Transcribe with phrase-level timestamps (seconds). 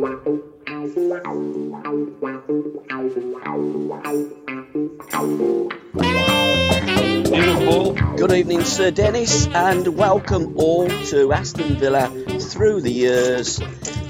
[0.00, 0.38] Liverpool.
[8.16, 12.08] Good evening, Sir Dennis, and welcome all to Aston Villa
[12.40, 13.60] through the years,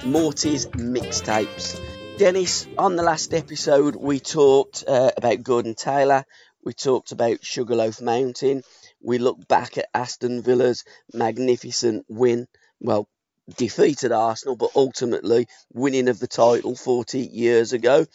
[0.05, 1.81] Morty's mixtapes.
[2.19, 6.25] Dennis, on the last episode, we talked uh, about Gordon Taylor,
[6.65, 8.63] we talked about Sugarloaf Mountain,
[9.03, 12.47] we looked back at Aston Villa's magnificent win.
[12.81, 13.09] Well,
[13.57, 18.07] defeated Arsenal, but ultimately winning of the title 40 years ago.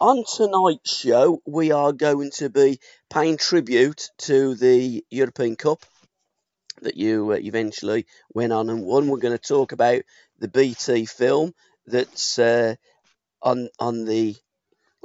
[0.00, 2.78] On tonight's show, we are going to be
[3.10, 5.84] paying tribute to the European Cup
[6.82, 9.08] that you uh, eventually went on and won.
[9.08, 10.02] We're going to talk about
[10.38, 11.52] the BT film
[11.86, 12.76] that's uh,
[13.42, 14.36] on on the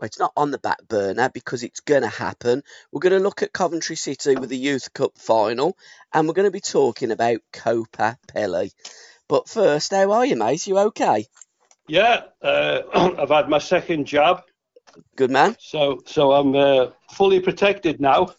[0.02, 2.64] it's not on the back burner because it's going to happen.
[2.92, 5.78] We're going to look at Coventry City with the Youth Cup final,
[6.14, 8.70] and we're going to be talking about Copa Pele.
[9.27, 10.67] But first, how are you, mate?
[10.67, 11.25] You okay?
[11.88, 12.81] Yeah, uh,
[13.19, 14.41] I've had my second jab,
[15.16, 15.55] Good man.
[15.59, 18.29] so so I'm uh, fully protected now.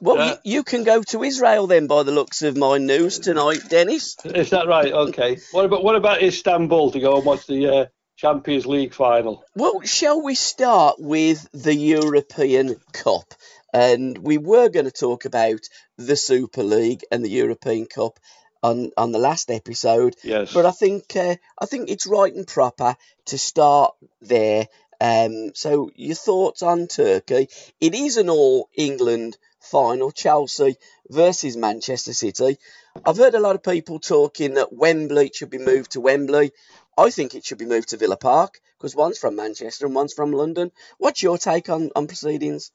[0.00, 0.36] Well, Yeah.
[0.44, 4.16] you, you can go to Israel then, by the looks of my news tonight, Dennis.
[4.24, 4.92] Is that right?
[4.92, 5.38] Okay.
[5.52, 9.44] What about what about Istanbul to go and watch the uh, Champions League final?
[9.54, 13.34] Well, shall we start with the European Cup?
[13.72, 15.60] And we were going to talk about
[15.98, 18.20] the Super League and the European Cup
[18.64, 20.52] on, on the last episode, Yes.
[20.54, 24.66] but I think uh, I think it's right and proper to start there.
[25.00, 27.48] Um, so your thoughts on Turkey?
[27.80, 30.76] It is an All England final, Chelsea
[31.10, 32.58] versus Manchester City.
[33.04, 36.52] I've heard a lot of people talking that Wembley should be moved to Wembley.
[36.96, 40.12] I think it should be moved to Villa Park because one's from Manchester and one's
[40.14, 40.70] from London.
[40.98, 42.70] What's your take on, on proceedings?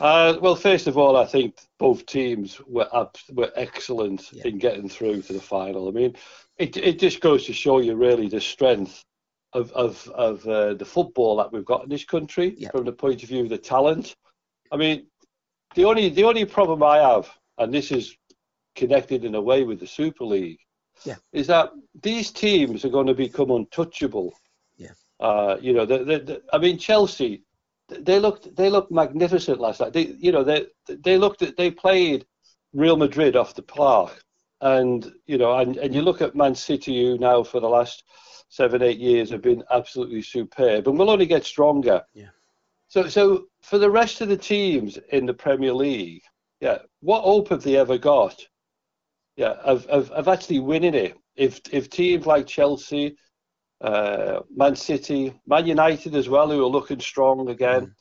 [0.00, 4.46] Uh, well, first of all, I think both teams were ab- were excellent Yeah.
[4.48, 5.88] in getting through to the final.
[5.88, 6.16] I mean,
[6.58, 9.04] it it just goes to show you really the strength
[9.52, 12.70] of of of uh, the football that we've got in this country Yeah.
[12.70, 14.16] from the point of view of the talent.
[14.72, 15.06] I mean,
[15.74, 17.28] the only the only problem I have,
[17.58, 18.16] and this is
[18.76, 20.60] connected in a way with the Super League,
[21.04, 21.16] Yeah.
[21.32, 21.72] is that
[22.02, 24.32] these teams are going to become untouchable.
[24.78, 24.92] Yeah.
[25.18, 27.42] Uh, you know, the, the, the, I mean, Chelsea,
[28.00, 29.92] they looked they looked magnificent last night.
[29.92, 32.26] They, you know, they they looked at they played
[32.72, 34.22] Real Madrid off the park,
[34.60, 38.04] and you know, and, and you look at Man City, who now for the last
[38.48, 42.02] seven eight years have been absolutely superb, and will only get stronger.
[42.14, 42.30] Yeah.
[42.88, 46.22] So so for the rest of the teams in the Premier League,
[46.60, 48.40] yeah, what hope have they ever got?
[49.36, 51.16] Yeah, of of, of actually winning it.
[51.36, 53.16] If if teams like Chelsea,
[53.80, 57.94] uh, Man City, Man United as well, who are looking strong again,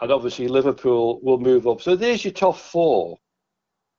[0.00, 1.80] and obviously Liverpool will move up.
[1.80, 3.18] So there's your top four.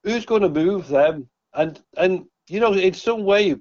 [0.03, 1.29] Who's going to move them?
[1.53, 3.55] And and you know, in some way,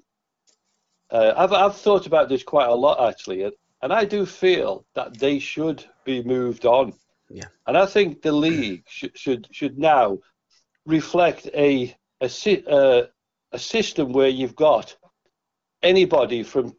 [1.11, 3.53] uh, I've I've thought about this quite a lot actually, and,
[3.83, 6.95] and I do feel that they should be moved on.
[7.31, 7.45] Yeah.
[7.67, 10.19] And I think the league should should should now
[10.85, 13.03] reflect a a si- uh,
[13.53, 14.97] a system where you've got
[15.83, 16.75] anybody from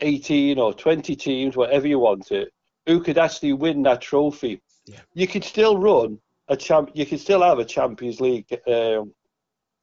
[0.00, 2.52] 18 or 20 teams, whatever you want it,
[2.86, 4.60] who could actually win that trophy.
[4.86, 5.00] Yeah.
[5.14, 6.18] You could still run
[6.48, 6.90] a champ.
[6.94, 9.12] You could still have a Champions League um,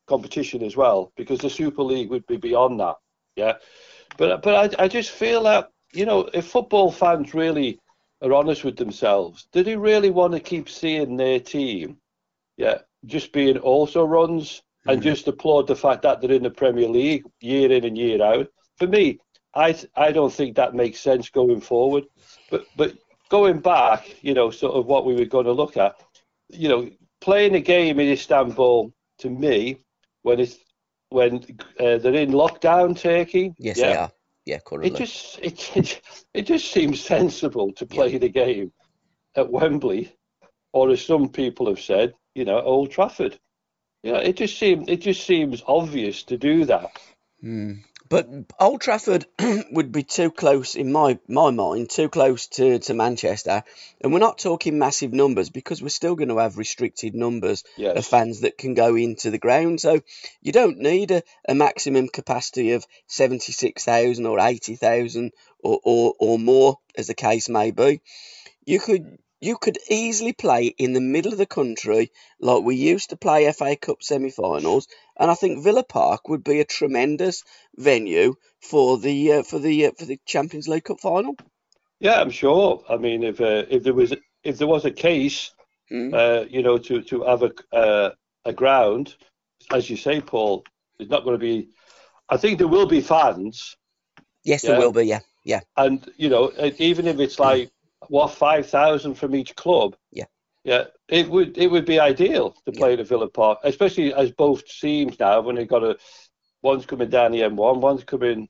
[0.08, 2.96] competition as well because the Super League would be beyond that.
[3.36, 3.54] Yeah,
[4.18, 7.80] but but I I just feel that you know if football fans really
[8.22, 11.98] are honest with themselves, do they really want to keep seeing their team,
[12.56, 16.88] yeah, just being also runs and just applaud the fact that they're in the Premier
[16.88, 18.48] League year in and year out?
[18.78, 19.20] For me,
[19.56, 22.06] I I don't think that makes sense going forward.
[22.50, 22.98] But but
[23.30, 25.96] going back, you know, sort of what we were going to look at,
[26.50, 26.90] you know,
[27.22, 29.78] playing a game in Istanbul to me
[30.24, 30.58] when it's
[31.10, 31.38] when
[31.80, 33.54] uh, they're in lockdown, Turkey.
[33.58, 34.12] Yes, yeah, they are.
[34.46, 34.92] Yeah, currently.
[34.92, 36.02] It just it, it
[36.34, 38.72] it just seems sensible to play the game
[39.36, 40.16] at Wembley,
[40.74, 43.40] or as some people have said, you know, Old Trafford.
[44.04, 47.00] Yeah, it just seems it just seems obvious to do that.
[47.40, 47.74] Hmm.
[48.10, 48.30] But
[48.60, 49.26] Old Trafford
[49.72, 53.64] would be too close, in my, my mind, too close to, to Manchester.
[54.02, 57.98] And we're not talking massive numbers because we're still going to have restricted numbers Yes.
[57.98, 59.82] of fans that can go into the ground.
[59.82, 60.02] So
[60.42, 66.78] you don't need a, a maximum capacity of 76,000 or 80,000 or, or, or more,
[66.98, 68.02] as the case may be.
[68.66, 73.10] You could you could easily play in the middle of the country like we used
[73.10, 74.88] to play FA Cup semi-finals,
[75.20, 77.44] and I think Villa Park would be a tremendous
[77.76, 81.36] venue for the uh, for the uh, for the Champions League Cup final.
[82.00, 82.84] Yeah, I'm sure.
[82.90, 84.14] I mean, if uh, if there was
[84.44, 85.52] if there was a case,
[85.92, 86.14] Mm.
[86.14, 88.12] uh, you know, to to have a uh,
[88.46, 89.16] a ground,
[89.72, 90.64] as you say, Paul,
[90.98, 91.68] it's not going to be.
[92.30, 93.76] I think there will be fans,
[94.46, 95.06] Yes, there will be.
[95.06, 97.73] Yeah, yeah, and you know, even if it's like
[98.10, 99.96] what five thousand from each club.
[100.12, 100.26] Yeah.
[100.64, 104.66] Yeah, it would it would be ideal to play at Villa Park, especially as both
[104.66, 105.98] teams now when they've got a
[106.62, 108.48] one's coming down the M1, one's coming,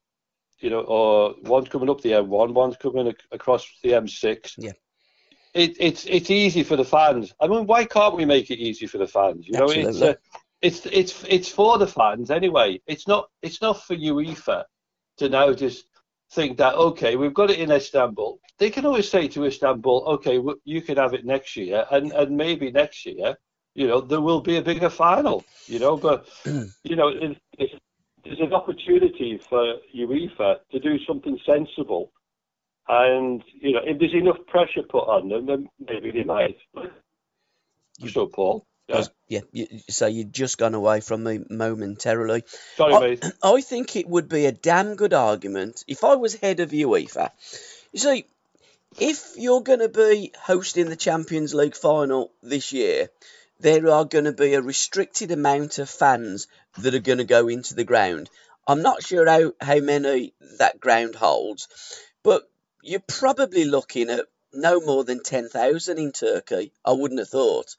[0.59, 4.53] you know, or one's coming up the M1, one's coming ac- across the M6.
[4.59, 4.73] Yeah.
[5.56, 7.33] It, it's it's easy for the fans.
[7.39, 9.47] I mean, why can't we make it easy for the fans?
[9.47, 10.13] You know, it's uh,
[10.61, 12.79] it's it's it's for the fans anyway.
[12.88, 14.63] It's not it's not for UEFA
[15.17, 15.85] to now just
[16.31, 18.39] think that okay, we've got it in Istanbul.
[18.57, 22.35] They can always say to Istanbul, okay, you can have it next year, and and
[22.35, 23.37] maybe next year,
[23.75, 25.43] you know, there will be a bigger final.
[25.67, 27.81] You know, but you know, it, it,
[28.23, 32.11] there's an opportunity for UEFA to do something sensible,
[32.87, 36.57] and you know, if there's enough pressure put on them, then maybe they might.
[38.09, 39.41] So, Paul, Was- yeah.
[39.51, 42.44] You, so you've just gone away from me momentarily.
[42.75, 43.25] sorry, I, mate.
[43.41, 47.31] I think it would be a damn good argument if I was head of UEFA.
[47.91, 48.25] You see,
[49.00, 53.09] if you're going to be hosting the Champions League final this year,
[53.59, 56.47] there are going to be a restricted amount of fans
[56.77, 58.30] that are going to go into the ground.
[58.68, 61.68] I'm not sure how, how many that ground holds,
[62.24, 62.44] but
[62.81, 66.71] you're probably looking at no more than 10,000 in Turkey.
[66.85, 67.75] I wouldn't have thought.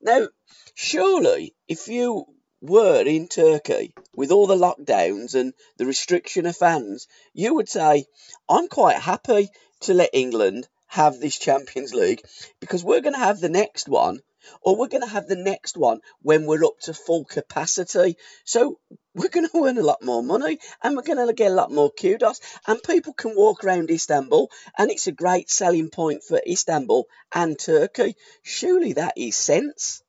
[0.00, 0.28] Now,
[0.74, 2.26] surely, if you
[2.60, 8.06] were in Turkey with all the lockdowns and the restriction of fans, you would say,
[8.48, 9.48] I'm quite happy
[9.80, 12.22] to let England have this Champions League
[12.60, 14.20] because we're going to have the next one,
[14.60, 18.16] or we're going to have the next one when we're up to full capacity.
[18.44, 18.78] So
[19.14, 21.72] we're going to earn a lot more money and we're going to get a lot
[21.72, 26.40] more kudos, and people can walk around Istanbul, and it's a great selling point for
[26.46, 28.16] Istanbul and Turkey.
[28.42, 30.02] Surely that is sense.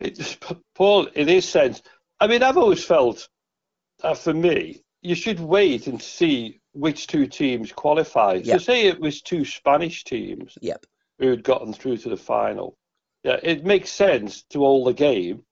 [0.00, 0.36] It's,
[0.74, 1.82] Paul, in his sense,
[2.20, 3.28] I mean, I've always felt
[4.02, 8.34] that for me, you should wait and see which two teams qualify.
[8.34, 8.54] Yeah.
[8.54, 10.86] So, say it was two Spanish teams Yep.
[11.18, 12.77] who had gotten through to the final.
[13.28, 15.42] Yeah, it makes sense to hold the game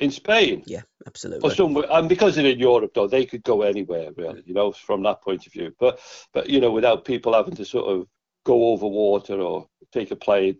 [0.00, 0.64] in Spain.
[0.66, 1.48] Yeah, absolutely.
[1.48, 4.72] Or somewhere, and because they're in Europe, though, they could go anywhere, really, you know,
[4.72, 5.72] from that point of view.
[5.78, 6.00] But,
[6.32, 8.08] but you know, without people having to sort of
[8.44, 10.58] go over water or take a plane.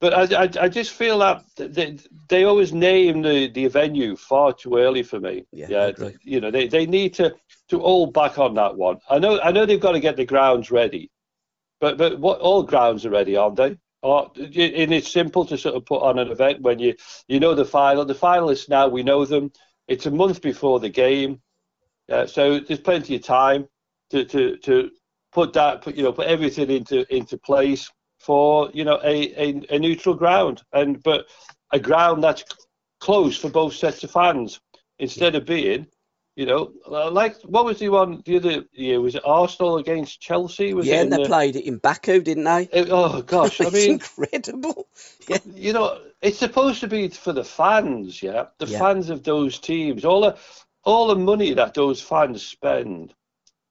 [0.00, 1.98] But I, I, I just feel that they,
[2.28, 5.46] they always name the, the venue far too early for me.
[5.52, 6.16] Yeah, I agree.
[6.22, 7.34] you know, they, they need to,
[7.68, 8.98] to hold back on that one.
[9.08, 11.10] I know I know they've got to get the grounds ready,
[11.80, 13.78] but but what all grounds are ready, aren't they?
[14.04, 16.94] Or, and it's simple to sort of put on an event when you
[17.26, 18.04] you know the final.
[18.04, 19.50] The finalists now we know them.
[19.88, 21.40] It's a month before the game,
[22.12, 23.66] uh, so there's plenty of time
[24.10, 24.90] to to to
[25.32, 27.90] put that put you know put everything into into place
[28.20, 31.24] for you know a, a, a neutral ground and but
[31.72, 32.44] a ground that's
[33.00, 34.60] closed for both sets of fans
[34.98, 35.86] instead of being
[36.36, 40.74] you know like what was the one the other year was it Arsenal against Chelsea
[40.74, 42.68] was yeah, and they the- played it in Baku, didn't they?
[42.72, 44.88] it- oh gosh I it's mean incredible.
[45.28, 48.78] Yeah, you know, it's supposed to be for the fans, yeah, the Yeah.
[48.78, 50.04] fans of those teams.
[50.04, 50.36] All the
[50.84, 53.14] all the money that those fans spend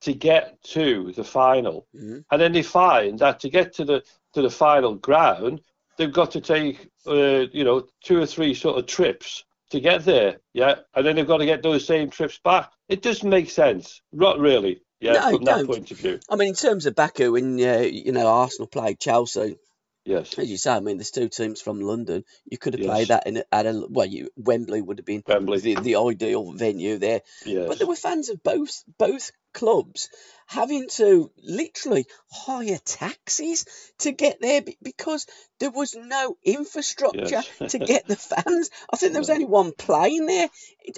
[0.02, 2.26] to get to the final, Mhm.
[2.32, 5.62] and then they find that to get to the to the final ground,
[5.98, 10.06] they've got to take uh, you know two or three sort of trips to get
[10.06, 12.72] there, yeah, and then they've got to get those same trips back.
[12.88, 16.20] It doesn't make sense, not really, yeah, No, from that point of view.
[16.30, 19.58] I mean, in terms of Baku, when uh, you know Arsenal played Chelsea,
[20.06, 22.26] Yes, as you say, I mean, there's two teams from London.
[22.46, 22.90] You could have Yes.
[22.90, 25.60] played that in a, at a well, you, Wembley would have been Wembley.
[25.60, 27.22] the, the ideal venue there.
[27.46, 30.10] yes, But there were fans of both both clubs
[30.48, 33.66] having to literally hire taxis
[34.00, 35.26] to get there because
[35.60, 37.72] there was no infrastructure Yes.
[37.72, 38.70] to get the fans.
[38.92, 40.50] I think there was only one plane there.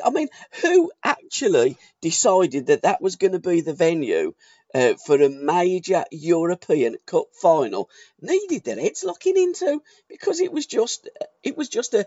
[0.04, 0.30] I mean,
[0.62, 4.34] who actually decided that that was going to be the venue
[4.76, 7.90] uh, for a major European Cup final?
[8.22, 11.10] Needed their heads looking into because it was just
[11.44, 12.06] it was just a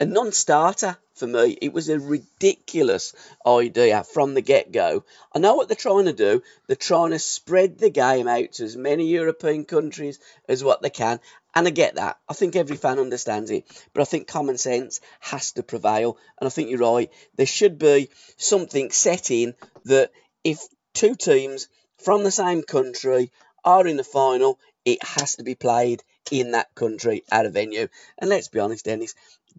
[0.00, 1.58] a non-starter for me.
[1.60, 5.04] It was a ridiculous idea from the get-go.
[5.34, 6.42] I know what they're trying to do.
[6.66, 10.90] They're trying to spread the game out to as many European countries as what they
[10.90, 11.18] can.
[11.52, 12.18] And I get that.
[12.28, 13.64] I think every fan understands it.
[13.92, 16.16] But I think common sense has to prevail.
[16.40, 17.10] And I think you're right.
[17.34, 19.54] There should be something set in
[19.86, 20.12] that
[20.44, 20.60] if
[20.94, 23.30] two teams from the same country
[23.64, 27.88] are in the final, it has to be played in that country at a venue.
[28.18, 29.14] And let's be honest, Dennis,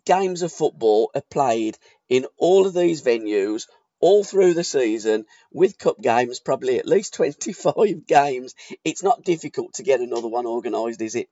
[0.06, 1.78] games of football are played
[2.08, 3.68] in all of these venues
[4.00, 8.56] all through the season with cup games, probably at least 25 games.
[8.84, 11.30] It's not difficult to get another one organised, is it?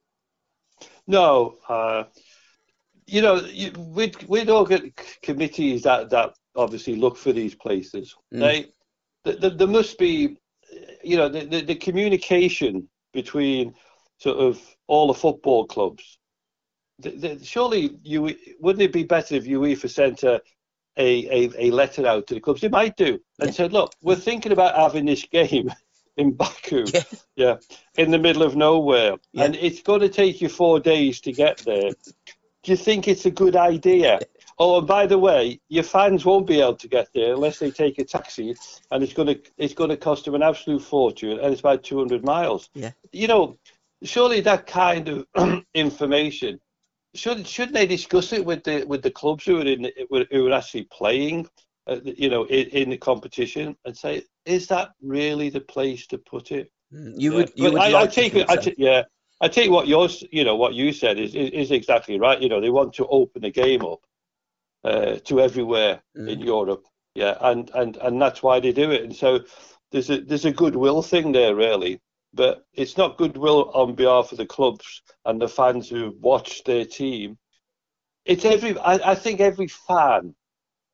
[1.07, 1.55] No.
[1.67, 2.03] Uh,
[3.05, 3.41] you know,
[3.77, 8.39] with, with organ committees that, that obviously look for these places, mm.
[8.39, 8.65] they,
[9.23, 10.37] the, there must be,
[11.03, 13.74] you know, the, the, the communication between
[14.19, 16.19] sort of all the football clubs.
[17.00, 20.41] The, the, surely you wouldn't it be better if UEFA sent a,
[20.97, 22.62] a, a, letter out to the clubs?
[22.62, 23.51] They might do and yeah.
[23.51, 25.71] said, look, we're thinking about having this game
[26.17, 27.03] in Baku, yeah,
[27.36, 27.55] yeah
[27.97, 29.43] in the middle of nowhere, yeah.
[29.43, 31.91] and it's going to take you four days to get there.
[32.63, 34.19] Do you think it's a good idea?
[34.59, 37.69] Oh, and by the way, your fans won't be able to get there unless they
[37.69, 38.55] take a taxi,
[38.91, 41.83] and it's going to it's going to cost them an absolute fortune, and it's about
[41.83, 42.69] 200 miles.
[42.73, 42.91] Yeah.
[43.11, 43.59] You know,
[44.03, 46.59] surely that kind of information
[47.13, 49.91] should shouldn't they discuss it with the with the clubs who are in
[50.31, 51.47] who are actually playing,
[51.85, 56.17] uh, you know, in, in, the competition, and say, is that really the place to
[56.17, 56.71] put it?
[56.91, 57.51] Hmm, you would.
[57.55, 58.49] You would I, like I take it.
[58.49, 58.71] So.
[58.77, 59.03] yeah.
[59.39, 62.41] I take what yours, you know, what you said is, is, is exactly right.
[62.41, 63.99] You know, they want to open the game up
[64.84, 66.29] uh, to everywhere mm.
[66.29, 66.86] in Europe.
[67.15, 69.03] Yeah, and, and and that's why they do it.
[69.03, 69.39] And so
[69.91, 72.00] there's a there's a goodwill thing there, really.
[72.34, 76.86] But it's not goodwill on behalf of the clubs and the fans who watch their
[76.86, 77.38] team.
[78.25, 78.77] It's every.
[78.77, 80.36] I, I think every fan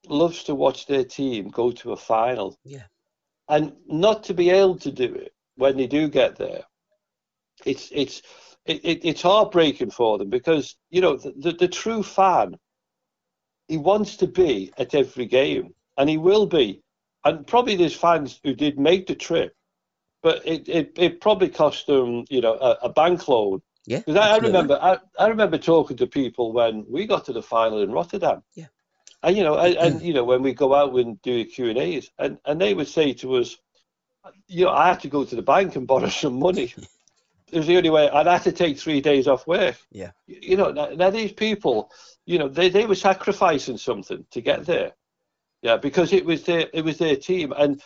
[0.07, 2.57] loves to watch their team go to a final.
[2.63, 2.83] Yeah.
[3.49, 6.63] And not to be able to do it when they do get there,
[7.65, 8.21] it's it's
[8.65, 12.57] it, it, it's heartbreaking for them because you know the, the, the true fan
[13.67, 16.81] he wants to be at every game, and he will be.
[17.25, 19.55] And probably there's fans who did make the trip,
[20.21, 23.61] but it, it, it probably cost them, you know, a, a bank loan.
[23.85, 23.99] Yeah.
[23.99, 27.41] Because I, I, remember I, I remember talking to people when we got to the
[27.41, 28.43] final in Rotterdam.
[28.55, 28.67] Yeah.
[29.23, 31.69] And you know, and, and you know, when we go out and do the Q
[31.69, 33.57] and A's, and and they would say to us,
[34.47, 36.73] you know, I had to go to the bank and borrow some money.
[37.53, 38.09] it was the only way.
[38.09, 39.77] I'd have to take three days off work.
[39.91, 40.11] Yeah.
[40.25, 41.91] You know, now, now these people,
[42.25, 44.93] you know, they, they were sacrificing something to get there.
[45.61, 47.81] Yeah, because it was their it was their team, and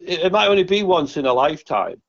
[0.00, 2.00] it, it might only be once in a lifetime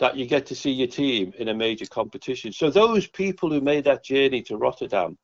[0.00, 2.50] that you get to see your team in a major competition.
[2.50, 5.16] So those people who made that journey to Rotterdam,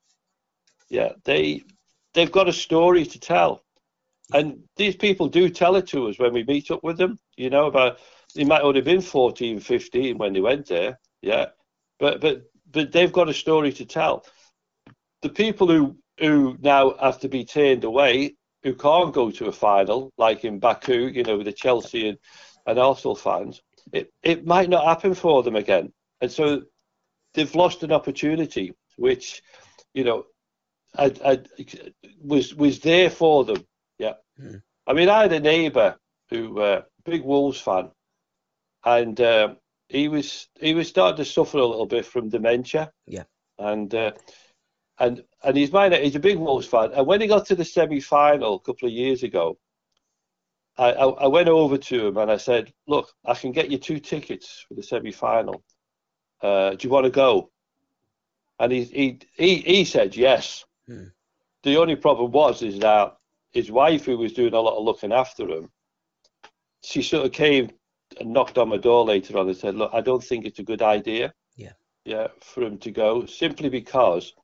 [0.89, 1.65] yeah, they
[2.15, 3.65] they've got a story to tell,
[4.35, 7.19] and these people do tell it to us when we meet up with them.
[7.37, 7.99] You know, about
[8.35, 11.47] they might only have been 14, 15 when they went there, yeah,
[11.99, 14.25] but but but they've got a story to tell
[15.23, 19.53] the people who who now have to be turned away, who can't go to a
[19.53, 22.19] final, like in Baku, you know, with the Chelsea and,
[22.67, 25.93] and Arsenal fans, it, it might not happen for them again.
[26.21, 26.63] And so
[27.35, 29.43] they've lost an opportunity, which,
[29.95, 30.25] you know,
[30.97, 31.41] I, I,
[32.21, 33.65] was was there for them.
[33.99, 34.15] Yeah.
[34.41, 34.63] Mm.
[34.87, 35.97] I mean, I had a neighbour
[36.31, 37.91] who, uh, big Wolves fan,
[38.85, 39.55] and uh,
[39.89, 42.93] he was he was starting to suffer a little bit from dementia.
[43.07, 43.25] Yeah.
[43.59, 44.13] And uh,
[44.99, 45.93] and and he's mine.
[45.93, 46.93] He's a big Wolves fan.
[46.93, 49.59] And when he got to the semi-final a couple of years ago,
[50.77, 53.79] I, I, I went over to him and I said, "Look, I can get you
[53.79, 55.63] two tickets for the semi-final.
[56.41, 57.51] Uh, do you want to go?"
[58.59, 60.65] And he he he, he said yes.
[60.87, 61.05] Hmm.
[61.63, 63.17] The only problem was is that
[63.51, 65.71] his wife, who was doing a lot of looking after him,
[66.83, 67.71] she sort of came
[68.23, 70.83] knocked on my door later on and said, "Look, I don't think it's a good
[70.83, 71.73] idea." Yeah.
[72.05, 74.35] Yeah, for him to go simply because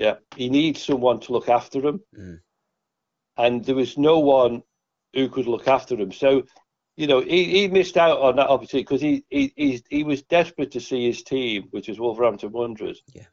[0.00, 2.40] yeah, he needs someone to look after him, mm.
[3.36, 4.62] and there was no one
[5.12, 6.10] who could look after him.
[6.10, 6.44] So,
[6.96, 10.70] you know, he, he missed out on that opportunity because he, he he was desperate
[10.70, 13.26] to see his team, which was Wolverhampton Wanderers, yeah.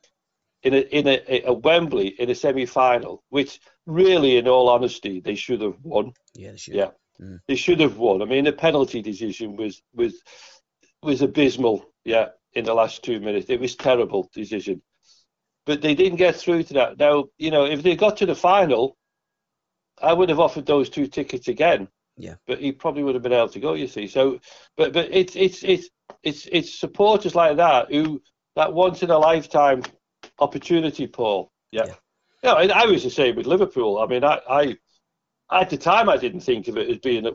[0.63, 5.35] in a in a, a Wembley in a semi-final, which really, in all honesty, they
[5.35, 6.11] should have won.
[6.35, 6.75] Yeah, they should.
[6.75, 6.89] Yeah,
[7.21, 7.39] mm.
[7.47, 8.21] they should have won.
[8.21, 10.21] I mean, the penalty decision was was
[11.03, 11.85] was abysmal.
[12.05, 14.81] Yeah, in the last two minutes, it was terrible decision
[15.67, 16.97] but they didn't get through to that.
[16.97, 18.97] Now, you know, if they got to the final,
[20.01, 21.89] I would have offered those two tickets again.
[22.15, 22.35] Yeah.
[22.47, 23.73] But he probably would have been able to go.
[23.73, 24.39] You see, so
[24.77, 25.89] but but it's it's it's
[26.23, 28.21] it's it's supporters like that who
[28.55, 29.83] that once in a lifetime
[30.39, 31.51] opportunity, Paul.
[31.71, 31.93] Yeah.
[32.41, 32.53] yeah.
[32.53, 33.99] I was the same with Liverpool.
[33.99, 34.77] I mean, I, I
[35.51, 37.27] at the time I didn't think of it as being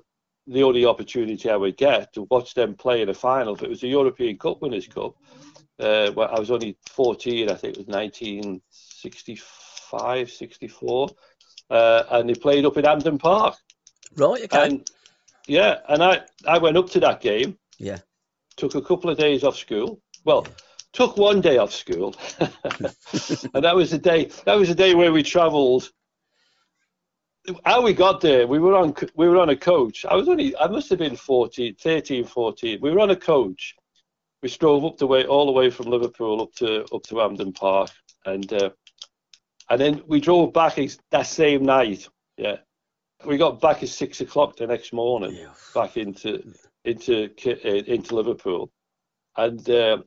[0.46, 3.54] the only opportunity I would get to watch them play in a final.
[3.54, 5.16] But it was the European Cup Winners' Cup.
[5.78, 11.08] Uh, well, I was only 14, I think it was 1965, 64,
[11.70, 13.56] uh, and they played up in Hampden Park.
[14.16, 14.42] Right.
[14.44, 14.66] Okay.
[14.66, 14.90] And
[15.48, 17.58] yeah, and I, I went up to that game.
[17.78, 17.98] Yeah.
[18.56, 20.00] Took a couple of days off school.
[20.24, 20.46] Well,
[20.92, 24.30] took one day off school, and that was the day.
[24.44, 25.90] That was the day where we travelled.
[27.64, 30.04] How we got there, we were on we were on a coach.
[30.04, 32.78] I was only I must have been 14, 13, 14.
[32.80, 33.74] We were on a coach.
[34.42, 37.52] We drove up the way all the way from Liverpool up to up to Hampden
[37.52, 37.90] Park,
[38.26, 38.70] and uh,
[39.70, 40.78] and then we drove back
[41.10, 42.08] that same night.
[42.36, 42.58] Yeah,
[43.24, 45.54] we got back at six o'clock the next morning, Yeah.
[45.74, 46.44] back into
[46.84, 48.70] into uh, into Liverpool,
[49.36, 49.98] and uh,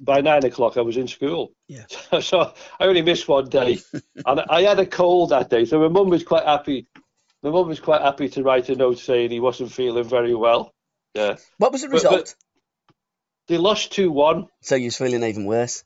[0.00, 1.52] by nine o'clock I was in school.
[1.68, 1.84] Yeah.
[2.20, 3.78] so I only missed one day,
[4.26, 5.64] and I had a cold that day.
[5.64, 6.86] So my mum was quite happy.
[7.42, 10.72] My mum was quite happy to write a note saying he wasn't feeling very well.
[11.14, 12.34] Yeah, What was the but- result?
[13.48, 14.46] they lost two one.
[14.62, 15.82] so you was feeling even worse.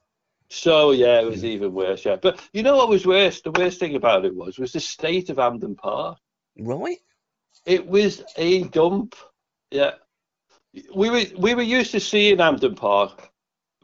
[0.51, 2.05] So yeah, it was even worse.
[2.05, 3.41] Yeah, but you know what was worse?
[3.41, 6.19] The worst thing about it was was the state of Hampden Park.
[6.59, 6.99] Right.
[7.65, 9.15] It was a dump.
[9.71, 9.93] Yeah,
[10.95, 13.31] we were we were used to seeing Hampden Park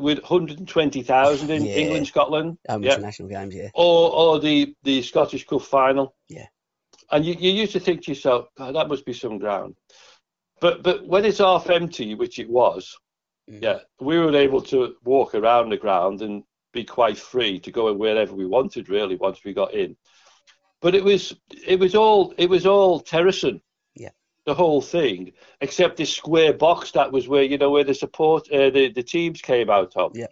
[0.00, 1.73] with 120,000 in Yeah.
[1.75, 3.54] England, Scotland, Home yeah, international games.
[3.54, 3.71] Yeah.
[3.75, 6.14] or or the the Scottish Cup final.
[6.28, 6.47] Yeah.
[7.12, 9.75] and you, you used to think to yourself, God, that must be some ground.
[10.61, 12.97] But but when it's half empty, which it was,
[13.50, 13.62] Mm.
[13.62, 17.92] yeah, we were able to walk around the ground and be quite free to go
[17.92, 19.97] wherever we wanted really once we got in.
[20.83, 21.35] But it was
[21.66, 23.61] it was all it was all terracing.
[24.50, 25.30] The whole thing,
[25.61, 29.04] except this square box that was where you know where the support uh, the the
[29.04, 30.16] teams came out of.
[30.16, 30.26] Yeah.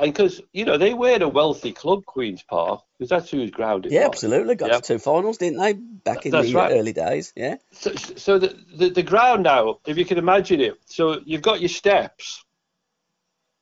[0.00, 3.86] And because you know they were a wealthy club, Queens Park, because that's whose ground
[3.86, 4.08] it Yeah, was.
[4.16, 4.56] absolutely.
[4.56, 4.76] Got Yeah.
[4.80, 5.74] to two finals, didn't they?
[5.74, 6.72] Back in That's the right.
[6.72, 7.32] early days.
[7.36, 7.54] Yeah.
[7.70, 11.60] So, so the, the the ground now, if you can imagine it, so you've got
[11.60, 12.44] your steps,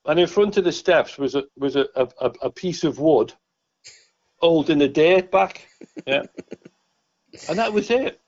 [0.07, 2.09] and in front of the steps was a was a, a,
[2.40, 3.35] a- piece of wood
[4.38, 5.69] holding the dirt back,
[6.07, 6.23] yeah,
[7.50, 8.19] and that was it,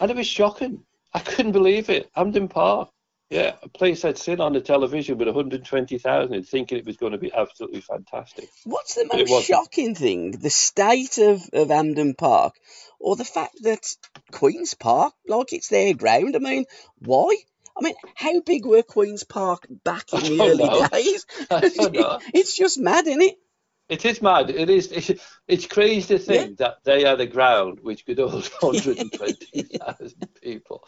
[0.00, 0.82] and it was shocking.
[1.12, 2.10] I couldn't believe it.
[2.14, 2.90] Hampden Park,
[3.30, 7.12] yeah, a place I'd seen on the television with 120,000, and thinking it was going
[7.12, 8.48] to be absolutely fantastic.
[8.64, 10.32] What's the most shocking thing?
[10.32, 12.54] The state of, of Hampden Park
[12.98, 13.86] or the fact that
[14.32, 16.36] Queen's Park, like it's their ground?
[16.36, 16.66] I mean,
[16.98, 17.36] why?
[17.76, 20.86] I mean, how big were Queen's Park back in the early know.
[20.88, 21.26] days?
[21.50, 22.18] I don't know.
[22.34, 23.36] it's just mad, isn't it?
[23.90, 24.50] It is mad.
[24.50, 24.92] It is.
[24.92, 25.10] It's,
[25.48, 30.84] it's crazy to think that they had a ground which could hold 120,000 people.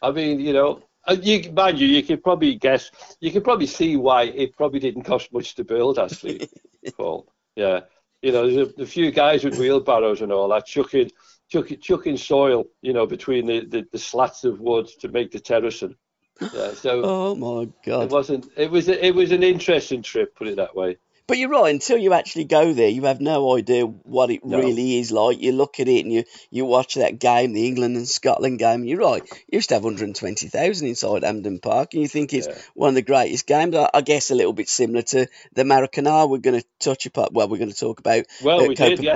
[0.00, 2.90] I mean, you know, uh, you mind you, you could probably guess.
[3.20, 5.98] You could probably see why it probably didn't cost much to build.
[5.98, 6.48] Actually,
[6.96, 7.28] Paul.
[7.56, 7.80] Yeah,
[8.22, 11.10] you know, there's a, a few guys with wheelbarrows and all that chucking,
[11.50, 15.40] chucking, chucking soil, you know, between the, the, the slats of wood to make the
[15.40, 15.94] terracing.
[16.40, 18.46] Yeah, so Oh my god, it wasn't.
[18.56, 18.88] It was.
[18.88, 20.96] It was an interesting trip, put it that way.
[21.28, 21.74] But you're right.
[21.74, 24.58] Until you actually go there, you have no idea what it No.
[24.58, 25.40] really is like.
[25.40, 28.84] You look at it and you you watch that game, the England and Scotland game.
[28.84, 29.22] You're right.
[29.48, 32.58] You used to have 120,000 inside Hampden Park, and you think it's Yeah.
[32.74, 33.74] one of the greatest games.
[33.74, 36.28] I, I guess a little bit similar to the Maracanã.
[36.30, 37.30] We're going to touch upon.
[37.32, 39.14] Well, we're going to talk about Well, uh, we did, yeah.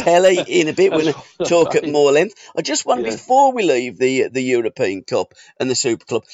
[0.49, 0.91] In a bit.
[0.93, 2.35] We're going to talk at more length.
[2.57, 3.15] I just wonder Yeah.
[3.15, 6.25] before we leave the the European Cup and the Super Club,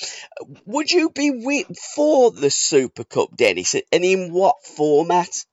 [0.64, 3.74] would you be with, for the Super Cup, Dennis?
[3.92, 5.44] And in what format?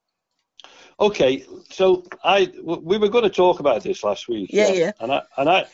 [1.00, 4.50] Okay, so I we were going to talk about this last week.
[4.52, 4.92] Yeah, yeah.
[5.00, 5.66] And I and I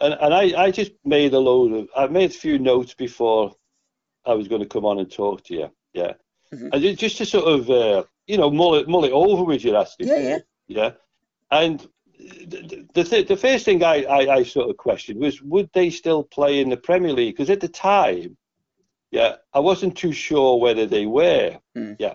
[0.00, 3.54] and, and I, I just made a load of I made a few notes before
[4.24, 5.70] I was going to come on and talk to you.
[5.92, 6.14] Yeah,
[6.52, 6.70] Mhm.
[6.72, 9.76] and just to sort of uh, you know mull it mull it over with you,
[9.76, 10.08] Aston.
[10.08, 10.38] Yeah, yeah.
[10.68, 10.90] yeah.
[11.50, 11.86] And
[12.18, 15.90] the the, th- the first thing I, I I sort of questioned was would they
[15.90, 17.34] still play in the Premier League?
[17.36, 18.36] Because at the time,
[19.10, 21.58] yeah, I wasn't too sure whether they were.
[21.74, 21.92] Hmm.
[21.98, 22.14] Yeah,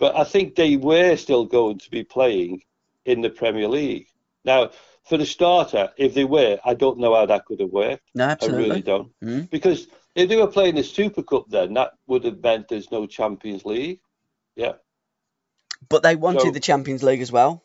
[0.00, 2.62] but I think they were still going to be playing
[3.04, 4.08] in the Premier League.
[4.44, 4.70] Now,
[5.04, 8.02] for the starter, if they were, I don't know how that could have worked.
[8.14, 9.12] No, I really don't.
[9.22, 9.50] Mm.
[9.50, 13.06] Because if they were playing the Super Cup, then that would have meant there's no
[13.06, 14.00] Champions League.
[14.56, 14.72] Yeah,
[15.88, 17.62] But they wanted So- the Champions League as well.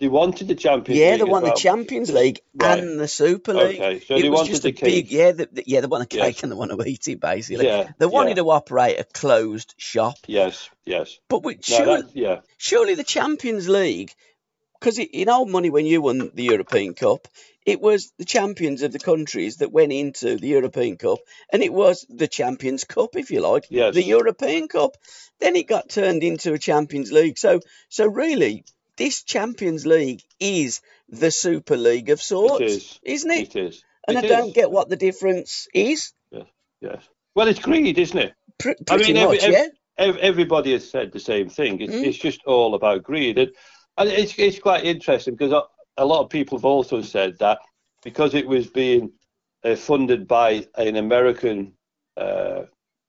[0.00, 1.18] They wanted the Champions Yeah, League.
[1.20, 1.52] they as won well.
[1.54, 2.78] the Champions League Right.
[2.78, 3.80] and the Super League.
[3.80, 5.12] Okay, so it they was wanted just the a big, cake.
[5.12, 6.42] yeah, the, the- yeah, they want a cake Yes.
[6.42, 7.66] and they want to eat it basically.
[7.66, 8.42] Yeah, They wanted yeah.
[8.44, 11.18] to operate a closed shop, Yes, yes.
[11.28, 14.12] but we, No, surely, yeah, surely the Champions League,
[14.78, 17.26] because in old money when you won the European Cup,
[17.66, 21.18] it was the champions of the countries that went into the European Cup,
[21.52, 23.94] and it was the Champions Cup, if you like, Yes.
[23.94, 24.96] the European Cup.
[25.40, 27.36] Then it got turned into a Champions League.
[27.38, 28.64] So, so really,
[28.98, 33.00] this Champions League is the Super League of sorts, It is.
[33.02, 33.56] isn't it?
[33.56, 33.82] It is.
[34.06, 36.12] and It I don't get what the difference is.
[36.80, 37.02] Yes.
[37.34, 38.32] Well, it's greed, isn't it?
[38.58, 39.66] Pr- I pretty mean, every- much, every- yeah.
[39.98, 41.80] Ev- Everybody has said the same thing.
[41.80, 42.04] It's, Mm.
[42.06, 43.50] it's just all about greed, and,
[43.96, 45.62] and it's it's quite interesting because a,
[45.96, 47.58] a lot of people have also said that
[48.04, 49.10] because it was being
[49.64, 51.72] uh, funded by an American
[52.16, 52.62] uh,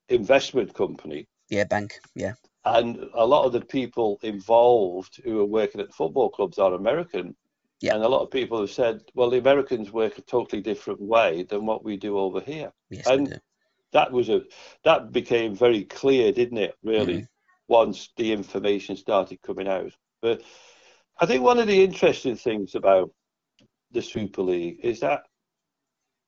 [0.07, 1.99] investment company, Yeah, bank.
[2.15, 2.33] Yeah.
[2.65, 7.35] And a lot of the people involved who are working at football clubs are American.
[7.81, 7.95] Yeah.
[7.95, 11.43] And a lot of people have said, well, the Americans work a totally different way
[11.43, 12.71] than what we do over here.
[12.89, 13.39] Yes, And-.
[13.91, 14.43] That was a
[14.83, 16.75] that became very clear, didn't it?
[16.83, 17.25] Really,
[17.67, 19.91] once the information started coming out.
[20.21, 20.43] But
[21.19, 23.09] I think one of the interesting things about
[23.91, 25.23] the Super League is that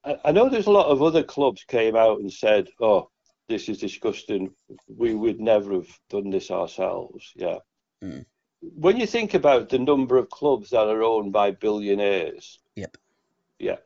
[0.04, 3.11] I, I know there's a lot of other clubs came out and said, "Oh,
[3.52, 4.54] this is disgusting.
[4.88, 7.60] We would never have done this ourselves." Yeah.
[8.04, 8.26] Mm.
[8.62, 12.98] When you think about the number of clubs that are owned by billionaires, Yep.
[13.60, 13.78] yeah,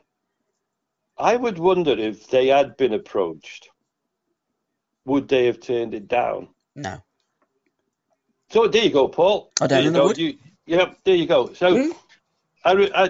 [1.17, 3.69] I would wonder if they had been approached,
[5.05, 6.49] would they have turned it down?
[6.75, 6.97] No.
[8.49, 9.51] So there you go, Paul.
[9.61, 10.13] I don't There you know.
[10.13, 11.53] You, yeah, there you go.
[11.53, 11.91] So Hmm?
[12.65, 12.71] I,
[13.03, 13.09] I,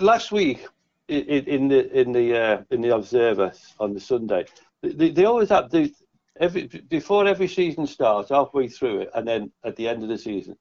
[0.00, 0.66] last week
[1.08, 4.44] i- i- in the in the uh, in the Observer on the Sunday,
[4.82, 5.92] they, they always have the
[6.38, 10.18] every before every season starts, halfway through it, and then at the end of the
[10.18, 10.56] season,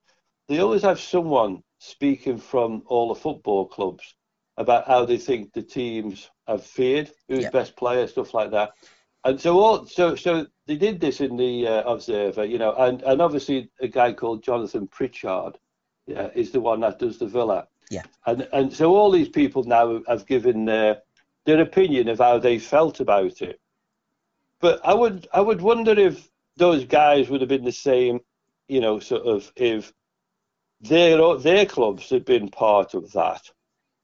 [0.48, 4.16] they always have someone speaking from all the football clubs
[4.58, 7.50] about how they think the teams have fared, who's Yeah.
[7.50, 8.72] best player, stuff like that.
[9.26, 13.02] And so all so so they did this in the uh, Observer, you know, and
[13.02, 15.58] and obviously a guy called Jonathan Pritchard,
[16.08, 17.68] yeah, is the one that does the Villa.
[17.90, 18.04] Yeah.
[18.28, 21.02] And and so all these people now have given their
[21.46, 23.60] their opinion of how they felt about it.
[24.62, 28.20] But I would I would wonder if those guys would have been the same,
[28.68, 29.94] you know, sort of if
[30.82, 33.42] their their clubs had been part of that.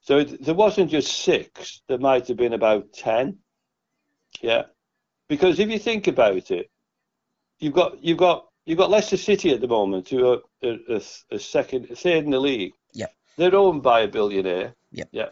[0.02, 1.82] So it, there wasn't just six.
[1.88, 3.38] There might have been about ten.
[4.42, 4.64] Yeah,
[5.28, 6.70] because if you think about it,
[7.60, 11.02] you've got you've got you've got Leicester City at the moment, who are a, a,
[11.32, 12.74] a second, a third in the league.
[12.94, 13.08] Yeah.
[13.38, 14.76] they're owned by a billionaire.
[14.92, 15.06] Yeah.
[15.12, 15.30] yeah.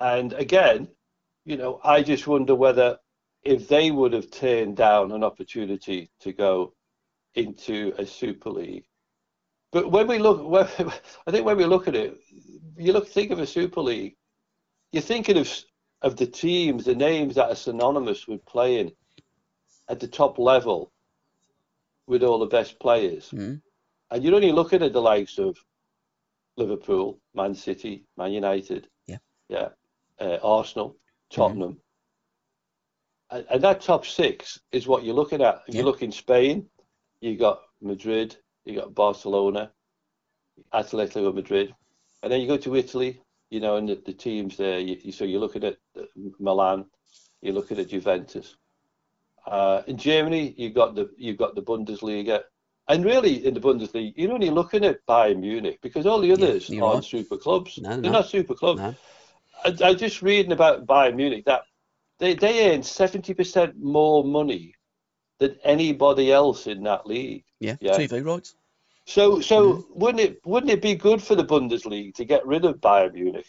[0.00, 0.88] And again,
[1.44, 2.98] you know, I just wonder whether
[3.44, 6.72] if they would have turned down an opportunity to go
[7.34, 8.84] into a Super League.
[9.72, 10.64] But when we look, when,
[11.26, 12.18] I think when we look at it,
[12.76, 14.16] you look think of a Super League,
[14.92, 15.48] you're thinking of
[16.02, 18.90] of the teams, the names that are synonymous with playing
[19.88, 20.92] at the top level
[22.06, 23.30] with all the best players.
[23.30, 23.62] Mm.
[24.10, 25.56] And you're only looking at the likes of
[26.56, 29.18] Liverpool, Man City, Man United, Yeah.
[29.48, 29.68] yeah,
[30.20, 30.96] uh, Arsenal,
[31.30, 31.80] Tottenham, and,
[33.50, 35.62] and that top six is what you're looking at.
[35.66, 35.80] If Yeah.
[35.80, 36.68] you look in Spain,
[37.20, 39.72] you got Madrid, you got Barcelona,
[40.72, 41.74] Atletico Madrid,
[42.22, 44.78] and then you go to Italy, you know, and the, the teams there.
[44.78, 46.02] You, you, so you're looking at uh,
[46.38, 46.86] Milan,
[47.40, 48.56] you're looking at Juventus.
[49.46, 52.42] Uh, in Germany, you've got the you've got the Bundesliga,
[52.88, 56.68] and really in the Bundesliga, you're only looking at Bayern Munich because all the others
[56.68, 57.78] you're aren't super clubs.
[57.78, 58.18] No, They're no.
[58.20, 58.80] not super clubs.
[58.80, 58.94] No.
[59.64, 61.62] I, I just reading about Bayern Munich that
[62.22, 64.74] they they earn seventy percent more money
[65.40, 67.44] than anybody else in that league.
[67.60, 67.76] Yeah.
[67.80, 67.98] Yeah.
[67.98, 68.54] TV rights.
[69.06, 70.00] So so Mm-hmm.
[70.00, 73.46] wouldn't it wouldn't it be good for the Bundesliga to get rid of Bayern Munich?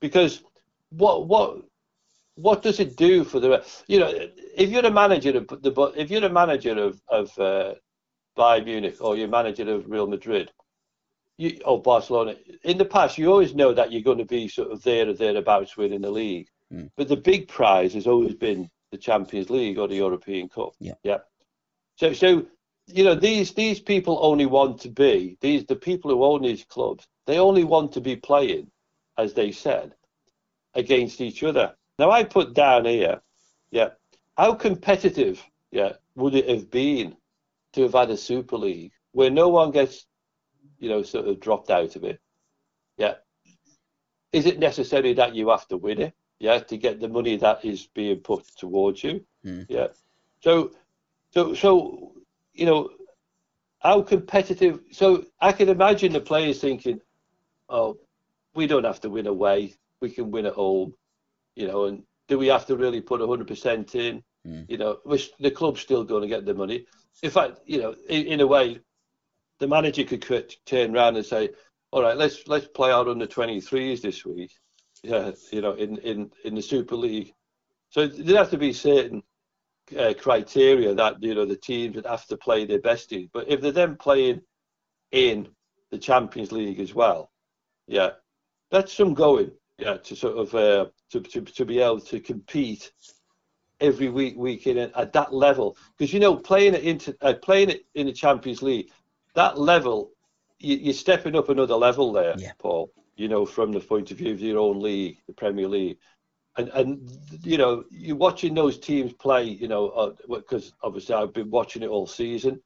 [0.00, 0.44] Because
[0.90, 1.62] what what
[2.34, 4.12] what does it do for the you know
[4.56, 7.74] if you're a manager of the if you're a manager of of uh,
[8.36, 10.52] Bayern Munich or you're manager of Real Madrid,
[11.38, 14.70] you or Barcelona in the past you always know that you're going to be sort
[14.70, 16.90] of there or thereabouts winning the league, Mm.
[16.96, 20.72] but the big prize has always been the Champions League or the European Cup.
[20.80, 20.94] Yeah.
[21.04, 21.18] yeah.
[21.96, 22.46] So so
[22.86, 26.64] you know these these people only want to be these the people who own these
[26.64, 28.70] clubs they only want to be playing
[29.18, 29.94] as they said
[30.74, 33.20] against each other now i put down here
[33.70, 33.88] yeah
[34.36, 37.16] how competitive yeah would it have been
[37.72, 40.06] to have had a super league where no one gets
[40.78, 42.20] you know sort of dropped out of it
[42.98, 43.14] yeah
[44.32, 47.64] is it necessary that you have to win it yeah to get the money that
[47.64, 49.24] is being put towards you.
[49.42, 49.62] Hmm.
[49.68, 49.88] yeah.
[50.40, 50.72] So
[51.32, 52.12] so so
[52.54, 52.90] you know
[53.80, 56.98] how competitive so i can imagine the players thinking
[57.68, 57.98] oh
[58.54, 59.74] we don't have to win away.
[60.00, 60.94] We can win at home
[61.54, 64.22] you know and do we have to really put 100% in?
[64.46, 64.64] Mm.
[64.70, 66.86] you know which the club's still going to get the money.
[67.22, 68.80] In fact you know in, in a way
[69.58, 71.50] the manager could turn around and say
[71.90, 74.52] all right let's let's play our under 23s this week
[75.06, 77.32] yeah you know in in in the super league
[77.90, 79.22] so there have to be certain
[79.98, 83.30] uh, criteria that you know the teams would have to play their best in.
[83.32, 84.40] But if they're then playing
[85.12, 85.48] in
[85.90, 87.30] the Champions League as well.
[87.86, 88.10] Yeah,
[88.70, 89.52] that's some going.
[89.78, 92.92] Yeah, to sort of uh, to, to to be able to compete
[93.80, 95.76] every week, week in at that level.
[95.96, 98.90] Because you know, playing it into uh, playing it in the Champions League,
[99.34, 100.10] that level,
[100.58, 102.52] you, are stepping up another level there, yeah.
[102.58, 102.90] Paul.
[103.16, 105.98] You know, from the point of view of your own league, the Premier League,
[106.56, 109.44] and and you know, you're watching those teams play.
[109.44, 112.60] You know, because uh, obviously I've been watching it all season.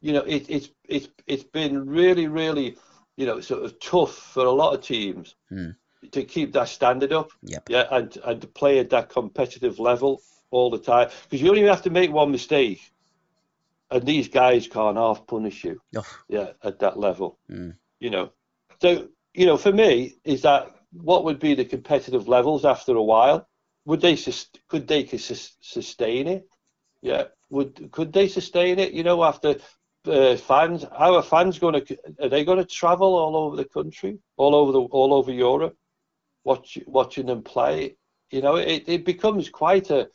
[0.00, 2.76] You know, it, it's it's it's been really, really,
[3.16, 5.34] you know, sort of tough for a lot of teams.
[5.48, 5.70] Hmm.
[6.12, 7.68] To keep that standard up, yep.
[7.68, 11.62] yeah, and and to play at that competitive level, all the time because you only
[11.62, 12.80] have to make one mistake,
[13.90, 15.80] and these guys can't half punish you.
[15.96, 16.06] Oh.
[16.28, 17.74] Yeah, at that level, mm.
[18.00, 18.32] you know.
[18.80, 23.02] So you know, for me, is that what would be the competitive levels after a
[23.02, 23.46] while?
[23.84, 24.16] Would they
[24.66, 26.48] could they sustain it?
[27.02, 28.92] Yeah, would could they sustain it?
[28.92, 29.56] You know, after
[30.06, 31.98] uh, fans, how are fans going to?
[32.20, 35.76] Are they going to travel all over the country, all over the all over Europe,
[36.42, 37.96] watch, watching them play?
[38.32, 40.08] You know, it, it becomes quite a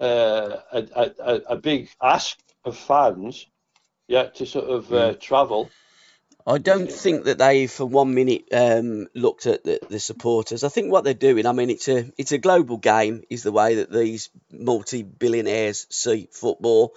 [0.00, 3.46] uh, a, a, a, big ask of fans,
[4.06, 5.20] yeah, to sort of uh, mm.
[5.20, 5.70] travel.
[6.48, 10.62] I don't think that they, for one minute, um, looked at the, the, supporters.
[10.62, 11.44] I think what they're doing.
[11.44, 13.24] I mean, it's a it's a global game.
[13.28, 16.94] Is the way that these multi-billionaires see football.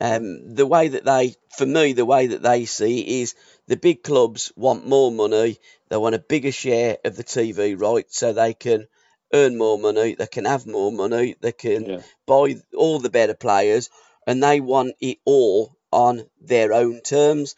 [0.00, 3.34] Um, the way that they, for me, the way that they see is
[3.68, 5.58] the big clubs want more money.
[5.90, 8.88] They want a bigger share of the TV rights so they can
[9.32, 12.02] earn more money, they can have more money, they can yeah.
[12.26, 13.90] buy all the better players,
[14.26, 17.54] and they want it all on their own terms.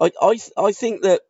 [0.00, 1.20] I, I, I think that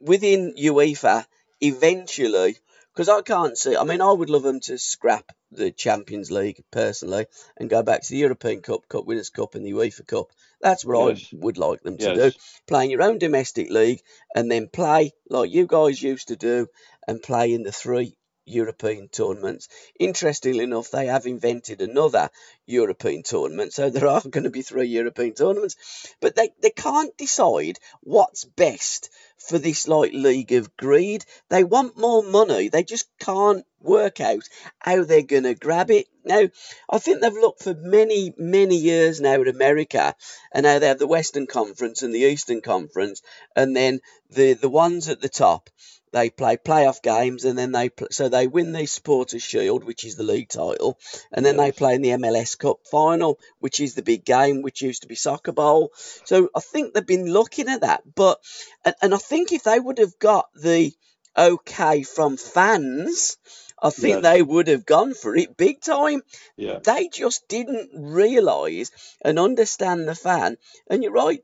[0.00, 1.26] within UEFA,
[1.60, 2.56] eventually,
[2.92, 6.62] because I can't see, I mean, I would love them to scrap the Champions League
[6.70, 10.26] personally and go back to the European Cup, Cup Winners' Cup, and the UEFA Cup.
[10.60, 11.28] That's what yes.
[11.32, 12.34] I would like them to yes.
[12.34, 12.40] do.
[12.66, 14.00] Playing your own domestic league
[14.34, 16.68] and then play like you guys used to do
[17.06, 19.68] and play in the three European tournaments.
[19.98, 22.30] Interestingly enough, they have invented another
[22.66, 25.76] European tournament, so there are going to be three European tournaments,
[26.20, 31.24] but they, they can't decide what's best for this like league of greed.
[31.48, 34.42] They want more money, they just can't work out
[34.78, 36.06] how they're going to grab it.
[36.24, 36.48] Now,
[36.88, 40.14] I think they've looked for many, many years now at America,
[40.52, 43.22] and now they have the Western Conference and the Eastern Conference,
[43.54, 45.70] and then the, the ones at the top
[46.14, 50.14] they play playoff games and then they so they win the Supporters Shield, which is
[50.14, 50.96] the league title,
[51.32, 54.80] and then they play in the MLS Cup final, which is the big game, which
[54.80, 55.90] used to be Soccer Bowl.
[56.24, 58.38] So I think they've been looking at that, but
[58.84, 60.92] and, and I think if they would have got the
[61.36, 63.36] okay from fans.
[63.82, 66.22] I think they would have gone for it big time.
[66.56, 66.78] Yeah.
[66.78, 70.56] They just didn't realise and understand the fan.
[70.88, 71.42] And you're right,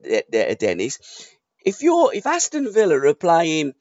[0.59, 1.29] Dennis.
[1.67, 3.75] If you're if Aston Villa are playing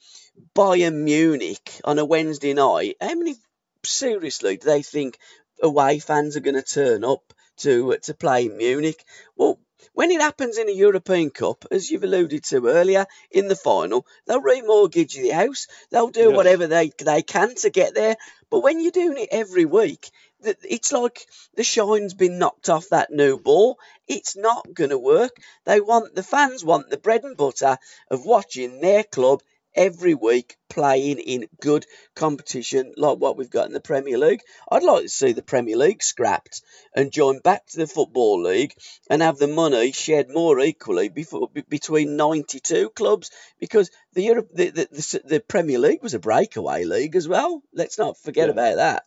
[0.56, 3.36] Bayern Munich on a Wednesday night, how many
[3.84, 5.18] seriously do they think
[5.62, 9.04] away fans are going to turn up to uh, to play Munich?
[9.36, 9.60] Well,
[9.94, 14.06] when it happens in a European Cup, as you've alluded to earlier, in the final,
[14.26, 15.68] they'll remortgage the house.
[15.90, 16.36] They'll do yes.
[16.36, 18.16] whatever they they can to get there.
[18.50, 20.10] But when you're doing it every week,
[20.42, 21.26] it's like
[21.56, 23.78] the shine's been knocked off that new ball.
[24.08, 25.36] It's not going to work.
[25.66, 27.78] They want the fans want the bread and butter
[28.10, 29.42] of watching their club
[29.76, 34.42] every week playing in good competition like what we've got in the Premier League.
[34.72, 36.62] I'd like to see the Premier League scrapped
[36.96, 38.74] and join back to the Football League
[39.10, 44.70] and have the money shared more equally before, between 92 clubs because the, Europe, the,
[44.70, 47.62] the, the, the Premier League was a breakaway league as well.
[47.74, 48.54] Let's not forget yeah.
[48.54, 49.04] about that.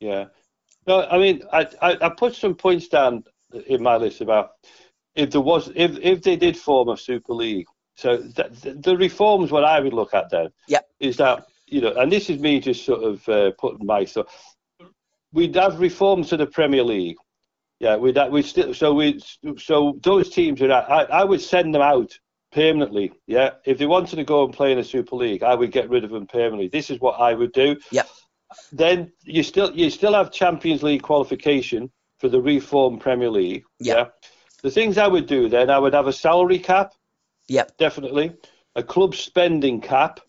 [0.00, 0.24] Yeah.
[0.86, 3.24] No, I mean, I, I, I put some points down
[3.66, 4.52] in my list about
[5.14, 9.50] if there was if if they did form a Super League so the, the reforms,
[9.50, 10.88] what I would look at then, yep.
[11.00, 14.26] is that you know, and this is me just sort of uh, putting my so
[15.32, 17.16] we'd have reforms to the Premier League.
[17.80, 19.20] Yeah, we'd we still so we
[19.58, 22.16] so those teams are I, I would send them out
[22.52, 23.12] permanently.
[23.26, 25.90] Yeah, if they wanted to go and play in the Super League, I would get
[25.90, 26.68] rid of them permanently.
[26.68, 27.76] This is what I would do.
[27.90, 28.04] Yeah.
[28.70, 33.64] Then you still you still have Champions League qualification for the reformed Premier League.
[33.80, 33.96] Yep.
[33.96, 34.28] Yeah.
[34.62, 36.92] The things I would do then, I would have a salary cap.
[37.48, 37.76] Yep.
[37.78, 38.34] Definitely.
[38.76, 40.20] A club spending cap.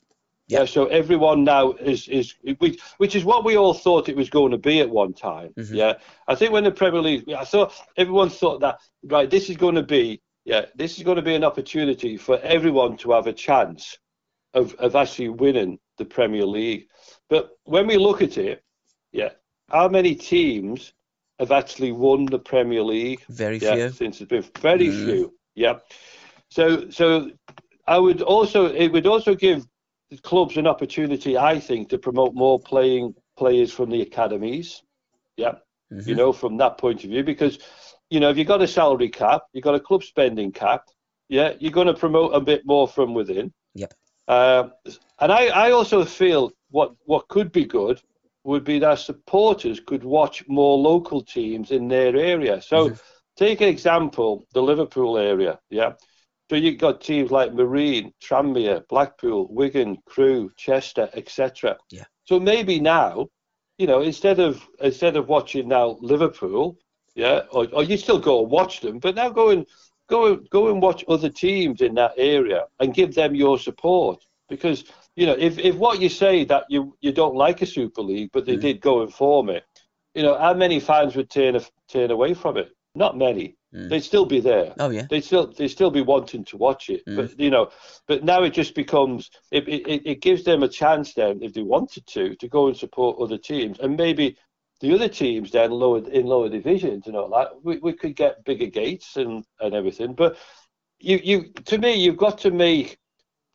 [0.48, 4.30] Yeah, so everyone now is is which, which is what we all thought it was
[4.30, 5.54] going to be at one time.
[5.58, 5.76] Mm-hmm.
[5.76, 5.94] Yeah,
[6.28, 9.76] I think when the Premier League, I thought everyone thought that right, this is going
[9.76, 13.34] to be yeah, this is going to be an opportunity for everyone to have a
[13.34, 13.98] chance
[14.54, 16.88] of of actually winning the Premier League.
[17.30, 18.64] But when we look at it,
[19.12, 19.30] yeah,
[19.70, 20.94] how many teams
[21.40, 23.24] have actually won the Premier League?
[23.30, 23.90] Very yeah, few.
[23.90, 25.06] Since it's been very mm.
[25.06, 25.34] few.
[25.56, 25.80] Yeah.
[26.54, 27.32] So, so
[27.88, 29.66] I would also it would also give
[30.12, 34.84] the clubs an opportunity, I think, to promote more playing players from the academies.
[35.36, 35.56] Yeah,
[35.92, 36.08] mm-hmm.
[36.08, 37.58] you know, from that point of view, because
[38.12, 40.84] you know if you've got a salary cap, you've got a club spending cap.
[41.28, 43.52] Yeah, you're going to promote a bit more from within.
[43.74, 43.94] Yep.
[44.28, 44.68] Uh,
[45.22, 48.00] and I, I also feel what what could be good
[48.44, 52.62] would be that supporters could watch more local teams in their area.
[52.62, 52.96] So, mm-hmm.
[53.38, 55.60] take an example, the Liverpool area.
[55.72, 55.94] Yeah.
[56.50, 61.78] So you've got teams like Marine, Tranmere, Blackpool, Wigan, Crewe, Chester, etc.
[61.90, 62.04] Yeah.
[62.26, 63.28] So maybe now,
[63.78, 66.78] you know, instead of instead of watching now Liverpool,
[67.16, 69.66] yeah, or, or you still go and watch them, but now go and
[70.10, 74.86] go go and watch other teams in that area and give them your support because
[75.16, 78.30] you know if, if what you say that you you don't like a Super League
[78.34, 78.62] but they mm.
[78.62, 79.64] did go and form it,
[80.14, 82.70] you know how many fans would turn turn away from it?
[82.96, 83.56] Not many.
[83.74, 83.90] Mm.
[83.90, 84.74] They'd still be there.
[84.80, 85.08] Oh yeah.
[85.10, 87.06] They'd still they still be wanting to watch it.
[87.08, 87.16] Mm.
[87.16, 87.72] But you know,
[88.08, 91.64] but now it just becomes it, it it gives them a chance then if they
[91.64, 94.38] wanted to to go and support other teams and maybe
[94.80, 98.44] the other teams then lower in lower divisions and all that we, we could get
[98.46, 100.14] bigger gates and and everything.
[100.14, 100.38] But
[101.00, 103.00] you you to me you've got to make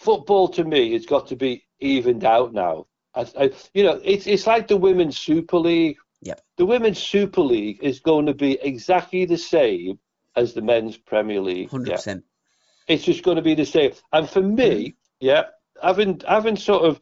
[0.01, 2.87] football to me it's got to be evened out now.
[3.15, 5.97] I, I, you know, it's it's like the women's Super League.
[6.23, 6.41] Yep.
[6.57, 10.01] The women's Super League is going to be exactly the same
[10.39, 11.71] as the men's Premier League.
[11.71, 11.97] Hundred yeah.
[11.97, 12.25] percent.
[12.87, 13.93] It's just going to be the same.
[14.13, 14.91] And for me, mm-hmm.
[15.21, 15.43] yeah,
[15.83, 17.01] having having sort of,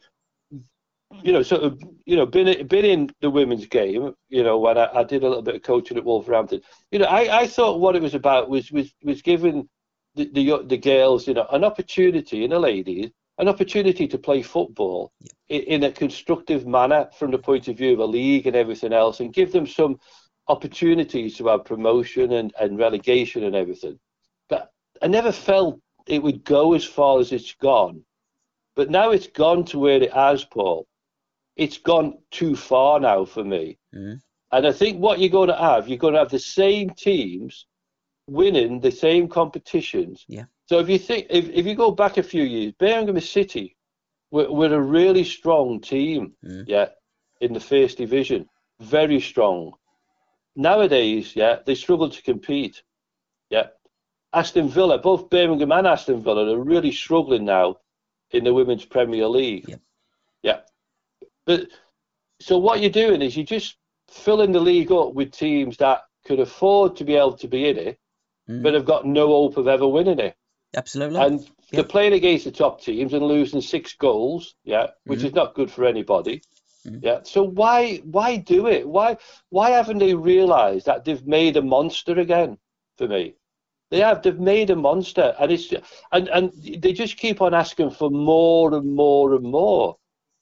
[1.22, 4.78] you know, sort of, you know, been been in the women's game, you know, when
[4.78, 7.80] I, I did a little bit of coaching at Wolverhampton, you know, I, I thought
[7.80, 9.68] what it was about was was was giving
[10.14, 14.42] the, the the girls, you know, an opportunity and the ladies an opportunity to play
[14.42, 15.58] football yeah.
[15.58, 18.92] in, in, a constructive manner from the point of view of a league and everything
[18.92, 19.98] else, and give them some
[20.48, 23.98] opportunities to have promotion and, and relegation and everything.
[24.48, 24.70] But
[25.02, 28.02] I never felt it would go as far as it's gone.
[28.74, 30.86] But now it's gone to where it has, Paul.
[31.56, 33.78] It's gone too far now for me.
[33.94, 34.14] Mm-hmm.
[34.52, 37.66] And I think what you're going to have, you're going to have the same teams
[38.28, 40.24] winning the same competitions.
[40.28, 40.44] Yeah.
[40.66, 43.76] So if you think, if, if you go back a few years, Birmingham City
[44.30, 46.64] were, were a really strong team, mm.
[46.66, 46.88] yeah,
[47.40, 48.48] in the first division,
[48.80, 49.72] very strong.
[50.56, 52.82] Nowadays, yeah, they struggle to compete.
[53.50, 53.68] Yeah.
[54.32, 57.76] Aston Villa, both Birmingham and Aston Villa are really struggling now
[58.30, 59.68] in the Women's Premier League.
[59.68, 59.76] Yeah.
[60.42, 60.60] yeah.
[61.44, 61.68] But
[62.40, 63.76] so what you're doing is you're just
[64.10, 67.78] filling the league up with teams that could afford to be able to be in
[67.78, 67.98] it,
[68.48, 68.62] mm.
[68.62, 70.36] but have got no hope of ever winning it.
[70.74, 71.20] Absolutely.
[71.20, 71.50] And yep.
[71.70, 75.26] they're playing against the top teams and losing six goals, yeah, which mm.
[75.26, 76.42] is not good for anybody.
[76.86, 77.00] Mm.
[77.02, 77.20] Yeah.
[77.22, 78.88] So why why do it?
[78.88, 79.16] Why
[79.50, 82.58] why haven't they realised that they've made a monster again?
[82.96, 83.34] For me,
[83.90, 84.22] they have.
[84.22, 85.72] They've made a monster, and it's
[86.12, 89.96] and and they just keep on asking for more and more and more.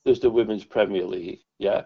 [0.04, 1.40] There's the women's Premier League.
[1.58, 1.84] Yeah.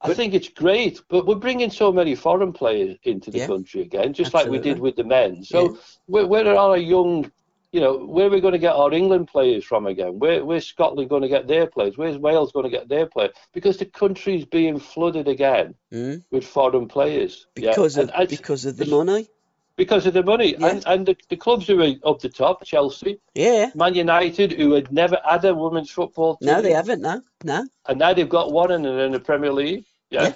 [0.00, 3.82] I think it's great, but we're bringing so many foreign players into the yeah, country
[3.82, 4.58] again, just absolutely.
[4.58, 5.42] like we did with the men.
[5.42, 5.80] So yeah.
[6.06, 7.30] where, where are our young
[7.72, 10.18] you know, where are we going to get our England players from again?
[10.18, 11.98] Where, where's Scotland going to get their players?
[11.98, 13.32] Where's Wales going to get their players?
[13.52, 16.22] Because the country's being flooded again mm.
[16.30, 17.46] with foreign players.
[17.54, 18.04] Because yeah.
[18.04, 19.28] of and, because of the money.
[19.76, 20.66] Because of the money, yeah.
[20.66, 24.72] and and the, the clubs who are up the top, Chelsea, yeah, Man United, who
[24.72, 26.48] had never had a women's football team.
[26.48, 27.00] No, they haven't.
[27.00, 27.64] No, no.
[27.86, 29.84] And now they've got one in, in the Premier League.
[30.10, 30.32] Yeah.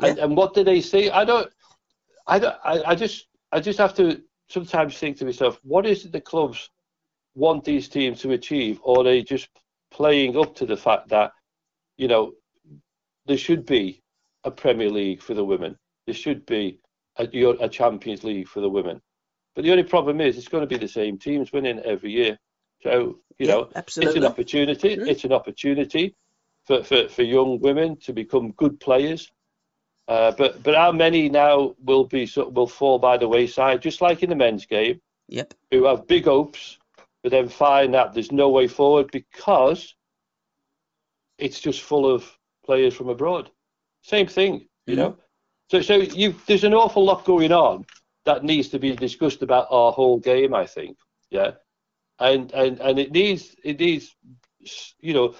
[0.00, 0.06] yeah.
[0.06, 1.08] And, and what do they say?
[1.08, 1.50] I don't.
[2.26, 2.56] I don't.
[2.62, 3.28] I, I just.
[3.52, 6.70] I just have to sometimes think to myself, what is it the clubs
[7.34, 9.48] want these teams to achieve, or are they just
[9.90, 11.32] playing up to the fact that,
[11.96, 12.32] you know,
[13.26, 14.02] there should be
[14.44, 16.80] a Premier League for the women, there should be
[17.18, 17.24] a,
[17.60, 19.00] a Champions League for the women.
[19.54, 22.38] But the only problem is it's going to be the same teams winning every year.
[22.82, 24.16] So, you yeah, know, absolutely.
[24.16, 24.96] it's an opportunity.
[24.96, 25.08] Mm-hmm.
[25.08, 26.16] It's an opportunity
[26.64, 29.30] for, for, for young women to become good players
[30.08, 34.22] uh, but but how many now will be will fall by the wayside, just like
[34.22, 35.00] in the men's game?
[35.28, 35.52] Yep.
[35.70, 36.78] Who have big hopes,
[37.22, 39.94] but then find that there's no way forward because
[41.36, 42.26] it's just full of
[42.64, 43.50] players from abroad.
[44.02, 45.02] Same thing, you mm-hmm.
[45.02, 45.18] know.
[45.70, 47.84] So so you there's an awful lot going on
[48.24, 50.54] that needs to be discussed about our whole game.
[50.54, 50.96] I think,
[51.30, 51.52] yeah,
[52.18, 54.16] and and and it needs it needs
[55.00, 55.34] you know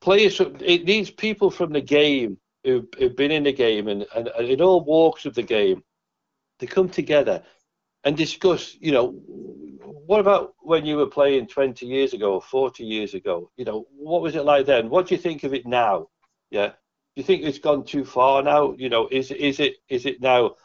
[0.00, 0.40] players.
[0.40, 4.60] It needs people from the game who've, been in the game and, and, and in
[4.60, 5.82] all walks of the game,
[6.58, 7.42] they come together
[8.04, 9.10] and discuss, you know,
[10.06, 13.50] what about when you were playing 20 years ago or 40 years ago?
[13.56, 14.90] You know, what was it like then?
[14.90, 16.08] What do you think of it now?
[16.50, 16.68] Yeah.
[16.68, 18.74] Do you think it's gone too far now?
[18.76, 20.56] You know, is is it is it now?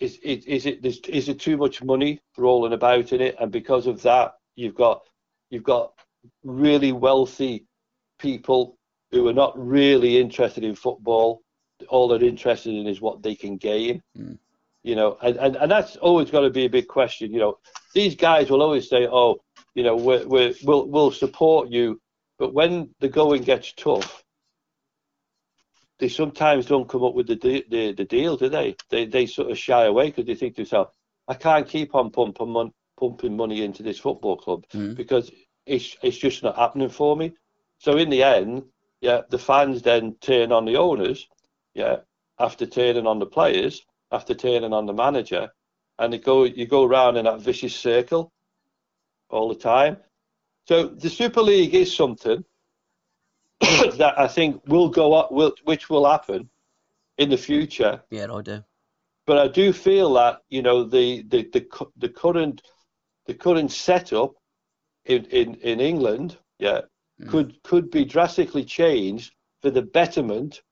[0.00, 3.86] Is is, is it is it too much money rolling about in it, and because
[3.86, 5.02] of that, you've got
[5.50, 5.92] you've got
[6.42, 7.66] really wealthy
[8.18, 8.76] people
[9.12, 11.42] who are not really interested in football.
[11.88, 14.02] All they're interested in is what they can gain.
[14.18, 14.38] Mm.
[14.82, 17.32] You know, and, and, and that's always got to be a big question.
[17.32, 17.58] You know,
[17.94, 19.36] these guys will always say, "Oh,
[19.74, 22.00] you know, we're, we're, we'll we'll support you,"
[22.38, 24.24] but when the going gets tough,
[26.00, 28.74] they sometimes don't come up with the de- the, the deal, do they?
[28.90, 30.90] They they sort of shy away because they think to themselves,
[31.28, 34.96] "I can't keep on pumping mon- pumping money into this football club Mm.
[34.96, 35.30] because
[35.64, 37.34] it's it's just not happening for me."
[37.78, 38.64] So in the end,
[39.02, 41.28] yeah, the fans then turn on the owners,
[41.74, 41.96] yeah,
[42.38, 45.50] after turning on the players, after turning on the manager,
[45.98, 48.32] and it go you go around in that vicious circle
[49.28, 49.96] all the time.
[50.68, 52.44] So the Super League is something
[53.60, 56.48] that I think will go up, will, which will happen
[57.18, 58.00] in the future.
[58.10, 58.64] Yeah, I do.
[59.26, 62.62] But I do feel that you know the the the, the current
[63.26, 64.34] the current setup
[65.06, 66.82] in in, in England, yeah,
[67.26, 70.62] could could be drastically changed for the betterment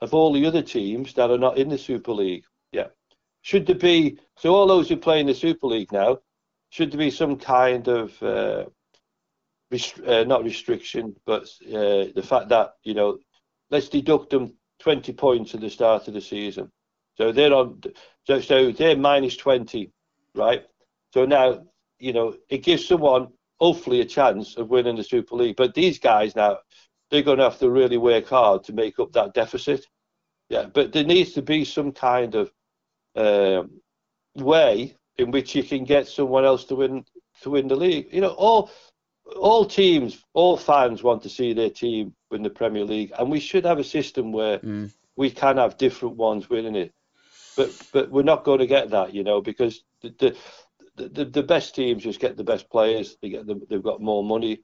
[0.00, 2.44] of all the other teams that are not in the Super League.
[2.72, 2.88] Yeah,
[3.42, 6.18] should there be so all those who play in the Super League now?
[6.70, 8.64] Should there be some kind of uh,
[9.70, 13.18] rest- uh, not restriction, but uh, the fact that you know,
[13.70, 16.70] let's deduct them 20 points at the start of the season.
[17.16, 17.80] So they're on,
[18.26, 19.90] so so they're minus 20,
[20.34, 20.64] right?
[21.12, 21.64] So now
[21.98, 23.28] you know it gives someone
[23.62, 25.54] hopefully a chance of winning the Super League.
[25.56, 26.58] But these guys now,
[27.08, 29.86] they're going to have to really work hard to make up that deficit.
[30.48, 32.52] Yeah, but there needs to be some kind of
[33.14, 33.80] um,
[34.34, 37.04] way in which you can get someone else to win
[37.42, 38.08] to win the league.
[38.12, 38.70] You know, all
[39.36, 43.40] all teams, all fans want to see their team win the Premier League, and we
[43.40, 44.90] should have a system where Mm.
[45.16, 46.92] we can have different ones winning it.
[47.56, 50.36] But but we're not going to get that, you know, because the the,
[50.96, 53.16] the, the best teams just get the best players.
[53.22, 54.62] They get the, they've got more money,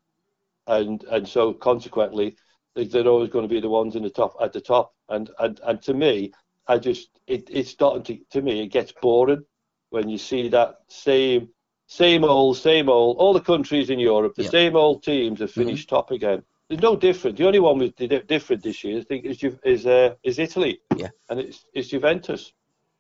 [0.67, 2.37] and and so consequently,
[2.75, 4.95] they- they're always going to be the ones in the top at the top.
[5.09, 6.33] And and and to me,
[6.67, 9.45] I just it, it's starting to to me it gets boring
[9.91, 11.49] when you see that same
[11.87, 14.51] same old same old all the countries in Europe the Yeah.
[14.51, 16.43] same old teams have finished top again.
[16.69, 17.39] There's no different.
[17.39, 20.39] The only one with the different this year, I think, is Ju- is uh, is
[20.39, 20.81] Italy.
[20.97, 21.09] Yeah.
[21.31, 22.53] and it's it's Juventus.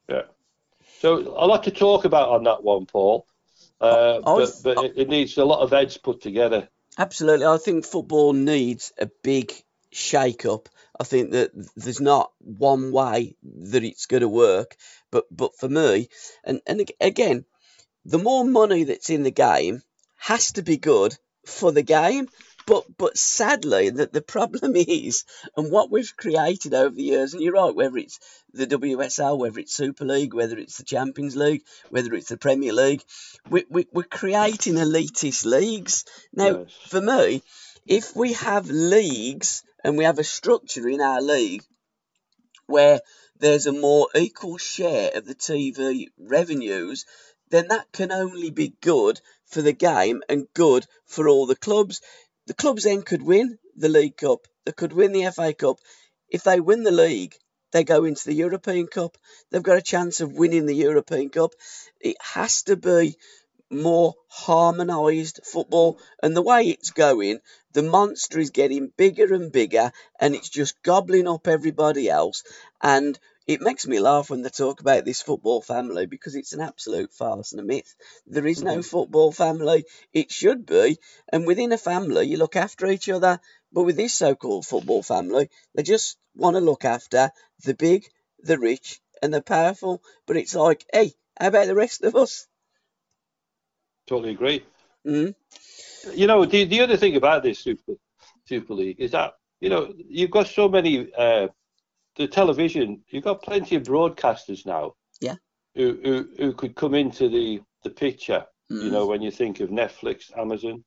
[0.09, 0.23] Yeah.
[0.99, 3.27] So a lot to talk about on that one, Paul.
[3.81, 6.69] Uh, I was- but but it, it needs a lot of heads put together.
[6.97, 7.47] Absolutely.
[7.47, 9.53] I think football needs a big
[9.93, 10.69] shake up.
[10.99, 14.77] I think that there's not one way that it's going to work.
[15.13, 16.09] But but for me,
[16.45, 17.45] and, and again,
[18.05, 19.83] the more money that's in the game
[20.17, 22.29] has to be good for the game.
[22.69, 25.25] But but sadly, that the problem is,
[25.57, 28.21] and what we've created over the years, and you're right, whether it's
[28.53, 32.75] the WSL, whether it's Super League, whether it's the Champions League, whether it's the Premier
[32.75, 33.03] League,
[33.49, 36.05] we, we, we're creating elitist leagues.
[36.35, 36.73] Now, Yes.
[36.89, 37.43] for me,
[37.87, 41.65] if we have leagues and we have a structure in our league
[42.67, 43.01] where
[43.39, 47.07] there's a more equal share of the TV revenues,
[47.49, 52.03] then that can only be good for the game and good for all the clubs.
[52.49, 55.81] The clubs then could win the League Cup, they could win the FA Cup.
[56.31, 57.35] If they win the league,
[57.73, 59.19] they go into the European Cup.
[59.51, 61.53] They've got a chance of winning the European Cup.
[62.01, 63.19] It has to be
[63.71, 66.01] more harmonised football.
[66.23, 67.41] And the way it's going,
[67.75, 72.45] the monster is getting bigger and bigger, and it's just gobbling up everybody else.
[72.83, 73.19] And
[73.49, 77.15] it makes me laugh when they talk about this football family because it's an absolute
[77.15, 77.97] farce and a myth.
[78.27, 79.87] There is no football family.
[80.13, 80.99] It should be.
[81.33, 83.41] And within a family, you look after each other.
[83.73, 87.33] But with this so called football family, they just want to look after
[87.65, 88.05] the big,
[88.39, 90.03] the rich, and the powerful.
[90.27, 92.47] But it's like, hey, how about the rest of us?
[94.07, 94.63] Totally agree.
[95.07, 95.35] Mm?
[96.13, 97.95] You know, the the other thing about this Super
[98.47, 101.49] Super League is that you know you've got so many uh,
[102.19, 103.03] the television.
[103.09, 104.93] You've got plenty of broadcasters now.
[105.21, 105.37] Yeah.
[105.75, 108.45] Who who, who could come into the the picture.
[108.69, 108.93] You Mm.
[108.93, 110.85] know, when you think of Netflix, Amazon,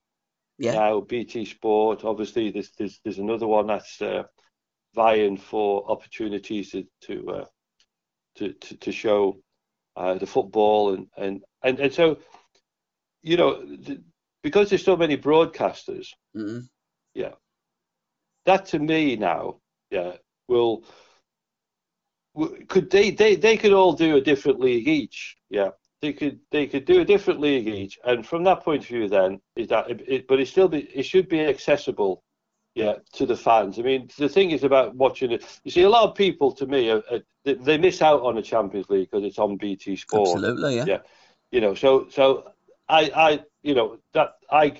[0.59, 0.73] Yeah.
[0.73, 2.03] now BT Sport.
[2.05, 4.23] Obviously, there's there's, there's another one that's uh,
[4.93, 7.45] vying for opportunities to to uh,
[8.35, 9.41] to, to to show
[9.95, 12.17] uh, the football and and and and so
[13.23, 13.99] you know th-
[14.43, 16.07] because there's so many broadcasters.
[16.35, 16.67] Mm.
[18.45, 19.59] That to me now,
[19.91, 20.13] yeah,
[20.47, 20.83] will
[22.67, 25.37] could they they they could all do a different league each.
[25.49, 25.69] Yeah,
[26.01, 29.07] they could they could do a different league each, and from that point of view,
[29.07, 32.23] then is that it, it, but it still be it should be accessible,
[32.75, 33.79] yeah, to the fans.
[33.79, 35.45] I mean, the thing is about watching it.
[35.63, 38.35] You see, a lot of people to me are, are, they, they miss out on
[38.35, 40.29] the Champions League because it's on BT Sport.
[40.29, 40.85] Absolutely, yeah.
[40.87, 40.99] Yeah.
[41.51, 42.51] You know, so so
[42.87, 44.77] I I you know that I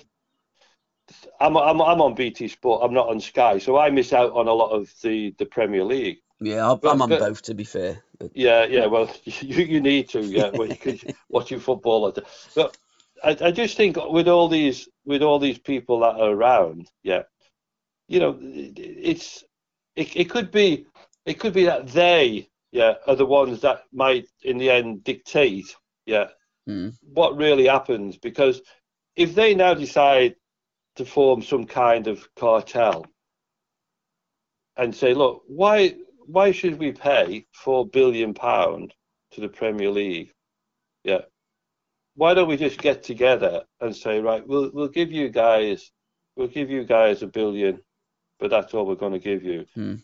[1.40, 2.82] I'm, I'm I'm on BT Sport.
[2.84, 5.84] I'm not on Sky, so I miss out on a lot of the the Premier
[5.84, 6.20] League.
[6.42, 8.04] Yeah, I'm, But- on both to be fair.
[8.34, 8.86] Yeah, yeah.
[8.88, 10.22] Well, you you need to.
[10.22, 12.12] Yeah, well, you could watching football.
[12.56, 12.78] But
[13.24, 17.24] I, I just think with all these with all these people that are around, yeah,
[18.08, 19.44] you know, it- it's
[19.96, 20.86] it, it could be
[21.26, 25.76] it could be that they yeah are the ones that might in the end dictate
[26.06, 26.28] yeah
[26.70, 26.94] Mm.
[27.02, 28.62] what really happens because
[29.16, 30.36] if they now decide
[30.96, 33.04] to form some kind of cartel
[34.78, 35.96] and say, look, why
[36.26, 38.94] why should we pay four billion pound
[39.32, 40.34] to the Premier League?
[41.04, 41.22] Yeah.
[42.16, 45.92] Why don't we just get together and say, right, we'll we'll give you guys
[46.36, 47.80] we'll give you guys a billion,
[48.40, 49.66] but that's all we're going to give you.
[49.76, 49.96] Hmm.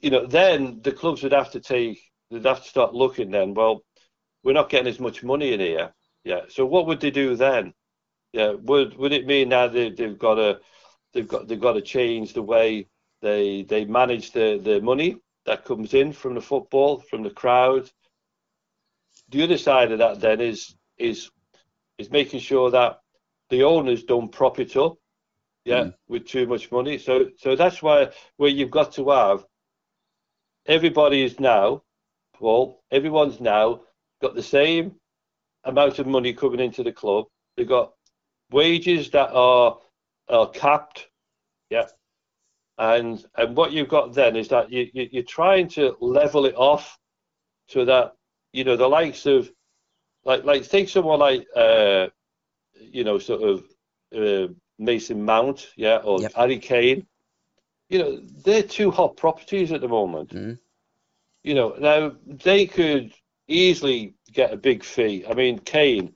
[0.00, 2.00] You know, then the clubs would have to take
[2.30, 3.84] they'd have to start looking then, well,
[4.42, 5.94] we're not getting as much money in here.
[6.24, 6.42] Yeah.
[6.48, 7.72] So what would they do then?
[8.32, 8.52] Yeah.
[8.52, 10.60] Would would it mean now they, they've got to
[11.12, 12.88] they've got they've got to change the way
[13.24, 15.16] they they manage the the money
[15.46, 17.90] that comes in from the football from the crowd.
[19.30, 21.30] The other side of that then is is
[21.98, 23.00] is making sure that
[23.48, 24.96] the owners don't prop it up,
[25.64, 25.94] yeah, mm.
[26.08, 26.98] with too much money.
[26.98, 29.44] So so that's why where you've got to have
[30.66, 31.82] everybody is now,
[32.40, 33.80] well, everyone's now
[34.20, 34.92] got the same
[35.64, 37.26] amount of money coming into the club.
[37.56, 37.92] They've got
[38.50, 39.78] wages that are
[40.28, 41.08] are capped,
[41.70, 41.86] yeah.
[42.78, 46.54] And and what you've got then is that you, you you're trying to level it
[46.56, 46.98] off
[47.68, 48.14] so that
[48.52, 49.50] you know the likes of
[50.24, 52.08] like like take someone like uh
[52.80, 53.64] you know sort of
[54.16, 56.32] uh, Mason Mount, yeah, or Yep.
[56.34, 57.06] Harry Kane.
[57.90, 60.30] You know they're two hot properties at the moment.
[60.30, 60.58] Mm.
[61.44, 63.12] You know now they could
[63.46, 65.24] easily get a big fee.
[65.28, 66.06] I mean Kane,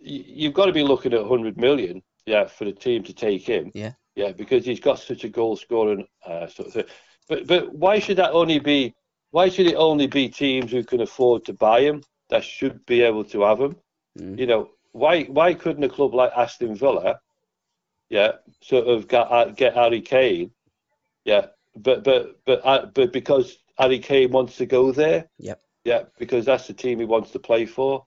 [0.00, 3.42] y- you've got to be looking at 100 million, yeah, for the team to take
[3.46, 3.70] him.
[3.74, 3.92] Yeah.
[4.18, 6.84] Yeah, because he's got such a goal scoring uh, sort of thing.
[7.28, 8.92] But but why should that only be?
[9.30, 13.02] Why should it only be teams who can afford to buy him that should be
[13.02, 13.76] able to have him?
[14.18, 14.36] Mm.
[14.40, 17.20] You know, why why couldn't a club like Aston Villa,
[18.10, 20.50] yeah, sort of get uh, get Harry Kane,
[21.24, 21.46] yeah,
[21.76, 25.60] but but but uh, but because Harry Kane wants to go there, Yep.
[25.84, 28.04] yeah, because that's the team he wants to play for,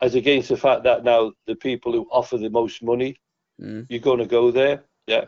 [0.00, 3.14] as against the fact that now the people who offer the most money,
[3.62, 3.86] Mm.
[3.88, 5.26] you're going to go there, yeah.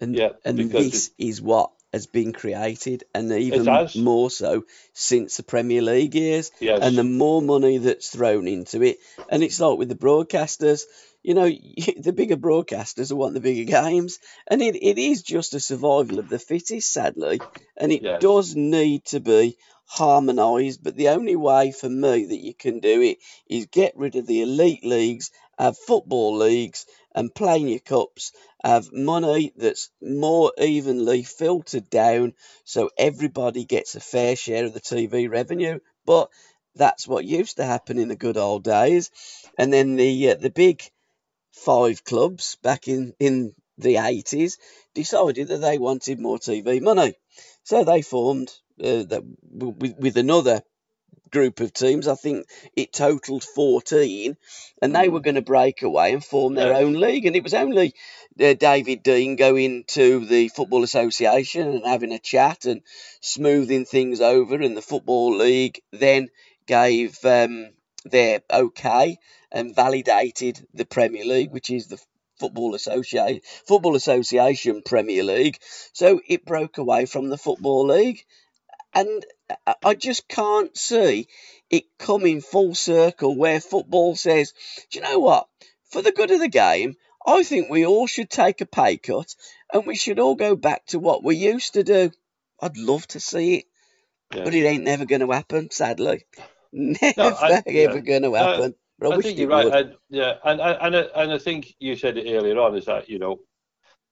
[0.00, 5.42] And Yeah, and this is what has been created, and even more so since the
[5.42, 6.50] Premier League years.
[6.60, 6.80] Yes.
[6.82, 8.98] And the more money that's thrown into it,
[9.28, 10.82] and it's like with the broadcasters,
[11.22, 11.48] you know,
[11.98, 16.28] the bigger broadcasters want the bigger games, and it, it is just a survival of
[16.28, 17.42] the fittest, sadly,
[17.76, 18.20] and it Yes.
[18.20, 20.82] does need to be harmonised.
[20.82, 24.26] But the only way for me that you can do it is get rid of
[24.26, 28.32] the elite leagues, have football leagues, and playing your cups
[28.62, 32.34] have money that's more evenly filtered down
[32.64, 35.80] so everybody gets a fair share of the TV revenue.
[36.06, 36.30] But
[36.74, 39.10] that's what used to happen in the good old days.
[39.58, 40.82] And then the uh, the big
[41.52, 44.58] five clubs back in, in the 80s
[44.94, 47.14] decided that they wanted more TV money.
[47.64, 48.50] So they formed
[48.82, 50.62] uh, that with, with another
[51.30, 52.08] group of teams.
[52.08, 54.36] I think it totaled 14,
[54.82, 57.26] and they were going to break away and form their own league.
[57.26, 57.94] And it was only
[58.40, 62.82] uh, David Dein going to the Football Association and having a chat and
[63.20, 66.28] smoothing things over, and the Football League then
[66.66, 67.70] gave um,
[68.04, 69.18] their okay
[69.52, 72.00] and validated the Premier League, which is the
[72.38, 75.58] Football Association Football Association Premier League.
[75.92, 78.24] So it broke away from the Football League
[78.94, 79.24] and
[79.66, 81.28] I- I just can't see
[81.70, 84.52] it coming full circle where football says,
[84.90, 85.46] do you know what?
[85.90, 86.96] For the good of the game,
[87.26, 89.34] I think we all should take a pay cut
[89.72, 92.10] and we should all go back to what we used to do.
[92.60, 93.64] I'd love to see it,
[94.34, 94.44] Yeah.
[94.44, 96.24] but it ain't never going to happen, sadly.
[96.72, 97.82] Never I- yeah.
[97.88, 98.74] ever going to No, happen.
[98.98, 101.38] but I, I wish think you're right, and yeah, and and and I, and I
[101.38, 103.40] think you said it earlier on is that you know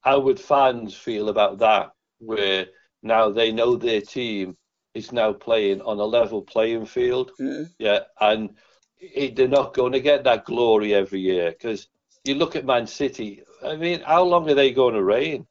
[0.01, 2.67] how would fans feel about that, where
[3.03, 4.57] now they know their team
[4.99, 7.71] is now playing on a level playing field, Mm.
[7.79, 8.57] yeah, and
[8.99, 11.89] it, they're not going to get that glory every year because
[12.25, 13.43] you look at Man City.
[13.65, 15.47] I mean, how long are they going to reign?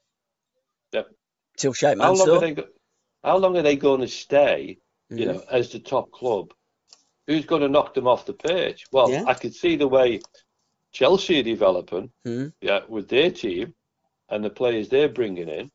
[1.57, 2.51] Till Shape How long are they?
[2.53, 2.67] Go-
[3.23, 4.77] how long are they going to stay?
[5.09, 5.33] You Mm.
[5.33, 6.53] know, as the top club,
[7.25, 8.85] who's going to knock them off the pitch?
[8.91, 9.23] Well, Yeah.
[9.25, 10.19] I could see the way
[10.91, 12.53] Chelsea are developing, Mm.
[12.61, 13.73] yeah, with their team
[14.29, 15.71] and the players they're bringing in,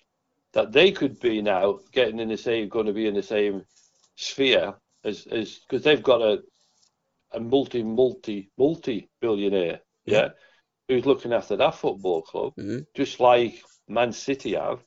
[0.53, 3.64] that they could be now getting in the same, going to be in the same
[4.16, 4.74] sphere
[5.05, 6.42] as as because they've got a
[7.32, 10.28] a multi multi multi billionaire, yeah,
[10.88, 12.86] who's looking after that football club, Mhm.
[12.94, 14.84] just like Man City have.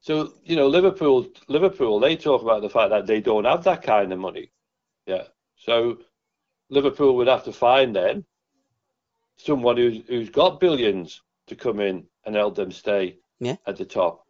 [0.00, 3.82] So you know, Liverpool, Liverpool, they talk about the fact that they don't have that
[3.82, 4.50] kind of money.
[5.06, 5.24] Yeah.
[5.56, 5.98] So
[6.68, 8.24] Liverpool would have to find then
[9.36, 13.56] someone who's who's got billions to come in and help them stay Yeah.
[13.66, 14.23] at the top.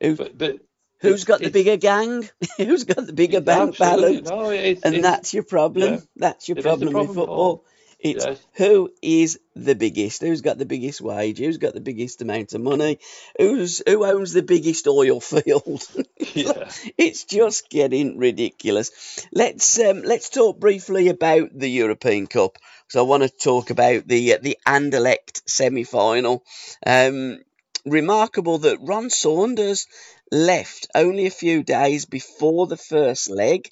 [0.00, 0.56] Who, But but
[1.00, 2.28] who's got the bigger gang?
[2.56, 4.28] who's got the bigger bank balance?
[4.28, 5.94] No, it's, and it's- that's your problem.
[5.94, 6.00] yeah.
[6.16, 7.26] That's your the problem with football.
[7.26, 7.64] Paul.
[8.04, 8.38] It's Yes.
[8.54, 10.22] who is the biggest?
[10.22, 11.38] Who's got the biggest wage?
[11.38, 12.98] Who's got the biggest amount of money?
[13.38, 15.86] Who's who owns the biggest oil field?
[16.34, 16.68] Yeah.
[16.98, 18.90] it's just getting ridiculous.
[19.32, 22.56] Let's um, let's talk briefly about the European Cup.
[22.88, 26.42] So I want to talk about the uh, the Anderlecht semi final.
[26.84, 27.40] Um,
[27.84, 29.86] remarkable that Ron Saunders
[30.30, 33.68] left only a few days before the first leg.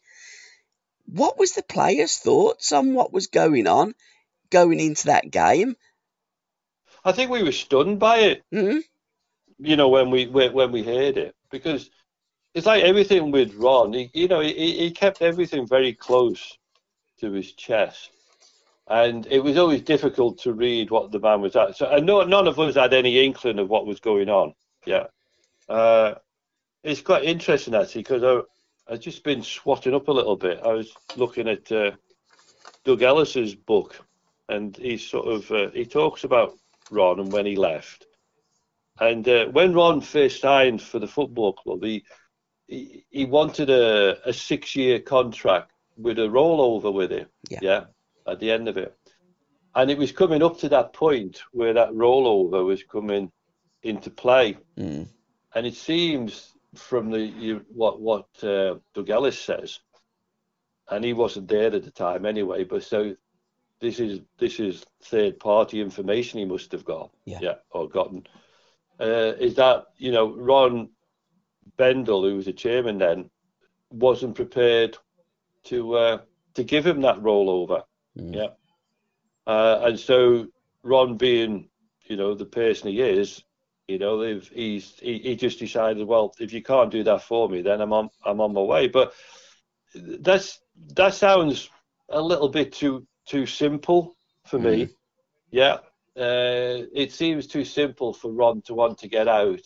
[1.07, 3.95] What was the players' thoughts on what was going on
[4.51, 5.77] going into that game?
[7.05, 8.43] I think we were stunned by it.
[8.53, 8.79] hmm
[9.59, 11.91] you know, when we when when we heard it, because
[12.55, 13.93] it's like everything with Ron.
[13.93, 16.57] He, you know, he, he kept everything very close
[17.21, 18.11] to his chest,
[18.91, 21.77] and it was always difficult to read what the man was at.
[21.77, 24.53] So, and no, none of us had any inkling of what was going on.
[24.85, 25.07] Yeah,
[25.69, 26.15] uh,
[26.83, 30.61] it's quite interesting actually because I I've just been swatting up a little bit.
[30.65, 31.93] I was looking at uh,
[32.85, 34.05] Doug Ellis's book,
[34.49, 36.59] and he sort of uh, he talks about
[36.91, 38.07] Ron and when he left.
[38.99, 42.05] And uh, when Ron first signed for the football club, he
[42.67, 47.29] he, he wanted a, a six year contract with a rollover with him.
[47.49, 47.85] Yeah.
[48.31, 48.97] At the end of it.
[49.75, 53.31] And it was coming up to that point where that rollover was coming
[53.83, 54.57] into play.
[54.77, 55.09] Mm.
[55.55, 59.81] And it seems from the you, what what uh, Doug Ellis says,
[60.89, 62.65] and he wasn't there at the time anyway.
[62.65, 63.15] But so
[63.81, 67.55] this is this is third party information he must have got, Yeah.
[67.71, 68.27] or gotten.
[69.01, 70.91] Uh, is that you know Ron
[71.79, 73.31] Bendall, who was the chairman then,
[73.91, 74.97] wasn't prepared
[75.65, 76.19] to uh,
[76.55, 77.85] to give him that rollover.
[78.19, 78.35] Mm.
[78.35, 78.49] Yeah,
[79.47, 80.47] uh, and so
[80.83, 81.69] Ron, being
[82.05, 83.43] you know the person he is,
[83.89, 87.49] you know, if he's he, he just decided, well, if you can't do that for
[87.49, 88.89] me, then I'm on I'm on my way.
[88.89, 89.13] But
[89.95, 90.61] that's
[90.95, 91.71] that sounds
[92.09, 94.89] a little bit too too simple for me.
[95.51, 95.79] Yeah,
[96.17, 99.63] uh, it seems too simple for Ron to want to get out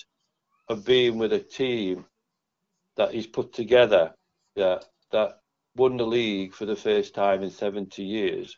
[0.69, 2.07] of being with a team
[2.97, 4.15] that he's put together.
[4.55, 4.79] Yeah,
[5.13, 5.41] that
[5.77, 8.57] won the league for the first time in 70 years,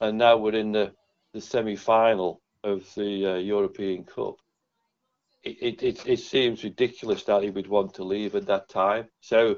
[0.00, 0.92] and now we're in the
[1.32, 4.36] the semi-final of the uh, European Cup.
[5.42, 9.08] It, it it seems ridiculous that he would want to leave at that time.
[9.20, 9.56] So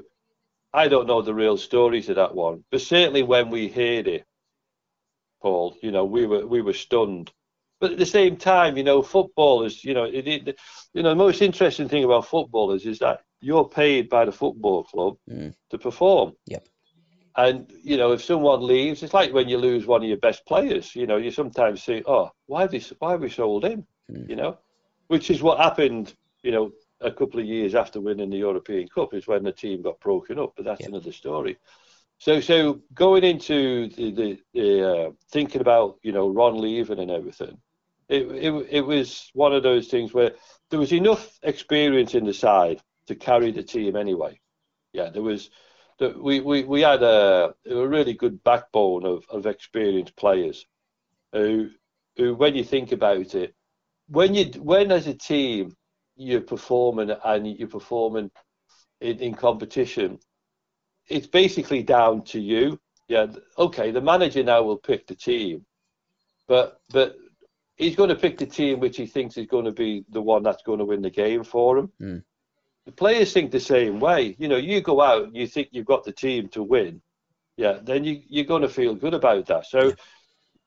[0.73, 4.25] I don't know the real stories of that one, but certainly when we heard it,
[5.41, 7.31] Paul, you know, we were we were stunned.
[7.81, 10.57] But at the same time, you know, footballers, you know, it, it,
[10.93, 14.85] you know, the most interesting thing about footballers is that you're paid by the football
[14.85, 15.53] club Mm.
[15.71, 16.33] to perform.
[16.47, 16.67] Yep.
[17.37, 20.45] And you know, if someone leaves, it's like when you lose one of your best
[20.45, 20.95] players.
[20.95, 24.29] You know, you sometimes say, "Oh, why have we why have we sold him?" Mm.
[24.29, 24.57] You know,
[25.07, 26.13] which is what happened.
[26.43, 26.71] You know,
[27.01, 30.39] a couple of years after winning the European Cup is when the team got broken
[30.39, 30.53] up.
[30.55, 30.89] But that's Yep.
[30.89, 31.57] another story.
[32.19, 37.11] So, so going into the, the, the uh, thinking about you know Ron leaving and
[37.11, 37.57] everything,
[38.09, 40.31] it, it it was one of those things where
[40.69, 44.39] there was enough experience in the side to carry the team anyway.
[44.93, 45.49] Yeah, there was.
[45.99, 50.65] The- We, we, we had a, a really good backbone of, of experienced players
[51.31, 51.69] who,
[52.17, 53.53] who, when you think about it,
[54.07, 55.75] when you when as a team
[56.15, 58.29] you're performing and you're performing
[59.01, 60.19] in, in competition,
[61.07, 62.79] it's basically down to you.
[63.07, 63.27] Yeah,
[63.57, 65.65] okay, the manager now will pick the team,
[66.47, 67.15] but but
[67.77, 70.43] he's going to pick the team which he thinks is going to be the one
[70.43, 71.91] that's going to win the game for him.
[72.01, 72.23] Mm.
[72.85, 74.35] The players think the same way.
[74.37, 77.01] You know, you go out and you think you've got the team to win,
[77.57, 79.65] yeah, then you you're going to feel good about that.
[79.65, 79.93] So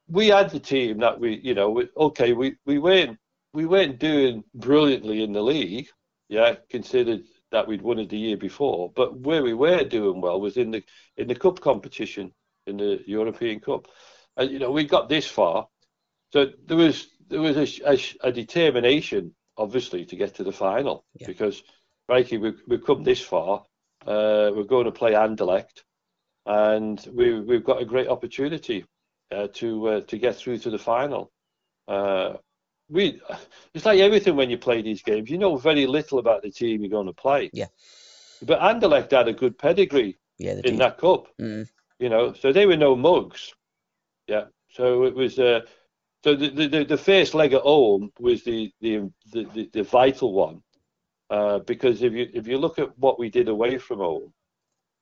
[0.08, 3.18] we had the team that we, you know, we, okay, we we weren't
[3.52, 5.88] we weren't doing brilliantly in the league,
[6.28, 8.92] yeah, considered that we'd won it the year before.
[8.94, 10.82] But where we were doing well was in the
[11.16, 12.32] in the cup competition,
[12.66, 13.88] in the European Cup,
[14.36, 15.68] and you know we got this far.
[16.32, 21.04] So there was there was a, a, a determination, obviously, to get to the final
[21.14, 21.26] Yeah.
[21.26, 21.62] because,
[22.08, 23.62] frankly, we've we've come this far.
[24.06, 25.84] Uh, we're going to play Anderlecht,
[26.46, 28.84] and we we've got a great opportunity
[29.30, 31.30] uh, to uh, to get through to the final.
[31.86, 32.34] Uh,
[32.90, 33.20] we
[33.74, 35.30] it's like everything when you play these games.
[35.30, 37.50] You know very little about the team you're going to play.
[37.52, 37.66] Yeah.
[38.42, 40.78] But Anderlecht had a good pedigree Yeah, in did.
[40.78, 41.68] that cup Mm.
[41.98, 43.52] you know, so they were no mugs.
[44.28, 44.44] Yeah.
[44.70, 45.60] So it was, uh,
[46.24, 50.32] so the, the the first leg at home was the the the, the, the vital
[50.32, 50.62] one
[51.30, 54.32] uh, because if you if you look at what we did away from home,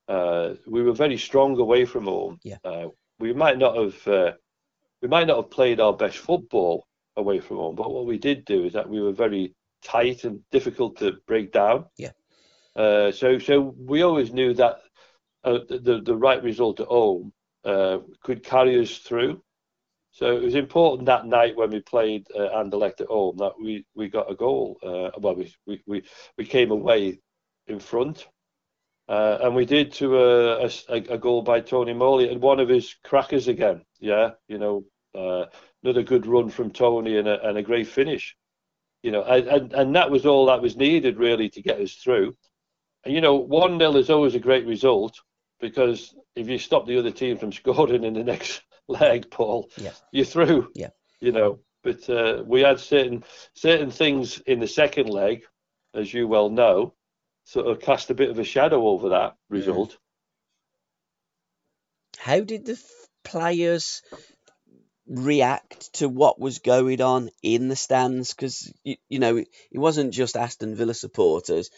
[0.09, 2.39] uh, we were very strong away from home.
[2.43, 2.59] Yeah.
[2.65, 4.33] Uh, we might not have uh,
[5.03, 8.45] we might not have played our best football away from home, but what we did
[8.45, 11.87] do is that we were very tight and difficult to break down.
[11.97, 12.13] Yeah.
[12.75, 14.81] Uh, so so we always knew that
[15.45, 17.33] uh, the the right result at home
[17.65, 19.43] uh, could carry us through.
[20.17, 23.85] So it was important that night when we played uh, Anderlecht at home that we,
[23.95, 24.79] we got a goal.
[24.83, 25.55] Uh, well, we,
[25.87, 26.05] we,
[26.39, 27.19] we, came away
[27.67, 28.27] in front.
[29.09, 32.69] Uh, and we did to a, a, a, goal by Tony Morley and one of
[32.71, 33.83] his crackers again.
[34.01, 35.51] Yeah, you know, uh,
[35.83, 38.35] another good run from Tony and a, and a great finish.
[39.03, 42.35] You know, and, and that was all that was needed really to get us through.
[43.05, 45.21] And you know, one 0 is always a great result
[45.61, 48.63] because if you stop the other team from scoring in the next
[49.01, 49.93] leg, Paul, yeah.
[50.13, 50.71] you're through.
[50.75, 50.91] Yeah.
[51.21, 53.25] You know, but uh, we had certain
[53.55, 55.45] certain things in the second leg,
[55.95, 56.95] as you well know,
[57.45, 59.97] sort of cast a bit of a shadow over that result.
[62.19, 62.83] How did the f-
[63.25, 64.03] players
[65.07, 68.35] react to what was going on in the stands?
[68.35, 71.71] Because you, you know it wasn't just Aston Villa supporters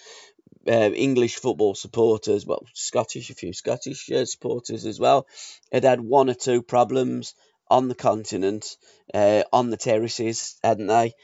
[0.68, 5.26] uh, English football supporters, well, Scottish, a few Scottish uh, supporters as well,
[5.72, 7.34] had had one or two problems
[7.70, 8.76] on the continent,
[9.14, 11.14] uh, on the terraces, hadn't they?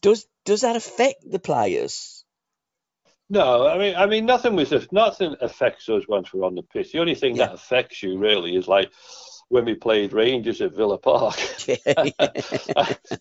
[0.00, 2.24] Does does that affect the players?
[3.28, 6.92] No, I mean, I mean, nothing was nothing affects us once we're on the pitch.
[6.92, 7.46] The only thing yeah.
[7.46, 8.90] that affects you really is like
[9.48, 11.36] when we played Rangers at Villa Park.
[11.86, 12.12] I,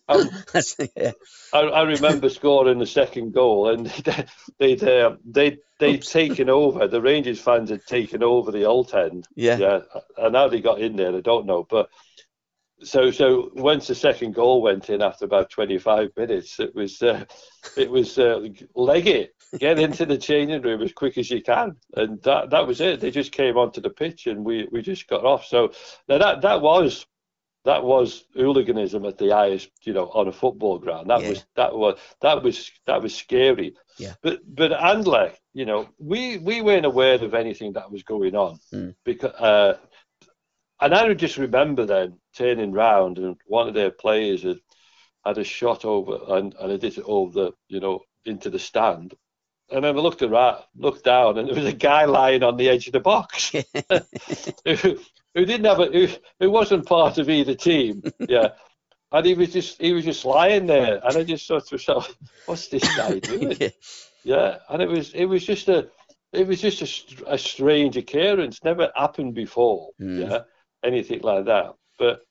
[1.53, 3.87] I, I, remember scoring the second goal, and
[4.59, 6.87] they'd uh, they'd they'd taken over.
[6.87, 9.27] The Rangers fans had taken over the Old End.
[9.35, 9.79] Yeah, yeah.
[10.17, 11.89] And how they got in there, I don't know, but.
[12.83, 17.23] So, so once the second goal went in after about 25 minutes, it was, uh,
[17.77, 21.77] it was uh, leg it, get into the changing room as quick as you can,
[21.95, 22.99] and that that was it.
[22.99, 25.45] They just came onto the pitch, and we we just got off.
[25.45, 25.71] So
[26.09, 27.05] now that that was
[27.65, 31.09] that was hooliganism at the highest, you know, on a football ground.
[31.09, 31.29] That yeah.
[31.29, 33.75] was that was that was that was scary.
[33.97, 34.13] Yeah.
[34.21, 38.59] But but Anderlecht, you know, we we weren't aware of anything that was going on
[38.73, 38.95] mm.
[39.03, 39.31] because.
[39.31, 39.77] Uh,
[40.81, 44.57] and I just remember then turning round and one of their players had
[45.25, 48.59] had a shot over and, and it did it over the you know into the
[48.59, 49.15] stand
[49.71, 52.69] and then I looked around, looked down, and there was a guy lying on the
[52.69, 53.51] edge of the box
[54.65, 54.99] who,
[55.33, 56.07] who, didn't have a, who,
[56.39, 58.03] who wasn't part of either team.
[58.19, 58.49] Yeah,
[59.11, 62.15] and he was just he was just lying there, and I just thought to myself,
[62.45, 63.57] "What's this guy doing?"
[64.23, 65.89] yeah, and it was it was just a
[66.31, 69.89] it was just a, a strange occurrence, never happened before.
[69.99, 70.29] Mm.
[70.29, 70.39] Yeah,
[70.83, 72.21] anything like that, but.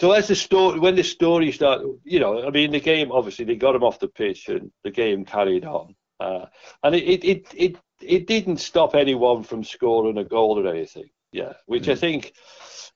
[0.00, 3.44] So as the story, when the story started, you know, I mean, the game obviously
[3.44, 5.94] they got him off the pitch and the game carried on.
[6.18, 6.46] Uh,
[6.82, 11.08] and it, it, it, it it didn't stop anyone from scoring a goal or anything.
[11.32, 11.92] Yeah, which mm.
[11.92, 12.32] I think,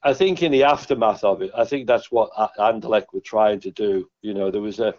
[0.02, 3.70] I think in the aftermath of it, I think that's what Anderlecht were trying to
[3.70, 4.08] do.
[4.22, 4.94] You know, there was a,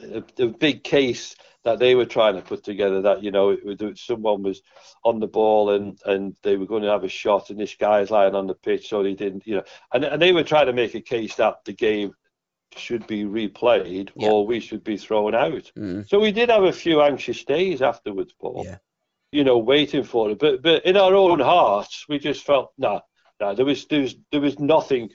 [0.00, 1.34] a, a big case
[1.64, 4.62] that they were trying to put together that you know it, someone was
[5.04, 8.10] on the ball and and they were going to have a shot and this guy's
[8.10, 9.62] lying on the pitch so they didn't you know
[9.92, 12.14] and and they were trying to make a case that the game
[12.78, 14.28] should be replayed yeah.
[14.28, 15.70] or we should be thrown out.
[15.76, 16.08] Mm.
[16.08, 18.64] So we did have a few anxious days afterwards, Paul.
[18.66, 18.78] Yeah.
[19.32, 20.38] You know, waiting for it.
[20.38, 23.00] But but in our own hearts, we just felt no, nah.
[23.40, 25.10] Nah, there was there was there was nothing,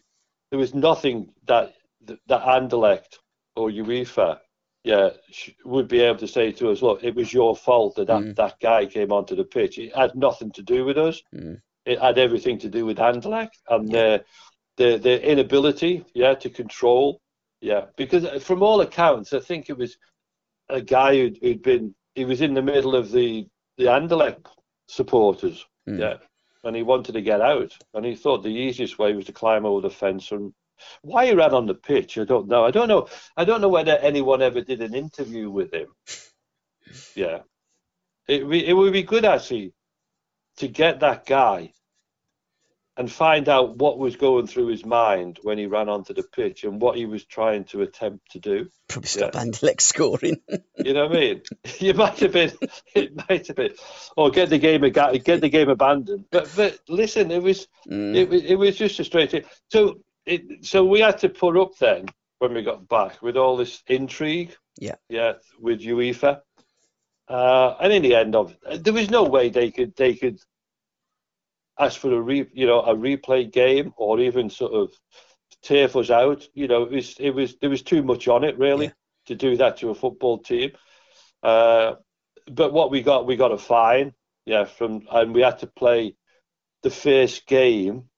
[0.52, 3.18] there was nothing that that Anderlecht
[3.56, 4.40] or UEFA,
[4.90, 5.10] yeah,
[5.66, 8.36] would be able to say to us, look, it was your fault that that, mm.
[8.36, 9.78] that guy came onto the pitch.
[9.78, 11.22] It had nothing to do with us.
[11.34, 11.62] Mm.
[11.86, 14.24] It had everything to do with Anderlecht and their,
[14.78, 17.22] their their inability, yeah, to control
[17.62, 19.98] yeah, because uh, from all accounts, I think it was
[20.70, 24.46] a guy who'd, who'd been he was in the middle of the the Anderlecht
[24.88, 25.66] supporters.
[25.88, 26.00] Mm.
[26.00, 26.18] Yeah,
[26.64, 29.66] and he wanted to get out, and he thought the easiest way was to climb
[29.66, 30.54] over the fence and.
[31.02, 32.66] Why he ran on the pitch, I don't know.
[32.66, 33.08] I don't know.
[33.36, 35.88] I don't know whether anyone ever did an interview with him.
[37.16, 37.42] Yeah,
[38.28, 39.74] it it would be good actually
[40.58, 41.72] to get that guy
[43.00, 46.66] and find out what was going through his mind when he ran onto the pitch
[46.66, 48.70] and what he was trying to attempt to do.
[48.90, 49.42] Probably stop yeah.
[49.42, 50.42] Anderlecht scoring.
[50.78, 51.42] you know what I mean?
[51.80, 52.52] You might have been,
[52.94, 53.74] it might have been,
[54.18, 56.26] or get the game, get the game abandoned.
[56.30, 58.16] But but listen, it was mm.
[58.16, 59.46] it was it was just a straight.
[59.70, 62.06] So it so we had to put up then
[62.40, 64.56] when we got back with all this intrigue.
[64.78, 64.96] Yeah.
[65.10, 66.42] Yeah, with UEFA.
[67.28, 70.40] Uh, and in the end of there was no way they could they could
[71.78, 74.92] ask for a re, you know a replay game or even sort of
[75.62, 76.48] turf us out.
[76.54, 78.92] You know, it was it was there was too much on it really Yeah.
[79.28, 80.72] to do that to a football team.
[81.44, 81.96] Uh,
[82.52, 84.14] but what we got, we got a fine,
[84.46, 86.16] yeah, from and we had to play
[86.82, 88.09] the first game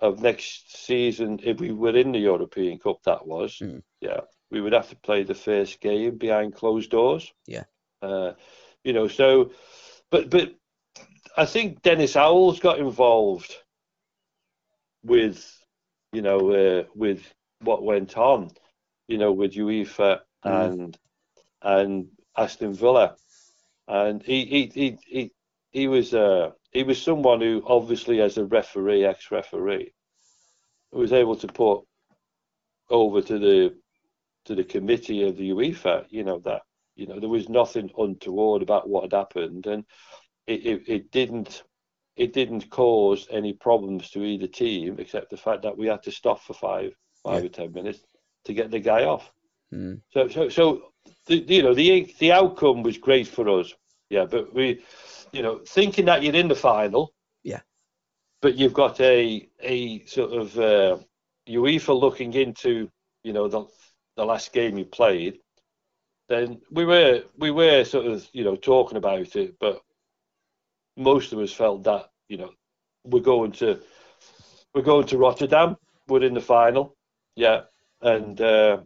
[0.00, 3.02] of next season if we were in the European Cup.
[3.04, 3.82] That was, Mm.
[4.00, 4.20] yeah,
[4.50, 7.32] we would have to play the first game behind closed doors.
[7.46, 7.64] Yeah.
[8.02, 8.32] Uh,
[8.84, 9.52] you know, so,
[10.10, 10.54] but but
[11.36, 13.54] I think Denis Howell's got involved
[15.02, 15.64] with,
[16.12, 17.22] you know, uh, with
[17.60, 18.50] what went on,
[19.08, 20.72] you know, with UEFA Mm.
[20.72, 20.98] and
[21.62, 23.16] and Aston Villa,
[23.88, 25.32] and he he he he,
[25.72, 29.92] he was uh he was someone who obviously as a referee, ex-referee,
[30.92, 31.80] was able to put
[32.90, 33.74] over to the
[34.44, 36.62] to the committee of the UEFA, you know that
[36.94, 39.84] you know there was nothing untoward about what had happened, and
[40.46, 41.64] it, it, it didn't
[42.16, 46.10] it didn't cause any problems to either team except the fact that we had to
[46.10, 46.92] stop for five
[47.22, 47.46] five Yeah.
[47.46, 48.00] or ten minutes
[48.44, 49.32] to get the guy off.
[49.74, 50.00] Mm.
[50.10, 50.92] So so so
[51.26, 53.74] the, you know the the outcome was great for us,
[54.08, 54.24] yeah.
[54.24, 54.82] But we,
[55.36, 57.12] you know, thinking that you're in the final,
[57.44, 57.60] Yeah.
[58.40, 60.98] but you've got a a sort of uh,
[61.48, 62.90] UEFA looking into
[63.22, 63.62] you know the
[64.16, 65.40] the last game you played,
[66.28, 69.82] then we were we were sort of you know talking about it, but
[70.96, 72.52] most of us felt that you know
[73.04, 73.78] we're going to
[74.74, 75.76] we're going to Rotterdam,
[76.08, 76.96] we're in the final,
[77.36, 77.60] yeah,
[78.00, 78.40] and.
[78.40, 78.78] Uh,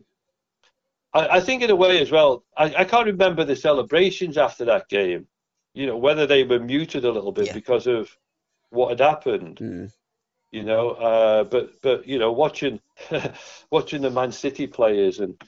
[1.12, 4.64] I, I think in a way as well, I, I can't remember the celebrations after
[4.66, 5.26] that game.
[5.74, 7.54] You know, whether they were muted a little bit Yeah.
[7.54, 8.16] because of
[8.70, 9.58] what had happened.
[9.58, 9.92] Mm.
[10.52, 12.80] You know, uh, but but you know, watching
[13.70, 15.40] watching the Man City players and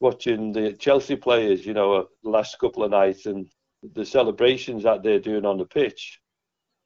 [0.00, 3.46] watching the Chelsea players, you know, uh, the last couple of nights and
[3.92, 6.20] the celebrations that they're doing on the pitch.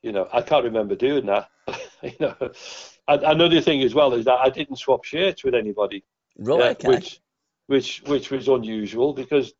[0.02, 1.48] You know, I can't remember doing that.
[2.02, 2.34] you know,
[3.06, 6.04] and another thing as well is that I didn't swap shirts with anybody
[6.38, 6.58] Right.
[6.58, 6.88] yeah, okay.
[6.88, 7.20] which
[7.66, 9.52] which which was unusual because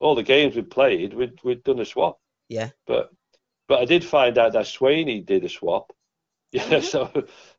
[0.00, 2.18] all the games we played we'd we'd done a swap.
[2.52, 2.70] Yeah.
[2.86, 3.10] But
[3.66, 5.92] but I did find out that Swaney did a swap.
[6.52, 7.10] Yeah, so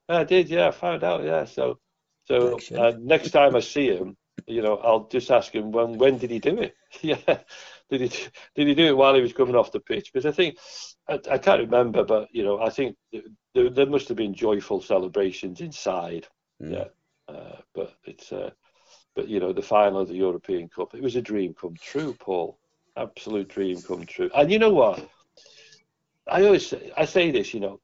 [0.07, 0.49] I did.
[0.49, 1.23] Yeah, I found out.
[1.23, 1.79] Yeah, so
[2.25, 4.15] so uh, next time I see him,
[4.45, 6.75] you know, I'll just ask him when when did he do it?
[7.01, 7.39] yeah,
[7.89, 8.09] did he
[8.53, 10.13] did he do it while he was coming off the pitch?
[10.13, 10.59] Because I think
[11.07, 12.95] I, I can't remember, but you know, I think
[13.55, 16.27] there, there must have been joyful celebrations inside.
[16.61, 16.71] Mm.
[16.73, 16.87] Yeah,
[17.33, 18.51] uh, but it's uh,
[19.15, 20.93] but you know the final of the European Cup.
[20.93, 22.59] It was a dream come true, Paul.
[22.95, 24.29] Absolute dream come true.
[24.35, 25.09] And you know what?
[26.27, 27.53] I always say, I say this.
[27.53, 27.79] You know,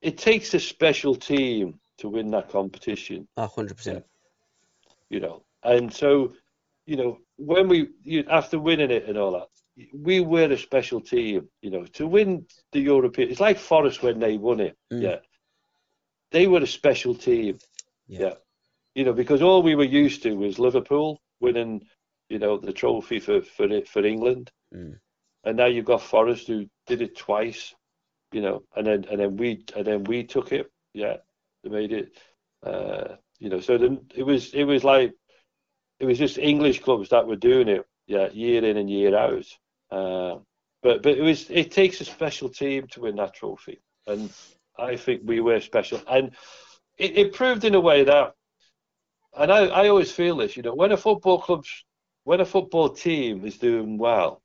[0.00, 3.26] it takes a special team to win that competition.
[3.36, 4.02] Oh, 100%.
[5.10, 6.34] You know, and so
[6.86, 9.48] you know when we you, after winning it and all that,
[9.92, 11.48] we were a special team.
[11.62, 14.76] You know, to win the European, it's like Forest when they won it.
[14.92, 15.02] Mm.
[15.02, 15.16] Yeah,
[16.30, 17.58] they were a special team.
[18.06, 18.20] Yeah.
[18.20, 18.34] yeah.
[18.94, 21.86] You know, because all we were used to was Liverpool winning,
[22.28, 24.98] you know, the trophy for for for England, Mm.
[25.44, 27.74] and now you've got Forest who did it twice,
[28.32, 30.70] you know, and then and then we and then we took it.
[30.92, 31.16] Yeah,
[31.62, 32.16] they made it.
[32.62, 35.14] Uh, you know, so then it was it was like
[36.00, 37.86] it was just English clubs that were doing it.
[38.06, 39.46] Yeah, year in and year out.
[39.90, 40.38] Uh,
[40.82, 44.30] but but it was it takes a special team to win that trophy, and
[44.78, 46.34] I think we were special, and
[46.98, 48.34] it, it proved in a way that,
[49.36, 51.84] and I, I always feel this, you know, when a football club's
[52.28, 54.42] when a football team is doing well,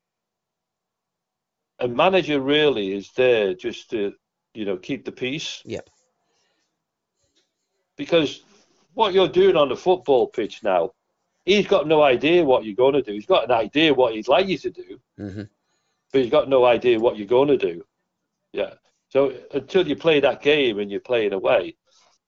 [1.80, 4.14] a manager really is there just to
[4.54, 5.62] you know keep the peace.
[5.66, 5.90] Yep.
[7.98, 8.46] Because
[8.94, 10.92] what you're doing on the football pitch now,
[11.44, 13.12] he's got no idea what you're going to do.
[13.12, 15.42] He's got an idea what he'd like you to do, hmm
[16.14, 17.84] but he's got no idea what you're going to do.
[18.54, 18.76] Yeah.
[19.10, 21.76] So until you play that game and you're playing away,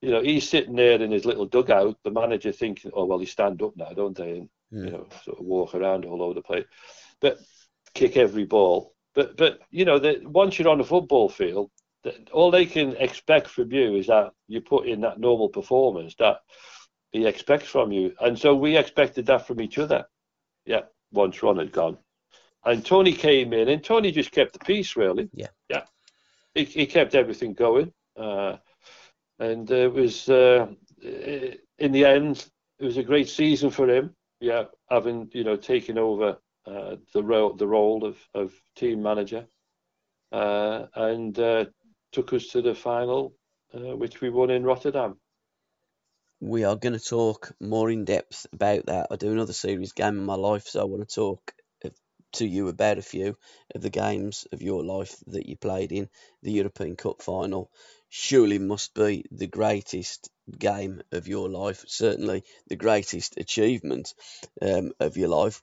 [0.02, 3.26] you know, he's sitting there in his little dugout, the manager thinking, oh, well, he
[3.26, 4.32] stand up now, don't they?
[4.32, 6.64] And, You know, sort of walk around all over the place.
[7.20, 7.38] But
[7.94, 8.94] kick every ball.
[9.14, 11.70] But, but you know, the, once you're on a football field,
[12.02, 16.14] the, all they can expect from you is that you put in that normal performance
[16.18, 16.40] that
[17.12, 18.12] he expects from you.
[18.20, 20.04] And so we expected that from each other.
[20.64, 21.96] Yeah, once Ron had gone.
[22.64, 25.30] And Tony came in, and Tony just kept the peace, really.
[25.32, 25.46] Yeah.
[25.70, 25.84] Yeah.
[26.54, 27.92] He, he kept everything going.
[28.16, 28.56] Uh,
[29.38, 30.66] and it was, uh,
[31.00, 32.44] in the end,
[32.80, 34.15] it was a great season for him.
[34.40, 39.46] Yeah, having, you know, taken over uh, the, role, the role of, of team manager.
[40.32, 41.64] Uh, and uh,
[42.12, 43.34] took us to the final,
[43.74, 45.16] uh, which we won in Rotterdam.
[46.40, 49.08] We are going to talk more in depth about that.
[49.10, 51.54] I do another series game in my life, so I want to talk
[52.36, 53.36] to you about a few
[53.74, 56.08] of the games of your life that you played in.
[56.42, 57.70] The European Cup final
[58.08, 60.28] surely must be the greatest
[60.58, 64.14] game of your life, certainly the greatest achievement
[64.62, 65.62] um, of your life.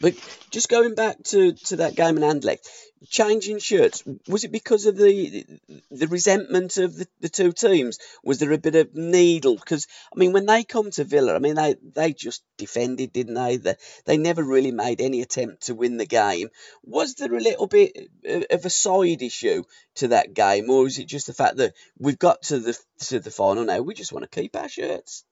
[0.00, 0.14] But
[0.50, 2.66] just going back to, to that game in Anderlecht,
[3.10, 5.44] changing shirts, was it because of the
[5.90, 7.98] the resentment of the, the two teams?
[8.24, 9.56] Was there a bit of needle?
[9.56, 13.34] Because, I mean, when they come to Villa, I mean, they, they just defended, didn't
[13.34, 13.58] they?
[13.58, 13.74] they?
[14.06, 16.48] They never really made any attempt to win the game.
[16.82, 19.64] Was there a little bit of a side issue
[19.96, 23.20] to that game, or is it just the fact that we've got to the, to
[23.20, 25.24] the final now, we just want to keep our shirts?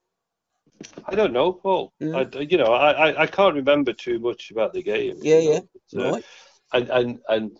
[1.06, 1.92] I don't know, Paul.
[2.00, 2.36] Mm.
[2.36, 5.16] I, you know, I, I can't remember too much about the game.
[5.22, 5.60] Yeah, yeah.
[5.92, 6.24] Know, right.
[6.72, 7.58] And and and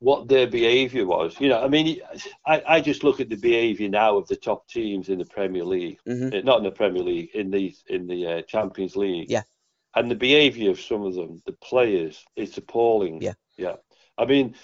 [0.00, 1.36] what their behaviour was.
[1.40, 2.00] You know, I mean,
[2.46, 5.64] I, I just look at the behaviour now of the top teams in the Premier
[5.64, 6.36] League, mm-hmm.
[6.36, 9.30] Uh, not in the Premier League, in the in the uh, Champions League.
[9.30, 9.42] Yeah.
[9.94, 13.22] And the behaviour of some of them, the players, it's appalling.
[13.22, 13.34] Yeah.
[13.56, 13.76] Yeah.
[14.16, 14.54] I mean,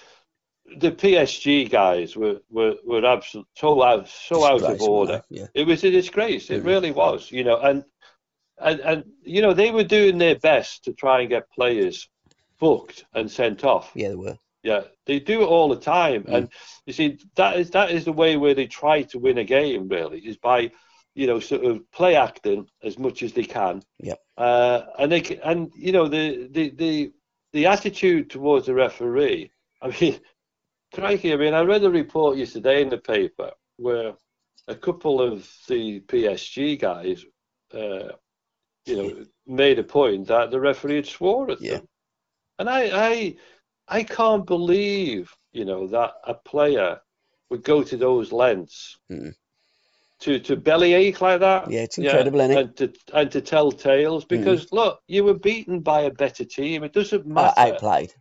[0.77, 5.21] the PSG guys were were were absolutely so out so out of order.
[5.29, 5.47] Yeah.
[5.53, 6.49] It was a disgrace.
[6.49, 6.67] It mm-hmm.
[6.67, 7.31] really was.
[7.31, 7.83] You know, and
[8.57, 12.07] and and you know they were doing their best to try and get players
[12.59, 13.91] booked and sent off.
[13.95, 14.37] Yeah, they were.
[14.63, 16.33] Yeah, they do it all the time, mm.
[16.33, 16.49] and
[16.85, 19.87] you see that is that is the way where they try to win a game.
[19.87, 20.71] Really, is by
[21.13, 23.83] you know sort of play acting as much as they can.
[23.99, 24.15] Yeah.
[24.37, 27.11] Uh, and they can, and you know the the the
[27.53, 29.51] the attitude towards the referee.
[29.81, 30.19] I mean,
[30.93, 31.33] crikey!
[31.33, 34.13] I mean, I read a report yesterday in the paper where
[34.67, 37.23] a couple of the PSG guys
[37.73, 38.13] uh,
[38.85, 41.77] you know, made a point that the referee had swore at yeah.
[41.77, 41.87] them.
[42.59, 43.35] And I, I,
[43.87, 46.99] I can't believe, you know, that a player
[47.49, 49.33] would go to those lengths mm.
[50.19, 51.69] to to bellyache like that.
[51.69, 54.71] Yeah, it's incredible, yeah, and to and to tell tales because mm.
[54.71, 56.83] look, you were beaten by a better team.
[56.83, 57.53] It doesn't matter.
[57.59, 58.13] Uh, outplayed.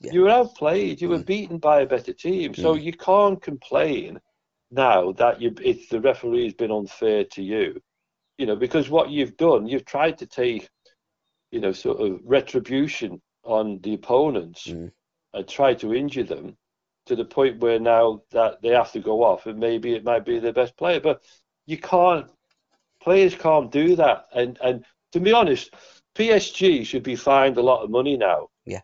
[0.00, 0.12] Yeah.
[0.12, 1.00] You were outplayed.
[1.00, 1.18] You mm.
[1.18, 2.54] were beaten by a better team.
[2.54, 2.80] So hmm.
[2.80, 4.20] you can't complain
[4.70, 7.80] now that you it's the referee's been unfair to you
[8.38, 10.68] you know, because what you've done, you've tried to take,
[11.50, 14.90] you know, sort of retribution on the opponents mm.
[15.32, 16.56] and try to injure them
[17.06, 20.24] to the point where now that they have to go off and maybe it might
[20.24, 21.00] be their best player.
[21.00, 21.22] But
[21.66, 22.26] you can't,
[23.00, 24.26] players can't do that.
[24.34, 25.74] And, and to be honest,
[26.14, 28.48] PSG should be fined a lot of money now.
[28.64, 28.80] Yeah.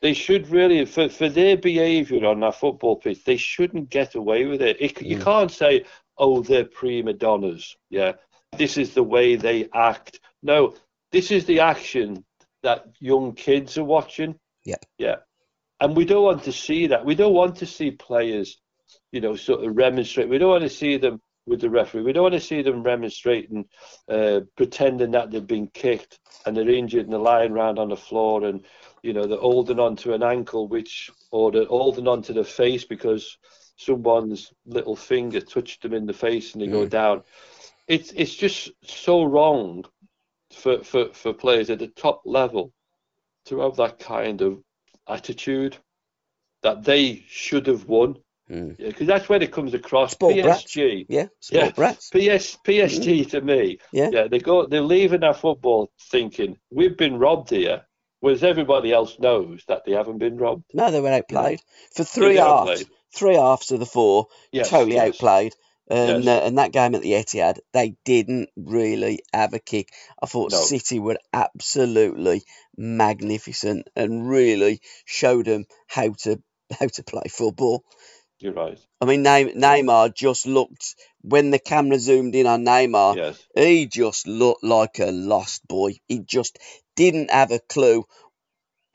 [0.00, 4.44] They should really, for, for their behaviour on that football pitch, they shouldn't get away
[4.44, 4.76] with it.
[4.78, 5.06] it mm.
[5.06, 5.86] You can't say,
[6.18, 7.74] oh, they're prima donnas.
[7.90, 8.12] Yeah
[8.56, 10.20] this is the way they act.
[10.42, 10.74] No,
[11.12, 12.24] this is the action
[12.62, 14.38] that young kids are watching.
[14.64, 14.76] Yeah.
[14.98, 15.16] Yeah.
[15.80, 17.04] And we don't want to see that.
[17.04, 18.58] We don't want to see players,
[19.12, 20.28] you know, sort of remonstrate.
[20.28, 22.02] We don't want to see them with the referee.
[22.02, 23.64] We don't want to see them remonstrating,
[24.08, 27.96] uh, pretending that they've been kicked and they're injured and they're lying around on the
[27.96, 28.64] floor and,
[29.02, 33.38] you know, they're holding onto an ankle, which, or they're holding onto the face because
[33.76, 36.72] someone's little finger touched them in the face and they mm.
[36.72, 37.22] go down
[37.88, 39.84] it's it's just so wrong
[40.52, 42.72] for, for, for players at the top level
[43.46, 44.62] to have that kind of
[45.08, 45.76] attitude
[46.62, 48.16] that they should have won.
[48.48, 49.00] Because mm.
[49.00, 50.12] yeah, that's when it comes across.
[50.12, 50.76] Sport PSG, brats.
[51.08, 52.08] yeah, sport yeah, brats.
[52.08, 53.30] PS, PSG mm.
[53.30, 54.08] to me, yeah.
[54.10, 57.82] yeah, they go, they're leaving their football thinking we've been robbed here,
[58.20, 60.64] whereas everybody else knows that they haven't been robbed.
[60.72, 61.60] No, they were outplayed
[61.94, 62.84] for three halves.
[63.14, 65.08] Three halves of the four, yes, totally yes.
[65.08, 65.54] outplayed.
[65.90, 66.42] And, yes.
[66.42, 69.88] uh, and that game at the Etihad, they didn't really have a kick.
[70.22, 70.58] I thought no.
[70.58, 72.42] City were absolutely
[72.76, 76.42] magnificent and really showed them how to
[76.78, 77.84] how to play football.
[78.38, 78.78] You're right.
[79.00, 83.16] I mean, Neymar just looked when the camera zoomed in on Neymar.
[83.16, 83.46] Yes.
[83.54, 85.94] He just looked like a lost boy.
[86.06, 86.58] He just
[86.94, 88.04] didn't have a clue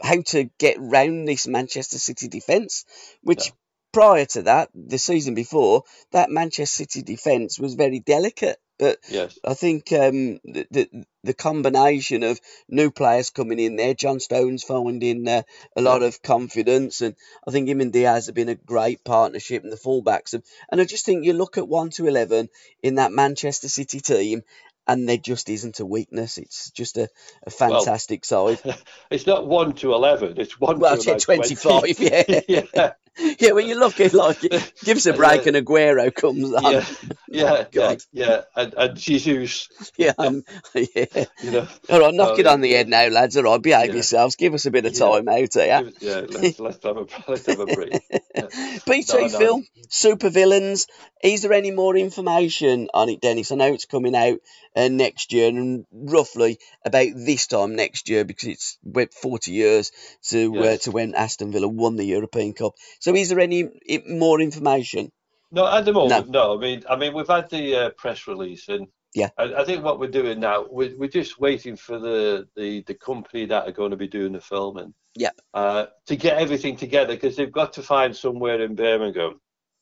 [0.02, 2.86] how to get round this Manchester City defence,
[3.22, 3.52] which
[3.94, 8.60] prior to that, the season before, that Manchester City defence was very delicate.
[8.80, 9.38] But yes.
[9.46, 14.64] I think um, the, the, the combination of new players coming in there, John Stones
[14.64, 15.44] finding uh,
[15.78, 17.16] a lot of confidence, and
[17.48, 20.34] I think him and Dias have been a great partnership, and the fullbacks.
[20.34, 22.50] And, and I just think you look at one to eleven
[22.82, 24.41] in that Manchester City team,
[24.88, 26.39] and there just isn't a weakness.
[26.39, 27.10] It's just a,
[27.46, 28.76] a fantastic well, side.
[29.12, 30.34] It's not one to eleven.
[30.38, 31.96] It's one well, to twenty-five.
[31.96, 32.44] 20.
[32.48, 32.62] Yeah.
[32.74, 32.94] yeah.
[33.39, 34.39] yeah, when you look at like
[34.84, 36.74] give us a break and Aguero comes on.
[36.74, 36.86] Yeah,
[37.28, 39.70] yeah, yeah, yeah, and, and Jesus.
[39.97, 40.43] Yeah, um,
[40.74, 41.26] yeah.
[41.43, 43.38] You know, all right, knock uh, it on the head now, lads.
[43.38, 43.93] All right, behave yeah.
[43.93, 44.36] yourselves.
[44.36, 45.34] Give us a bit of time yeah.
[45.34, 45.91] out here.
[45.99, 48.01] Yeah, let's, let's have a let's have a break.
[48.36, 48.47] Yeah.
[48.88, 50.88] BT no, film, super villains.
[51.24, 53.51] Is there any more information on it, Dennis?
[53.51, 54.39] I know it's coming out
[54.76, 59.91] uh, next year, and roughly about this time next year, because it's went 40 years
[60.30, 60.66] to uh, yes.
[60.66, 62.74] uh, to when Aston Villa won the European Cup.
[63.04, 63.68] So, is there any
[64.08, 65.12] more information?
[65.51, 66.54] No, at the moment, no.
[66.54, 66.58] no.
[66.58, 69.84] I mean, I mean, we've had the uh, press release, and yeah, I, I, think
[69.84, 73.74] what we're doing now, we're, we're just waiting for the, the the company that are
[73.74, 74.93] going to be doing the filming.
[75.16, 75.32] Yeah.
[75.54, 79.41] Uh, to get everything together because they've got to find somewhere in Birmingham,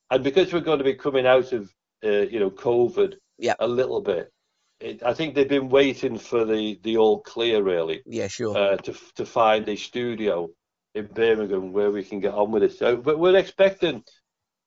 [0.09, 1.71] and because we're going to be coming out of
[2.03, 3.53] uh, you know COVID yeah.
[3.59, 4.31] a little bit.
[4.79, 8.01] It, I think they've been waiting for the the all clear really.
[8.07, 8.57] Yeah, sure.
[8.57, 10.49] Uh, to to find a studio
[10.95, 12.73] in Birmingham where we can get on with it.
[12.73, 14.03] So, but we're expecting.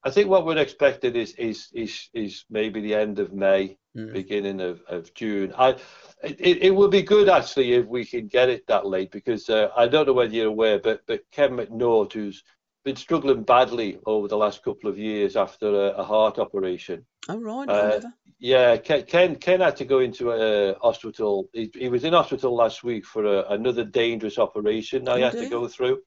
[0.06, 4.12] I think what we're expecting is is is is maybe the end of May, mm.
[4.12, 5.52] beginning of, of June.
[5.56, 5.76] I
[6.22, 9.68] it, it would be good actually if we can get it that late because uh,
[9.76, 12.42] I don't know whether you're aware, but but Ken McNaught, who's
[12.84, 17.04] been struggling badly over the last couple of years after a, a heart operation.
[17.28, 18.00] Oh right, uh,
[18.38, 18.76] yeah.
[18.76, 21.48] Ken Ken had to go into a hospital.
[21.54, 25.04] He, he was in hospital last week for a, another dangerous operation.
[25.04, 26.02] Now he had to go through.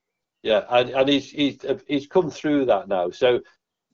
[0.48, 3.12] Yeah, and, and he's he's he's come through that now.
[3.12, 3.42] So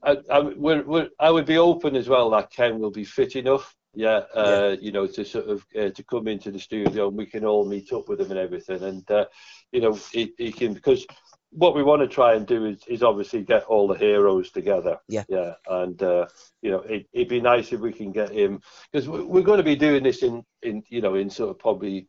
[0.03, 3.35] I, I, we're, we're, I would be open as well that Ken will be fit
[3.35, 3.75] enough.
[3.95, 4.75] Yeah, uh, yeah.
[4.79, 7.65] you know, to sort of uh, to come into the studio and we can all
[7.65, 8.83] meet up with him and everything.
[8.83, 9.25] And uh,
[9.71, 11.07] you know, he, he can because
[11.49, 14.97] what we want to try and do is, is obviously get all the heroes together.
[15.07, 15.23] Yeah.
[15.29, 15.53] Yeah.
[15.69, 16.25] And, uh,
[16.61, 18.59] you know, it, would be nice if we can get him
[18.91, 22.07] because we're going to be doing this in, in, you know, in sort of probably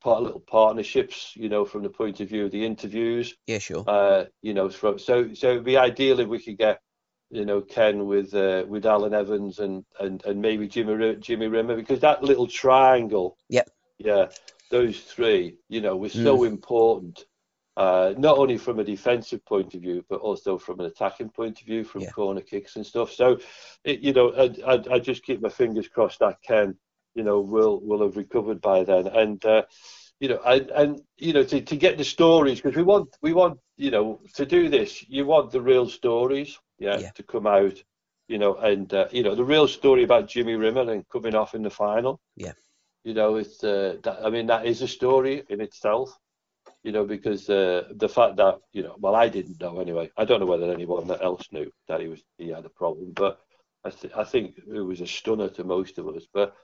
[0.00, 3.34] part little partnerships, you know, from the point of view of the interviews.
[3.46, 3.84] Yeah, sure.
[3.86, 6.80] Uh, you know, from, so, so it'd be ideal if we could get,
[7.30, 11.76] you know, Ken with, uh, with Allan Evans and, and, and maybe Jimmy, Jimmy Rimmer
[11.76, 13.36] because that little triangle.
[13.48, 13.70] Yep.
[13.98, 14.26] Yeah.
[14.70, 16.46] Those three, you know, was so mm.
[16.46, 17.24] important
[17.76, 21.60] uh, not only from a defensive point of view, but also from an attacking point
[21.60, 22.10] of view, from yeah.
[22.10, 23.10] corner kicks and stuff.
[23.12, 23.38] So,
[23.84, 26.76] it, you know, I, I, I, just keep my fingers crossed that Ken,
[27.14, 29.06] you know, will will have recovered by then.
[29.06, 29.62] And uh,
[30.20, 33.32] you know, and, and you know, to, to get the stories because we want we
[33.32, 37.10] want you know to do this, you want the real stories, yeah, yeah.
[37.10, 37.82] to come out,
[38.28, 41.54] you know, and uh, you know the real story about Jimmy Rimmer and coming off
[41.54, 42.20] in the final.
[42.36, 42.52] Yeah.
[43.04, 46.16] You know, it's uh, that, I mean that is a story in itself
[46.82, 50.10] you know, because uh, the fact that you know, well, I didn't know anyway.
[50.16, 53.40] I don't know whether anyone else knew that he was he had a problem, but
[53.84, 56.26] I, th- I think it was a stunner to most of us.
[56.32, 56.54] But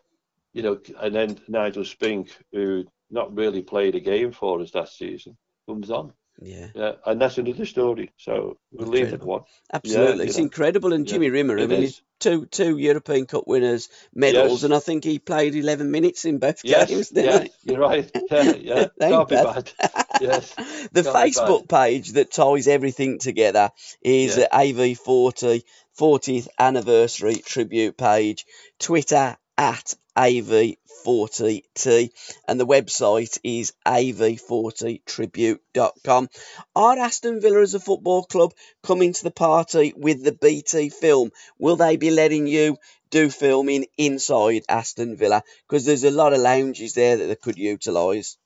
[0.53, 4.89] you know, and then Nigel Spink, who not really played a game for us that
[4.89, 5.37] season,
[5.67, 6.13] comes on.
[6.41, 6.69] Yeah.
[6.75, 8.13] Yeah, and that's another story.
[8.17, 8.93] So we'll incredible.
[8.93, 9.43] leave it one.
[9.73, 10.45] Absolutely, yeah, it's know.
[10.45, 10.93] incredible.
[10.93, 14.63] And Jimmy yeah, Rimmer, I mean, he's two two European Cup winners, medals, yes.
[14.63, 16.89] and I think he played 11 minutes in both yes.
[16.89, 17.11] games.
[17.13, 17.51] Yeah, he?
[17.65, 18.11] you're right.
[18.31, 18.87] Yeah, yeah.
[19.01, 19.73] Can't be bad.
[20.21, 20.55] yes.
[20.93, 23.71] the Can't Facebook page that ties everything together
[24.03, 24.47] is yeah.
[24.53, 25.63] AV40
[25.99, 28.47] 40th anniversary tribute page.
[28.79, 32.11] Twitter at AV40T,
[32.49, 36.29] and the website is av40tribute.com.
[36.75, 38.53] Are Aston Villa as a football club
[38.83, 41.31] coming to the party with the BT film?
[41.59, 42.79] Will they be letting you
[43.11, 45.45] do filming inside Aston Villa?
[45.69, 48.37] Because there's a lot of lounges there that they could utilise.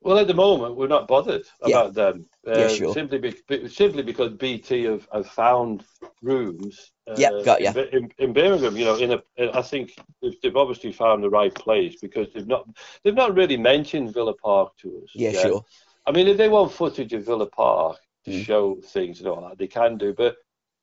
[0.00, 1.76] Well, at the moment, we're not bothered yeah.
[1.76, 2.26] about them.
[2.46, 2.94] Uh, yeah, sure.
[2.94, 5.84] Simply, be, simply because BT have, have found
[6.22, 6.92] rooms.
[7.08, 7.68] Uh, yeah, got you.
[7.68, 9.96] In, in, in, Birmingham, you know, in a, in, I think
[10.42, 12.68] they've obviously found the right place because they've not
[13.02, 15.10] they've not really mentioned Villa Park to us.
[15.14, 15.42] Yeah, yet.
[15.42, 15.64] sure.
[16.06, 18.44] I mean, if they want footage of Villa Park to mm.
[18.44, 20.12] show things and all that, they can do.
[20.12, 20.36] But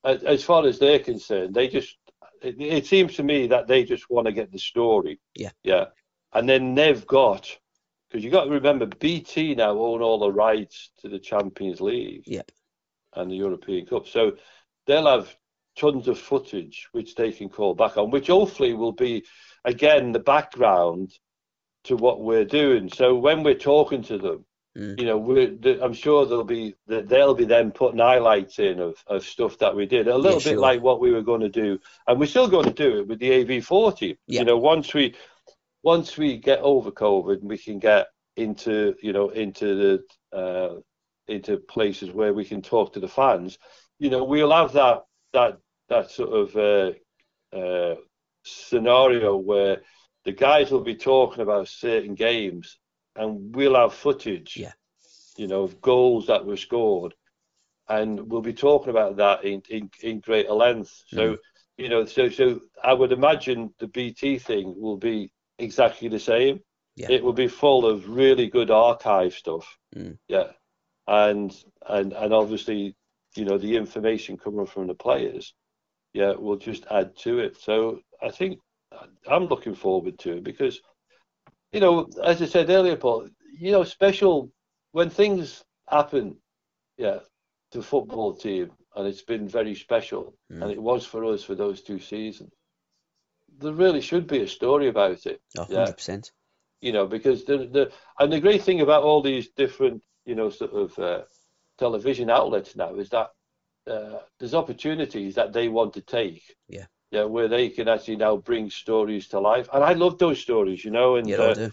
[0.03, 1.97] as, as far as they're concerned, they just
[2.41, 5.19] it, it seems to me that they just want to get the story.
[5.35, 5.51] Yeah.
[5.63, 5.85] Yeah.
[6.33, 7.49] And then they've got
[8.09, 12.23] because you've got to remember BT now own all the rights to the Champions League
[12.25, 12.49] yep.
[13.13, 14.37] and the European Cup, so
[14.85, 15.35] they'll have
[15.75, 19.23] tons of footage which they can call back on, which hopefully will be
[19.63, 21.11] again the background
[21.85, 22.89] to what we're doing.
[22.89, 24.45] So when we're talking to them,
[24.77, 24.99] mm.
[24.99, 29.23] you know, we're, I'm sure there'll be they'll be then putting highlights in of, of
[29.23, 30.59] stuff that we did, a little yeah, bit sure.
[30.59, 33.19] like what we were going to do, and we're still going to do it with
[33.19, 34.17] the AV40.
[34.27, 34.39] Yeah.
[34.39, 35.15] You know, once we
[35.83, 39.75] once we get over COVID, we can get into you know into
[40.31, 40.79] the uh,
[41.27, 43.57] into places where we can talk to the fans.
[43.99, 45.59] You know, we'll have that that
[45.89, 47.95] that sort of uh, uh,
[48.43, 49.81] scenario where
[50.23, 52.77] the guys will be talking about certain games,
[53.15, 54.57] and we'll have footage.
[54.57, 54.73] Yeah.
[55.37, 57.13] You know, of goals that were scored,
[57.89, 61.03] and we'll be talking about that in in, in greater length.
[61.07, 61.33] So.
[61.33, 61.37] Mm.
[61.77, 66.61] You know, so so I would imagine the BT thing will be exactly the same.
[66.95, 67.07] Yeah.
[67.09, 69.77] It will be full of really good archive stuff.
[69.93, 70.17] Mm.
[70.29, 70.51] Yeah,
[71.07, 71.53] and
[71.87, 72.95] and and obviously,
[73.35, 75.53] you know, the information coming from the players,
[76.15, 77.57] yeah, will just add to it.
[77.57, 78.59] So I think
[79.33, 80.81] I'm looking forward to it because,
[81.73, 83.29] you know, as I said earlier, Paul,
[83.59, 84.49] you know, special
[84.93, 86.37] when things happen,
[86.97, 87.19] yeah,
[87.71, 90.61] to football team and it's been very special, Mm.
[90.63, 92.51] and it was for us for those two seasons.
[93.59, 95.41] There really should be a story about it.
[95.57, 95.85] Oh, Yeah.
[95.85, 96.31] 100%.
[96.81, 100.49] you know, because the the and the great thing about all these different, you know,
[100.49, 101.23] sort of uh,
[101.77, 103.29] television outlets now is that
[103.87, 106.43] uh, there's opportunities that they want to take.
[106.67, 106.85] Yeah.
[107.11, 110.83] Yeah, where they can actually now bring stories to life, and I love those stories,
[110.83, 111.71] you know, and Yeah, uh, I do.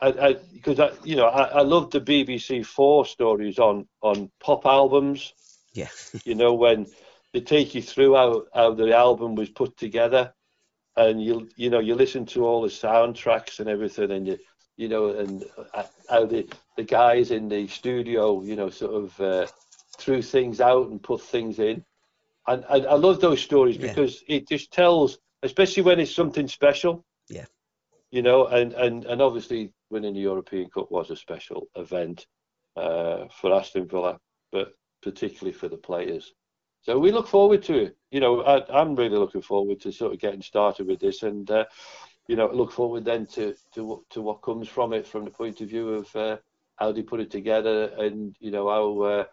[0.00, 4.30] I, I, because I, you know, I, I love the BBC Four stories on on
[4.40, 5.34] pop albums.
[5.72, 5.88] Yeah.
[6.24, 6.86] You know, when
[7.32, 10.32] they take you through how, how the album was put together,
[10.96, 14.38] and you you know you listen to all the soundtracks and everything, and you
[14.76, 15.44] you know, and
[15.74, 19.46] uh, how the the guys in the studio, you know, sort of uh,
[19.96, 21.84] threw things out and put things in,
[22.46, 23.88] and, and I love those stories Yeah.
[23.88, 27.46] because it just tells, especially when it's something special Yeah.
[28.10, 32.26] you know, and, and, and obviously winning the European Cup was a special event
[32.76, 34.18] uh, for Aston Villa,
[34.52, 36.32] but particularly for the players.
[36.82, 37.96] So we look forward to it.
[38.10, 41.50] You know, I, I'm really looking forward to sort of getting started with this, and
[41.50, 41.64] uh,
[42.28, 45.30] you know, look forward then to to what- to what comes from it from the
[45.30, 46.36] point of view of uh,
[46.76, 49.24] how they put it together, and you know how uh,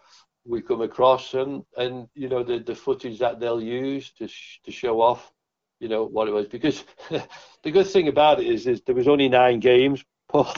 [0.45, 4.59] we come across, and and you know the the footage that they'll use to sh-
[4.63, 5.31] to show off
[5.79, 6.83] you know what it was because
[7.63, 10.53] the good thing about it is, is there was only nine games Paul.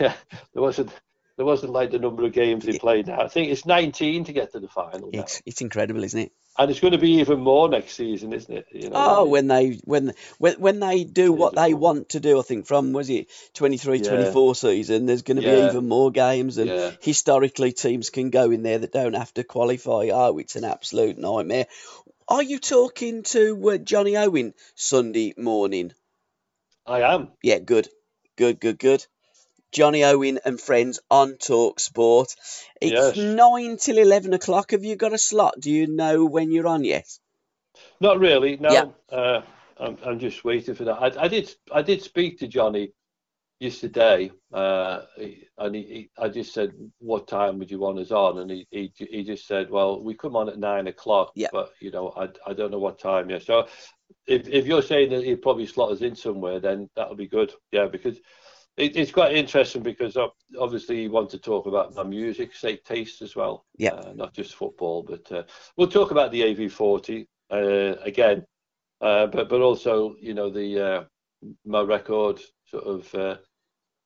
[0.00, 0.14] yeah
[0.52, 0.90] there wasn't
[1.38, 4.32] there wasn't like the number of games they played now i think it's 19 to
[4.34, 5.20] get to the final now.
[5.22, 6.32] It's, it's incredible, isn't it?
[6.58, 9.46] and it's going to be even more next season isn't it you know Oh, when
[9.46, 13.08] they when when when they do what they want to do, I think from was
[13.10, 14.08] it 23, Yeah.
[14.08, 16.90] 24 season, there's going to be even more games, and Yeah.
[17.00, 20.08] historically teams can go in there that don't have to qualify.
[20.12, 21.66] Oh, it's an absolute nightmare.
[22.28, 25.92] Are you talking to uh, Jonny Owen Sunday morning?
[26.86, 27.88] i am Yeah, good,
[28.36, 29.06] good, good, good.
[29.72, 32.34] Jonny Owen and friends on Talk Sport.
[32.80, 33.16] It's Yes.
[33.16, 34.70] nine till eleven o'clock.
[34.72, 35.54] Have you got a slot?
[35.60, 37.06] Do you know when you're on yet?
[38.00, 39.16] not really no Yeah.
[39.16, 39.42] uh,
[39.78, 42.92] I'm, I'm just waiting for that I, I did i did speak to jonny
[43.60, 45.02] yesterday uh,
[45.58, 48.66] and he, he, I just said, "What time would you want us on?" And he,
[48.70, 51.48] he, he just said, "Well, we come on at nine o'clock, Yeah.
[51.52, 53.66] but you know, I, I don't know what time yet." So,
[54.26, 57.52] if if you're saying that he'd probably slot us in somewhere, then that'll be good.
[57.72, 58.18] Yeah, because
[58.78, 60.16] it, it's quite interesting because
[60.58, 63.64] obviously you want to talk about my music, say taste as well.
[63.76, 63.94] Yeah.
[63.94, 65.42] uh, not just football, but uh,
[65.76, 68.44] we'll talk about the AV40 uh, again,
[69.00, 71.04] uh, but but also you know the uh,
[71.64, 73.14] my record sort of.
[73.14, 73.36] Uh,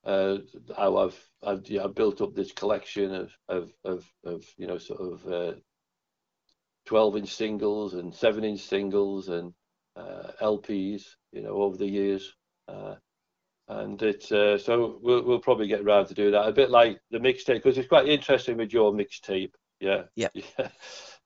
[0.04, 0.38] uh,
[0.76, 5.00] how I've I've yeah, built up this collection of of of, of you know sort
[5.00, 5.52] of uh,
[6.86, 9.52] 12 inch singles and 7 inch singles and
[9.94, 12.34] uh, LPs you know over the years
[12.66, 12.96] uh,
[13.80, 16.98] and it's uh, so we'll we'll probably get around to do that a bit like
[17.10, 20.28] the mixtape because it's quite interesting with your mixtape yeah Yeah.
[20.34, 20.68] yeah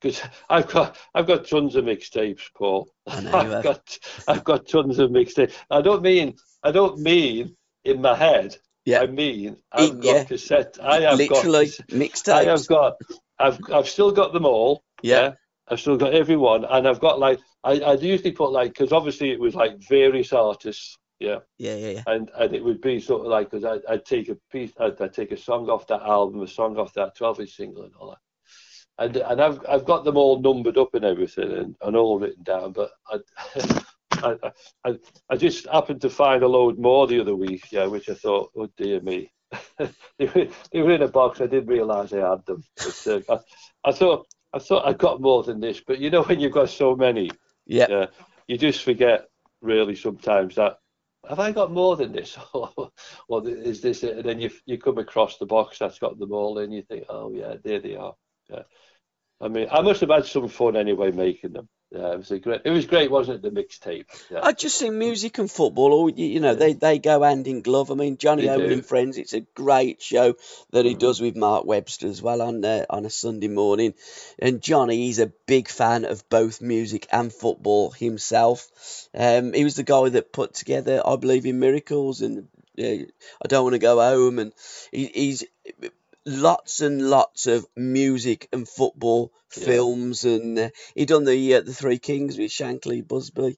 [0.00, 3.98] because I've got I've got tons of mixtapes Paul I know you I've got
[4.28, 8.56] I've got tons of mixtapes I don't mean I don't mean in my head
[8.86, 9.00] Yeah.
[9.02, 10.24] I mean, I've In- got yeah.
[10.24, 10.78] cassette.
[10.80, 11.88] I have Literally got.
[11.88, 12.32] mixtapes.
[12.32, 12.92] I have got.
[13.38, 14.82] I've I've still got them all.
[15.02, 15.32] Yeah.
[15.68, 19.30] I've still got everyone, and I've got like I I usually put like because obviously
[19.32, 20.96] it was like various artists.
[21.18, 22.02] Yeah, Yeah, yeah, yeah.
[22.06, 25.00] and and it would be sort of like because I'd, I'd take a piece, I'd,
[25.00, 27.94] I'd take a song off that album, a song off that 12 inch single, and
[27.98, 28.18] all that.
[28.98, 32.42] And and I've I've got them all numbered up and everything, and, and all written
[32.42, 32.72] down.
[32.72, 33.18] But I,
[34.12, 34.36] I
[34.84, 34.98] I
[35.30, 38.50] I just happened to find a load more the other week, yeah, which I thought,
[38.56, 39.30] oh dear me,
[39.78, 41.40] they, were, they were in a box.
[41.40, 42.62] I didn't realise I had them.
[42.76, 43.20] But, uh,
[43.84, 46.52] I, I thought I thought I got more than this, but you know when you've
[46.52, 47.30] got so many,
[47.66, 47.86] Yeah.
[47.88, 48.06] yeah,
[48.48, 49.28] you just forget
[49.62, 50.78] really sometimes that
[51.28, 54.18] have I got more than this, or is this it?
[54.18, 56.72] And then you you come across the box that's got them all in.
[56.72, 58.14] You think, oh yeah, there they are.
[58.48, 58.62] Yeah,
[59.40, 61.68] I mean, I must have had some fun anyway making them.
[61.92, 62.62] Yeah, it was a great.
[62.64, 63.54] It was great, wasn't it?
[63.54, 64.06] The mixtape.
[64.28, 64.40] Yeah.
[64.42, 67.62] I just think music and football, all you, you know, they, they go hand in
[67.62, 67.92] glove.
[67.92, 68.72] I mean, Jonny They Owen do.
[68.74, 70.34] and Friends, it's a great show
[70.72, 70.98] that he Mhm.
[70.98, 73.94] does with Mark Webster as well on uh, on a Sunday morning.
[74.38, 78.68] And Jonny, he's a big fan of both music and football himself.
[79.14, 82.48] Um, he was the guy that put together, I believe, in Miracles and
[82.78, 84.40] uh, I don't want to go home.
[84.40, 84.52] And
[84.90, 85.44] he, he's
[86.24, 89.64] lots and lots of music and football Yeah.
[89.64, 93.56] films, and uh, he done the uh, the Three Kings with Shankly Busby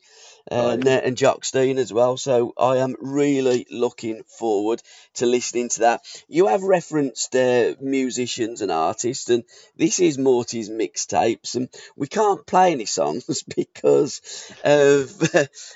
[0.51, 0.95] and Right.
[0.95, 2.17] uh, and Jock Stein as well.
[2.17, 4.83] So I am really looking forward
[5.15, 6.01] to listening to that.
[6.29, 9.45] You have referenced uh, musicians and artists, and
[9.77, 14.21] this is Morty's mixtapes, and we can't play any songs because
[14.65, 15.23] of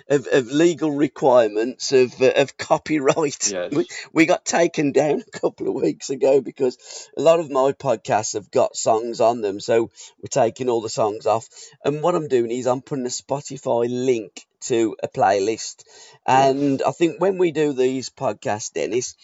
[0.09, 3.51] of, of legal requirements of uh, of copyright.
[3.51, 3.73] Yes.
[3.73, 7.73] We, we got taken down a couple of weeks ago because a lot of my
[7.73, 11.49] podcasts have got songs on them, so we're taking all the songs off.
[11.85, 15.85] And what I'm doing is I'm putting a Spotify link to a playlist.
[16.27, 19.17] And I think when we do these podcasts, Dennis,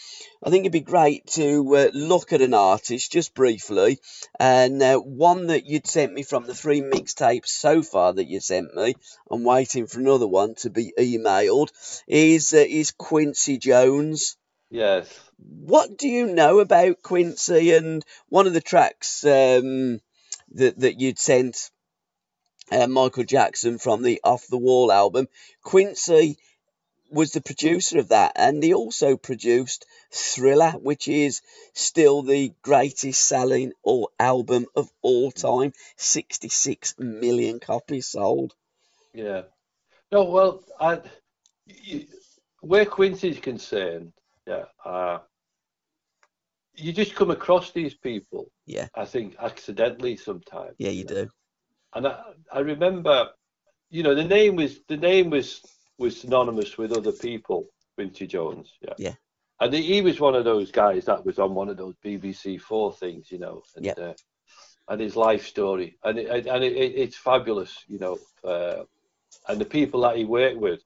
[0.44, 4.00] I think it'd be great to uh, look at an artist just briefly.
[4.38, 8.40] And uh, one that you'd sent me from the three mixtapes so far that you
[8.40, 8.94] sent me,
[9.30, 11.68] I'm waiting for another one to be emailed,
[12.06, 14.36] is, uh, is Quincy Jones.
[14.70, 15.08] Yes.
[15.38, 20.00] What do you know about Quincy and one of the tracks um,
[20.52, 21.70] that, that you'd sent
[22.70, 25.28] uh, Michael Jackson from the Off the Wall album.
[25.62, 26.38] Quincy
[27.10, 31.40] was the producer of that, and he also produced Thriller, which is
[31.72, 38.54] still the greatest selling all album of all time 66 million copies sold.
[39.14, 39.42] Yeah.
[40.12, 41.00] No, well, I,
[41.66, 42.06] you,
[42.60, 44.12] where Quincy's concerned,
[44.46, 45.18] yeah, uh,
[46.78, 48.50] you just come across these people.
[48.66, 48.88] Yeah.
[48.94, 50.74] I think accidentally sometimes.
[50.78, 51.28] Yeah, you do.
[51.94, 52.22] And I,
[52.52, 53.30] I remember,
[53.90, 55.60] you know, the name was the name was
[55.98, 58.72] was synonymous with other people, Quincy Jones.
[58.80, 58.94] Yeah.
[58.98, 59.14] Yeah.
[59.60, 62.92] And he, was one of those guys that was on one of those BBC Four
[62.92, 63.62] things, you know.
[63.74, 63.94] And, Yeah.
[63.98, 64.14] uh,
[64.88, 68.18] and his life story, and it, and it, it, it's fabulous, you know.
[68.44, 68.84] Uh,
[69.48, 70.80] and the people that he worked with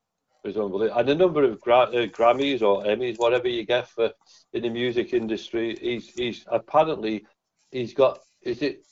[0.44, 0.98] was unbelievable.
[0.98, 4.12] And a number of gra- uh, Grammys or Emmys, whatever you get for
[4.52, 7.26] in the music industry, he's he's apparently
[7.70, 8.84] he's got is it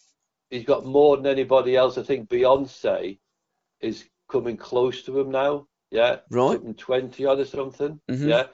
[0.51, 1.99] he's got more than anybody else.
[1.99, 3.19] I think Beyonce
[3.81, 5.67] is coming close to him now.
[5.91, 6.53] Yeah, Right.
[6.53, 8.01] something twenty odd or something.
[8.09, 8.29] Mhm.
[8.29, 8.47] Yeah,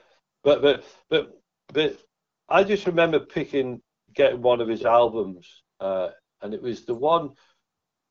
[0.43, 1.39] but but but
[1.73, 1.97] but
[2.49, 3.81] I just remember picking
[4.13, 6.09] getting one of his albums, uh,
[6.41, 7.31] and it was the one.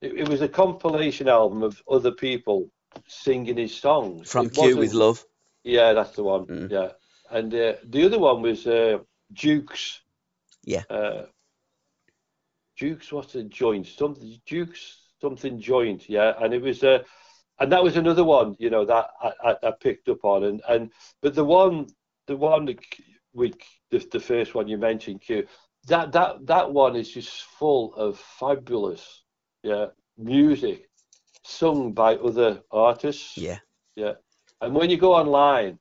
[0.00, 2.70] It, it was a compilation album of other people
[3.06, 5.24] singing his songs From It Q with Love.
[5.64, 6.46] yeah, that's the one.
[6.46, 6.70] Mm.
[6.70, 6.88] Yeah,
[7.30, 8.98] and uh, the other one was uh,
[9.32, 10.00] Duke's.
[10.64, 10.82] Yeah.
[10.90, 11.26] Uh,
[12.76, 13.86] Duke's what's a joint?
[13.86, 16.08] Something Duke's something joint.
[16.08, 17.02] Yeah, and it was uh,
[17.58, 18.56] and that was another one.
[18.58, 20.90] You know that I, I, I picked up on, and and
[21.22, 21.86] but the one
[22.26, 22.74] the one
[23.32, 23.54] with
[23.90, 25.46] the, the first one you mentioned, Q.
[25.88, 29.22] That that that one is just full of fabulous,
[29.62, 29.86] yeah,
[30.18, 30.85] music
[31.46, 33.36] sung by other artists.
[33.36, 33.58] Yeah.
[33.94, 34.14] Yeah.
[34.60, 35.78] And when you go online,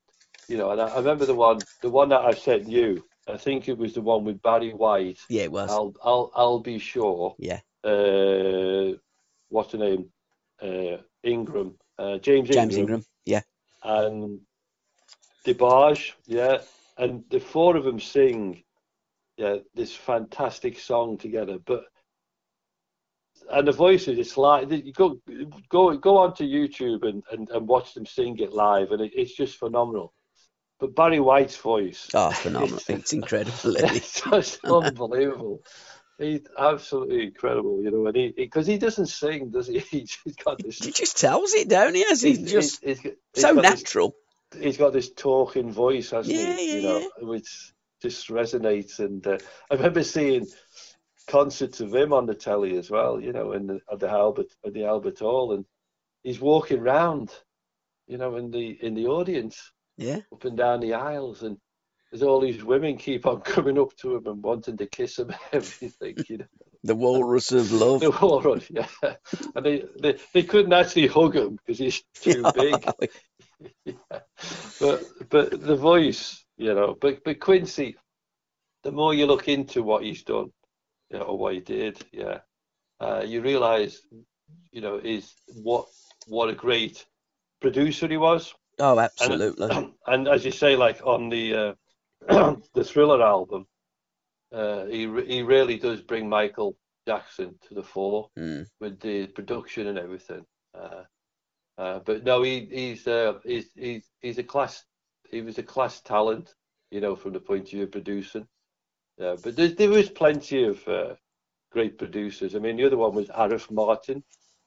[0.47, 3.03] you know, and I, I remember the one, the one that I sent you.
[3.27, 5.17] I think it was the one with Barry White.
[5.29, 5.71] Yeah, it was.
[5.71, 6.77] I'll, I'll, Al B.
[6.77, 7.35] Sure.
[7.39, 7.59] Yeah.
[7.83, 8.93] Uh,
[9.49, 10.09] what's the name?
[10.61, 11.75] Uh, Ingram.
[11.97, 12.99] Uh, James, James Ingram.
[12.99, 13.05] Ingram.
[13.25, 13.41] Yeah.
[13.83, 14.41] And
[15.45, 16.11] DeBarge.
[16.27, 16.59] Yeah.
[16.97, 18.63] And the four of them sing,
[19.37, 21.57] yeah, this fantastic song together.
[21.57, 21.85] But
[23.51, 25.19] and the voices, it's like you go
[25.69, 29.35] go go onto YouTube and, and, and watch them sing it live, and it, it's
[29.35, 30.13] just phenomenal.
[30.79, 32.79] But Barry White's voice, Oh, phenomenal.
[32.89, 33.53] it's incredible.
[33.77, 35.63] it's just unbelievable.
[36.17, 39.79] He's absolutely incredible, you know, and he because he, doesn't sing, does he?
[39.91, 40.79] He's got this.
[40.79, 42.05] He just tells it, don't he?
[42.09, 44.15] As he's just he's- he's- he's so got this- natural.
[44.59, 46.67] he's got this talking voice, hasn't Yeah, he?
[46.69, 46.81] yeah, you
[47.21, 48.99] know, which just resonates.
[48.99, 49.37] And uh,
[49.69, 50.45] I remember seeing
[51.27, 53.19] concerts of him on the telly as well.
[53.19, 55.65] You know, in the, at the Albert at the Albert Hall, and
[56.23, 57.31] he's walking round,
[58.07, 60.19] you know, in the in the audience, Yeah.
[60.33, 61.57] up and down the aisles, and
[62.11, 65.29] there's all these women keep on coming up to him and wanting to kiss him
[65.29, 66.15] and everything.
[66.29, 66.45] You know,
[66.83, 68.01] The walrus of love.
[68.01, 68.87] the walrus, yeah.
[69.55, 72.85] And they, they they couldn't actually hug him because he's too big
[73.85, 73.93] yeah.
[74.79, 77.95] But but the voice, you know, but but Quincy,
[78.83, 80.51] the more you look into what he's done,
[81.09, 82.39] you know, or what he did, yeah,
[82.99, 84.01] uh, you realise,
[84.71, 85.33] you know, is
[85.63, 85.85] what
[86.27, 87.05] what a great
[87.61, 88.53] producer he was.
[88.79, 89.69] Oh, absolutely.
[90.07, 91.75] and as you say, like on the
[92.29, 93.67] uh, the Thriller album,
[94.51, 96.77] uh, he he really does bring Michael
[97.07, 98.65] Jackson to the fore Mm.
[98.79, 100.45] with the production and everything.
[100.73, 101.03] Uh,
[101.77, 104.83] uh, but no, he, he's uh, he's he's he's a class.
[105.29, 106.53] He was a class talent,
[106.91, 108.47] you know, from the point of view of producing.
[109.17, 111.15] Yeah, but there there was plenty of uh,
[111.71, 112.55] great producers.
[112.55, 114.23] I mean, the other one was Arif Mardin.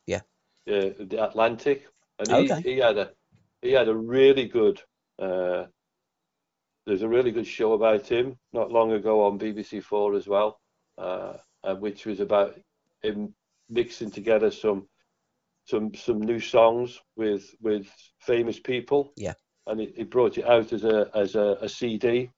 [0.07, 0.21] Yeah.
[0.67, 1.87] Uh, the Atlantic,
[2.19, 2.61] and he, Okay.
[2.63, 3.11] he had a
[3.63, 4.81] he had a really good.
[5.19, 5.67] Uh,
[6.87, 10.59] there's a really good show about him not long ago on BBC Four as well,
[10.97, 11.35] uh,
[11.65, 12.59] uh, which was about
[13.03, 13.35] him
[13.69, 14.89] mixing together some
[15.67, 17.87] some some new songs with with
[18.21, 19.13] famous people.
[19.17, 19.35] Yeah.
[19.67, 22.31] And he, he brought it out as a as a, a CD.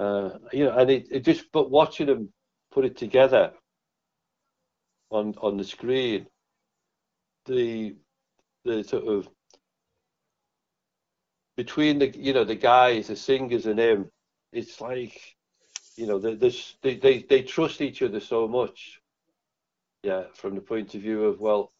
[0.00, 2.30] Uh, you know, and it, it just but watching them
[2.72, 3.52] put it together
[5.10, 6.26] on on the screen,
[7.46, 7.96] the
[8.64, 9.28] the sort of
[11.56, 14.10] between the you know the guys, the singers and him,
[14.52, 15.36] it's like
[15.96, 19.00] you know they they they, they trust each other so much
[20.04, 21.72] Yeah, from the point of view of well,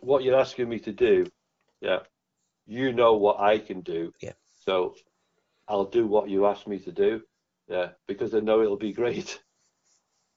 [0.00, 1.26] what you're asking me to do,
[1.82, 2.00] yeah,
[2.66, 4.12] you know what I can do.
[4.22, 4.34] Yeah.
[4.66, 4.96] So
[5.68, 7.22] I'll do what you ask me to do.
[7.68, 9.40] Yeah, because I know it'll be great.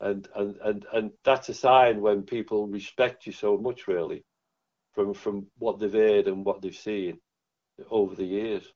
[0.01, 4.25] And and and and that's a sign when people respect you so much, really,
[4.93, 7.19] from from what they've heard and what they've seen
[7.89, 8.73] over the years.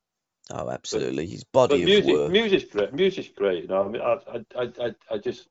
[0.51, 1.25] Oh, absolutely.
[1.27, 2.29] His body But of music, work.
[2.29, 2.93] music's great.
[2.93, 3.63] Music's great.
[3.63, 5.49] You know, I mean, I, I, I, I just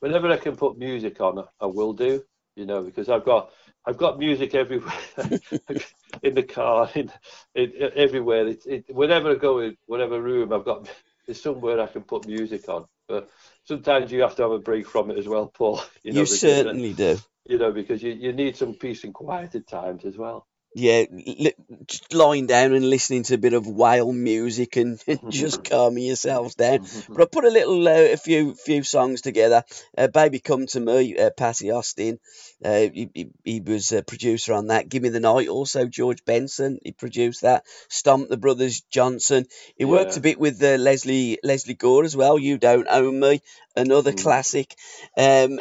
[0.00, 2.22] whenever I can put music on, I will do.
[2.56, 3.50] You know, because I've got,
[3.86, 4.92] I've got music everywhere,
[6.22, 7.12] in the car, in,
[7.54, 8.48] in everywhere.
[8.48, 10.88] It, it, whenever I go in, whatever room, I've got
[11.26, 12.86] there's somewhere I can put music on.
[13.08, 13.30] But
[13.64, 15.80] sometimes you have to have a break from it as well, Paul.
[16.02, 17.18] You, know, you because, certainly do.
[17.46, 20.46] You know, because you, you need some peace and quiet at times as well.
[20.78, 21.54] Yeah, li-
[21.86, 26.04] just lying down and listening to a bit of whale music and, and just calming
[26.04, 26.80] yourselves down.
[27.08, 29.64] But I put a little, uh, a few, few songs together.
[29.96, 32.18] Uh, "Baby Come to Me," uh, Patti Austin.
[32.62, 34.90] Uh, he, he, he was a producer on that.
[34.90, 36.78] "Give Me the Night," also George Benson.
[36.84, 37.64] He produced that.
[37.88, 39.46] "Stomp the Brothers Johnson."
[39.78, 42.38] He worked a bit with uh, Leslie Lesley Gore as well.
[42.38, 43.40] "You Don't Own Me,"
[43.76, 44.22] another Mm.
[44.22, 44.74] classic.
[45.16, 45.58] Um,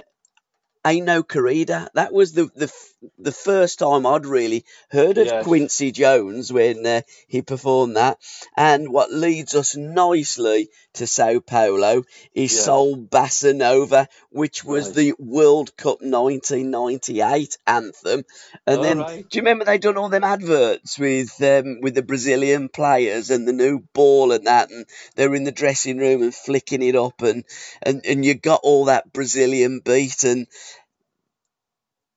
[0.85, 1.89] Ain't No Corrida.
[1.95, 2.71] That was the, the
[3.19, 5.43] the first time I'd really heard of Yes.
[5.43, 8.17] Quincy Jones when uh, he performed that.
[8.55, 12.03] And what leads us nicely to Sao Paulo
[12.33, 12.61] is Yeah.
[12.61, 14.95] Soul Bossa Nova, which was Right.
[14.95, 18.23] the World Cup 1998 anthem.
[18.67, 19.29] And All then, right.
[19.29, 23.47] do you remember they done all them adverts with um, with the Brazilian players and
[23.47, 24.85] the new ball and that, and
[25.15, 27.43] they were in the dressing room and flicking it up, and
[27.81, 30.47] and and you got all that Brazilian beat, and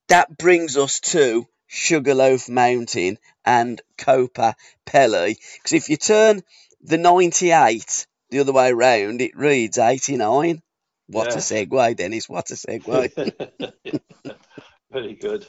[0.09, 4.55] that brings us to Sugarloaf Mountain and Copa
[4.87, 5.35] Pele.
[5.57, 6.43] Because if you turn
[6.83, 10.63] the 98 the other way round, it reads 89.
[11.09, 11.37] What a Yeah.
[11.39, 12.29] segue, Dennis.
[12.29, 13.11] What a segue.
[14.91, 15.47] Very good.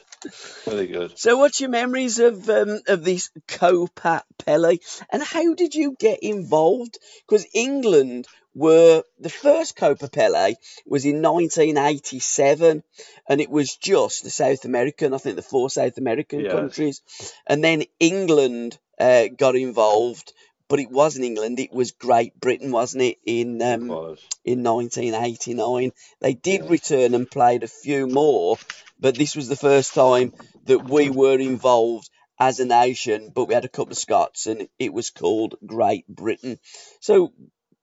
[0.66, 1.18] Very good.
[1.18, 4.76] so, what's your memories of um, of this Copa Pele,
[5.10, 6.98] and how did you get involved?
[7.26, 10.54] Because England were the first Copa Pele
[10.86, 12.82] was in 1987,
[13.28, 16.52] and it was just the South American, I think the four South American Yes.
[16.52, 17.02] countries,
[17.46, 20.32] and then England uh, got involved.
[20.68, 23.18] But it wasn't England; it was Great Britain, wasn't it?
[23.26, 24.20] In It um, was.
[24.44, 25.90] in 1989.
[26.20, 26.68] They did Yeah.
[26.70, 28.56] return and played a few more,
[29.00, 30.32] but this was the first time
[30.66, 32.08] that we were involved
[32.38, 33.32] as a nation.
[33.34, 36.60] But we had a couple of Scots, and it was called Great Britain.
[37.00, 37.32] So,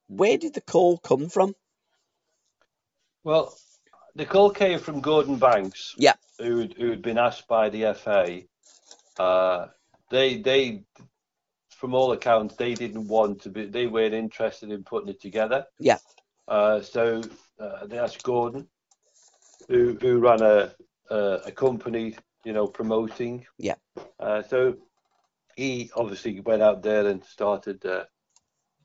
[0.07, 1.55] where did the call come from?
[3.23, 3.53] Well,
[4.15, 5.93] the call came from Gordon Banks.
[5.97, 6.13] Yeah.
[6.39, 8.41] Who who had been asked by the FA.
[9.21, 9.67] Uh,
[10.09, 10.84] they they,
[11.69, 13.65] from all accounts, they didn't want to be.
[13.65, 15.65] They weren't interested in putting it together.
[15.79, 15.97] Yeah.
[16.47, 17.21] Uh, so
[17.59, 18.67] uh, they asked Gordon,
[19.67, 20.73] who who ran a
[21.09, 23.45] a, a company, you know, promoting.
[23.57, 23.75] Yeah.
[24.19, 24.77] Uh, so
[25.55, 28.05] he obviously went out there and started uh,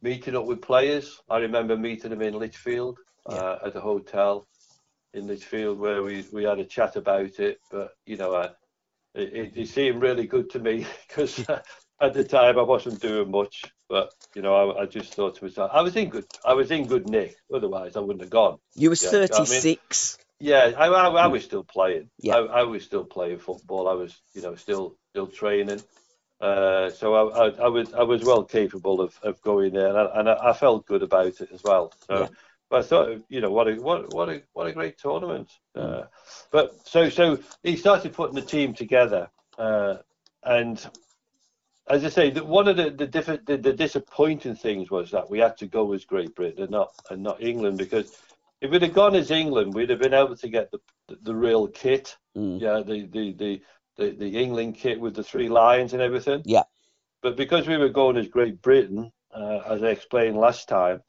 [0.03, 1.21] meeting up with players.
[1.31, 4.47] I remember meeting them in Lichfield uh, at a hotel
[5.15, 7.61] in Lichfield where we, we had a chat about it.
[7.71, 8.51] But you know, uh,
[9.15, 11.45] it, it, seemed really good to me because
[12.01, 13.63] at the time I wasn't doing much.
[13.89, 16.71] But you know, I, I just thought to myself, I was in good, I was
[16.71, 17.37] in good nick.
[17.53, 18.59] Otherwise, I wouldn't have gone.
[18.75, 20.19] You were Yeah, I mean- 36.
[20.41, 22.11] Yeah, I, I, I was still playing.
[22.19, 22.35] Yeah.
[22.35, 23.87] I, I was still playing football.
[23.87, 25.81] I was, you know, still still training.
[26.43, 29.97] Uh, so I, I, I was I was well capable of, of going there, and,
[29.97, 31.93] I, and I, felt good about it as well.
[32.09, 32.29] So, Yeah.
[32.69, 35.53] but I thought, you know, what a what what a what a great tournament.
[35.77, 36.03] Mm.
[36.03, 36.07] Uh,
[36.51, 39.99] but so so he started putting the team together, uh,
[40.43, 40.85] and
[41.89, 45.31] as I say, the, one of the the, diff- the the disappointing things was that
[45.31, 48.19] we had to go as Great Britain and not and not England because
[48.61, 51.35] if we'd have gone as England, we'd have been able to get the the, the
[51.37, 52.17] real kit.
[52.37, 52.61] Mm.
[52.61, 53.63] Yeah, the, the the
[53.97, 56.43] the the England kit with the three lions and everything.
[56.45, 56.65] Yeah.
[57.23, 61.03] But because we were going as Great Britain, uh, as I explained last time,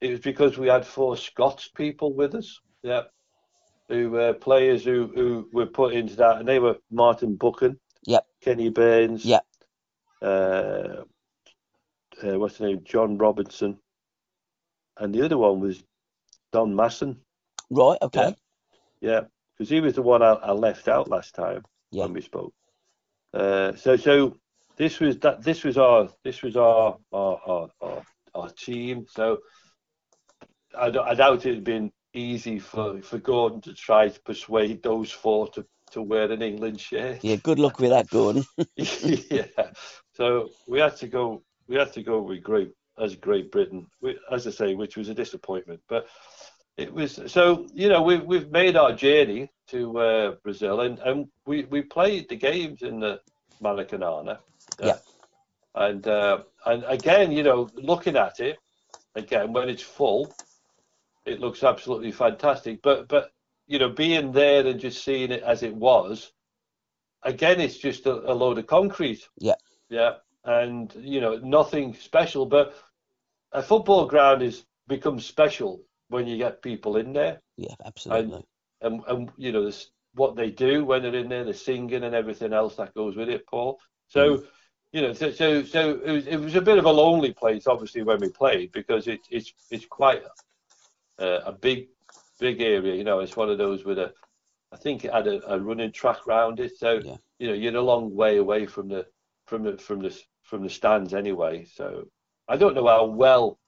[0.00, 2.60] it was because we had four Scots people with us.
[2.82, 3.02] Yeah.
[3.88, 8.26] Who were players who, who were put into that, and they were Martin Buchan, Yep.
[8.42, 9.44] Kenny Burns, Yep.
[10.22, 10.24] uh,
[12.22, 13.78] uh, what's the name, John Robinson,
[14.98, 15.82] and the other one was
[16.52, 17.20] Don Masson.
[17.70, 18.34] Right, okay.
[19.00, 19.22] Yeah,
[19.56, 21.62] because he was the one I, I left out last time
[21.94, 22.04] Yeah.
[22.04, 22.52] when we spoke.
[23.32, 24.36] Uh, so so
[24.76, 28.02] this was that this was our this was our our our, our,
[28.34, 29.06] our team.
[29.08, 29.38] So
[30.76, 35.48] I, I doubt it'd been easy for, for Gordon to try to persuade those four
[35.48, 37.22] to, to wear an England shirt.
[37.22, 38.44] Yeah, good luck with that, Gordon.
[38.76, 39.46] yeah.
[40.14, 41.42] So we had to go.
[41.66, 43.86] We had to go with Great as Great Britain,
[44.30, 45.80] as I say, which was a disappointment.
[45.88, 46.06] But
[46.76, 51.26] it was so you know we've we've made our journey to uh, Brazil and, and
[51.46, 53.20] we, we played the games in the
[53.62, 54.38] Maracanã.
[54.82, 54.98] Yeah.
[55.74, 58.58] And uh, and again, you know, looking at it
[59.14, 60.32] again when it's full,
[61.24, 62.82] it looks absolutely fantastic.
[62.82, 63.32] But but
[63.66, 66.32] you know, being there and just seeing it as it was,
[67.22, 69.28] again, it's just a, a load of concrete.
[69.38, 69.54] Yeah.
[69.88, 70.14] Yeah.
[70.44, 72.46] And you know, nothing special.
[72.46, 72.74] But
[73.52, 77.40] a football ground is becomes special when you get people in there.
[77.56, 78.44] Yeah, absolutely.
[78.80, 82.04] And and and you know, this what they do when they're in there, the singing
[82.04, 83.80] and everything else that goes with it, Paul.
[84.08, 84.38] So.
[84.38, 84.46] Mm.
[84.92, 87.66] You know, so so, so it, was, it was a bit of a lonely place,
[87.66, 90.22] obviously, when we played because it, it's it's quite
[91.18, 91.88] a, a big
[92.38, 92.94] big area.
[92.94, 94.12] You know, it's one of those with a,
[94.70, 96.78] I think it had a, a running track round it.
[96.78, 97.16] So Yeah.
[97.40, 99.04] you know, you're a long way away from the
[99.46, 101.64] from the from the from the stands anyway.
[101.64, 102.04] So
[102.46, 103.58] I don't know how well,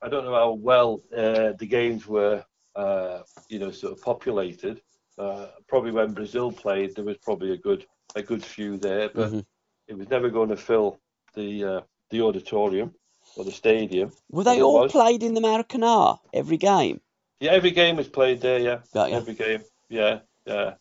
[0.00, 2.44] I don't know how well uh, the games were,
[2.76, 4.80] uh, you know, sort of populated.
[5.18, 9.32] Uh, probably when Brazil played, there was probably a good a good few there, but
[9.32, 9.44] Mhm.
[9.88, 10.98] it was never going to fill
[11.34, 11.80] the uh,
[12.10, 12.94] the auditorium
[13.36, 14.12] or the stadium.
[14.30, 14.92] Were they all was.
[14.92, 17.00] played in the Maracanã every game?
[17.40, 18.60] Yeah, every game was played there.
[18.60, 19.04] Yeah, ya.
[19.06, 19.62] every game.
[19.88, 20.74] Yeah, yeah.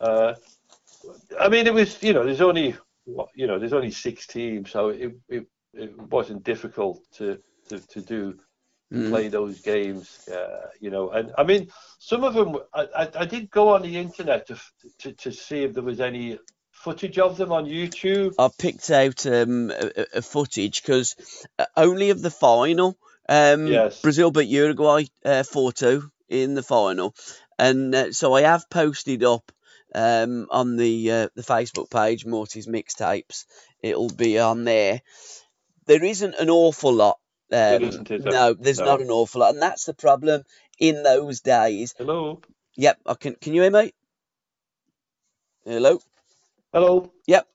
[0.00, 0.34] Uh,
[1.38, 2.76] I mean, it was you know, there's only
[3.34, 7.38] you know, there's only six teams, so it it, it wasn't difficult to
[7.68, 8.38] to, to do
[8.94, 9.10] Mm.
[9.10, 10.28] play those games.
[10.28, 11.68] Uh, you know, and I mean,
[11.98, 12.56] some of them.
[12.72, 14.60] I, I, I did go on the internet to,
[15.00, 16.38] to to see if there was any
[16.70, 18.34] footage of them on YouTube.
[18.38, 21.16] I picked out um, a, a footage because
[21.76, 22.96] only of the final.
[23.28, 24.02] Um, Yes.
[24.02, 27.14] Brazil beat Uruguay uh, 4 2 in the final.
[27.58, 29.50] And uh, so I have posted up
[29.94, 33.46] um, on the uh, the Facebook page, Morty's Mixtapes.
[33.80, 35.00] It'll be on there.
[35.86, 37.18] There isn't an awful lot.
[37.54, 38.32] Um, There isn't, is there?
[38.32, 38.84] no, there's No.
[38.84, 39.54] not an awful lot.
[39.54, 40.42] And that's the problem
[40.78, 41.94] in those days.
[41.96, 42.40] Hello,
[42.76, 43.36] Yep, I can.
[43.36, 43.92] Can you hear me?
[45.64, 46.00] Hello?
[46.72, 47.12] hello.
[47.26, 47.46] Yep.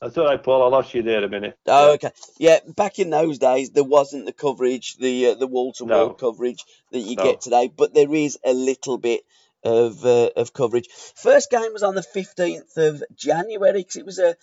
[0.00, 0.62] That's all right, Paul.
[0.62, 1.58] I lost you there a minute.
[1.66, 2.10] Oh, okay.
[2.38, 6.14] Yeah, back in those days, there wasn't the coverage, the uh, the wall to wall
[6.14, 7.22] coverage that you No.
[7.22, 9.20] get today, but there is a little bit
[9.62, 10.88] of uh, of coverage.
[11.16, 14.36] First game was on the fifteenth of January because it was a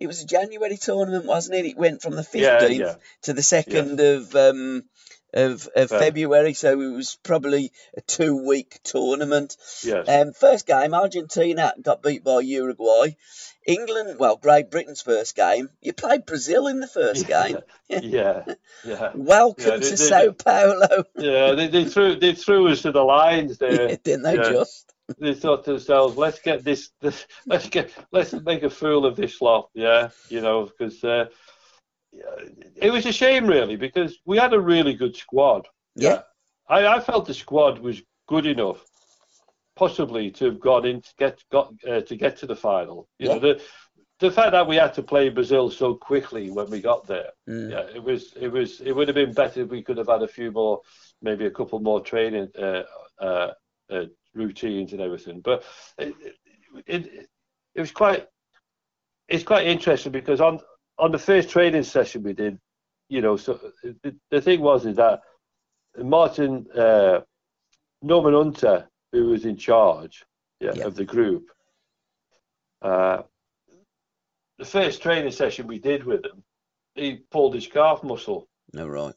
[0.00, 1.66] it was a January tournament, wasn't it?
[1.66, 2.94] It went from the fifteenth yeah.
[3.22, 4.84] to the second of um
[5.32, 5.98] of, of Feb.
[6.00, 9.56] February, so it was probably a two week tournament.
[9.84, 10.08] Yes.
[10.08, 13.14] Um, first game, Argentina got beat by Uruguay.
[13.66, 15.68] England, well, Great Britain's first game.
[15.82, 17.58] You played Brazil in the first game.
[17.88, 18.44] yeah,
[18.84, 19.12] yeah.
[19.14, 21.04] Welcome Yeah, they- to they- Sao Paulo.
[21.16, 23.96] Yeah, they, they threw they threw us to the lines there.
[23.96, 24.50] Didn't they yeah.
[24.50, 24.92] just?
[25.18, 29.16] They thought to themselves, let's get this, this let's get let's make a fool of
[29.16, 29.68] this lot.
[29.74, 31.26] Yeah, you know, because uh,
[32.76, 35.68] it was a shame really because we had a really good squad.
[35.94, 36.22] Yeah.
[36.68, 38.86] I, I felt the squad was good enough,
[39.76, 43.08] possibly to have gone in to get got uh, to get to the final.
[43.18, 43.34] You Yeah.
[43.34, 43.62] know, the
[44.20, 47.30] the fact that we had to play Brazil so quickly when we got there.
[47.48, 47.70] Mm.
[47.70, 50.22] Yeah, it was it was it would have been better if we could have had
[50.22, 50.80] a few more,
[51.22, 52.82] maybe a couple more training uh,
[53.20, 53.52] uh,
[53.90, 54.04] uh,
[54.34, 55.40] routines and everything.
[55.40, 55.64] But
[55.98, 56.14] it,
[56.86, 57.28] it
[57.74, 58.26] it was quite
[59.28, 60.60] it's quite interesting because on
[60.98, 62.58] on the first training session we did,
[63.08, 63.58] you know, so
[64.02, 65.20] the, the thing was is that
[65.96, 67.20] Martin uh,
[68.02, 70.24] Norman Hunter, who was in charge
[70.60, 70.86] yeah, Yeah.
[70.86, 71.50] of the group,
[72.82, 73.22] uh,
[74.58, 76.42] the first training session we did with him,
[76.94, 79.14] he pulled his calf muscle, No, right.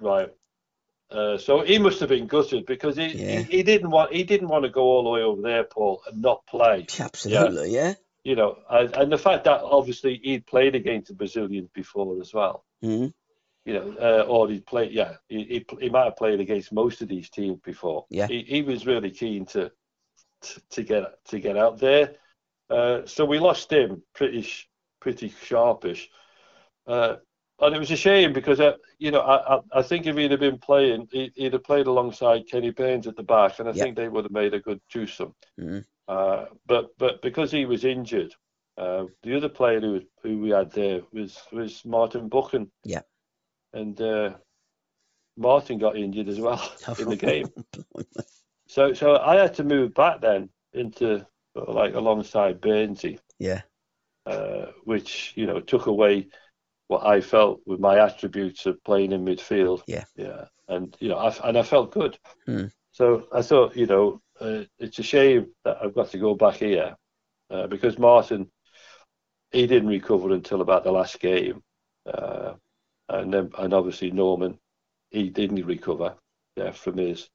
[0.00, 0.30] right?
[1.10, 3.40] Uh, so he must have been gutted because he, Yeah.
[3.40, 6.02] he, he didn't want he didn't want to go all the way over there, Paul,
[6.06, 6.86] and not play.
[6.98, 7.94] Absolutely, yeah.
[8.24, 12.34] You know, and, and the fact that obviously he'd played against the Brazilians before as
[12.34, 12.64] well.
[12.84, 13.14] Mhm.
[13.64, 17.02] You know, uh, or he'd played, yeah, he, he, he might have played against most
[17.02, 18.06] of these teams before.
[18.10, 18.26] Yeah.
[18.26, 19.70] he, he was really keen to
[20.42, 22.14] to, to get to get out there.
[22.70, 24.46] Uh, so we lost him pretty
[25.00, 26.10] pretty sharpish,
[26.86, 27.16] uh,
[27.60, 30.30] and it was a shame because uh, you know I, I I think if he'd
[30.30, 33.72] have been playing, he, he'd have played alongside Kenny Burns at the back, and I
[33.72, 33.84] Yeah.
[33.84, 35.34] think they would have made a good twosome.
[35.58, 35.84] Mhm.
[36.06, 38.34] Uh, but but because he was injured,
[38.76, 42.70] uh, the other player who who we had there was was Martin Buchan.
[42.84, 43.02] Yeah.
[43.72, 44.34] And uh,
[45.36, 46.60] Martin got injured as well
[46.98, 47.48] in the game.
[48.66, 53.62] So so I had to move back then into like alongside Bernsey, yeah.
[54.26, 56.28] uh, which you know took away
[56.88, 59.82] what I felt with my attributes of playing in midfield.
[59.86, 60.04] Yeah.
[60.16, 60.46] Yeah.
[60.68, 62.18] And you know, I, and I felt good.
[62.46, 62.66] Hmm.
[62.92, 66.56] So I thought, you know, uh, it's a shame that I've got to go back
[66.56, 66.96] here
[67.50, 68.50] uh, because Martin,
[69.52, 71.62] he didn't recover until about the last game,
[72.06, 72.54] uh,
[73.08, 74.58] and then and obviously Norman,
[75.10, 76.16] he didn't recover
[76.56, 77.28] yeah, from his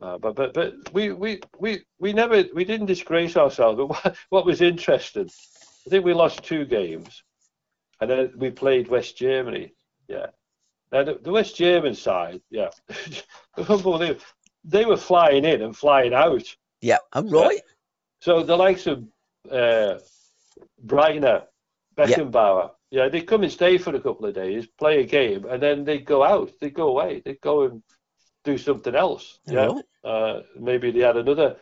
[0.00, 3.78] Uh, but but but we, we we we never we didn't disgrace ourselves.
[3.78, 5.28] But what, what was interesting,
[5.86, 7.22] I think we lost two games,
[8.00, 9.72] and then we played West Germany.
[10.08, 10.26] Yeah,
[10.92, 12.70] now the, the West German side, yeah,
[13.56, 14.16] unbelievable.
[14.64, 16.44] They were flying in and flying out.
[16.80, 17.60] Yeah, I'm right.
[18.20, 19.04] So the likes of
[19.50, 19.98] uh,
[20.84, 21.44] Breitner,
[21.96, 23.04] Beckenbauer, yeah.
[23.04, 25.84] yeah, they come and stay for a couple of days, play a game, and then
[25.84, 26.50] they go out.
[26.60, 27.22] They go away.
[27.24, 27.82] They go and
[28.44, 29.38] do something else.
[29.46, 29.84] Yeah, right.
[30.04, 31.56] uh, maybe they had another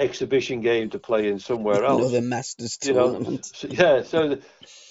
[0.00, 2.00] exhibition game to play in somewhere else.
[2.00, 3.52] Another Masters tournament.
[3.62, 4.02] You know, so, yeah.
[4.02, 4.42] So, the,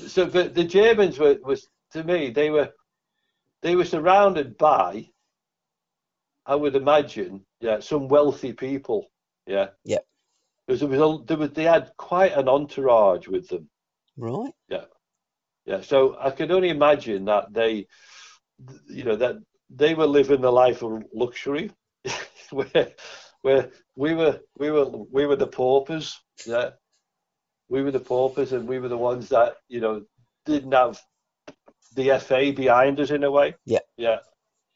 [0.08, 2.70] so but the Germans were was to me they were
[3.62, 5.10] they were surrounded by,
[6.46, 9.12] I would imagine, yeah, some wealthy people.
[9.46, 9.70] Yeah.
[9.84, 10.00] Yeah.
[10.66, 13.70] Because there was, a, there was they had quite an entourage with them.
[14.16, 14.54] Right.
[14.70, 14.86] Yeah.
[15.66, 15.82] Yeah.
[15.82, 17.88] So I can only imagine that they,
[18.88, 19.38] you know, that
[19.70, 21.72] they were living the life of luxury,
[22.52, 22.94] where
[23.42, 26.20] where we were we were we were the paupers.
[26.46, 26.72] Yeah.
[27.70, 30.04] We were the paupers, and we were the ones that you know
[30.46, 31.00] didn't have
[31.96, 33.56] the FA behind us in a way.
[33.66, 33.80] Yeah.
[33.98, 34.18] Yeah.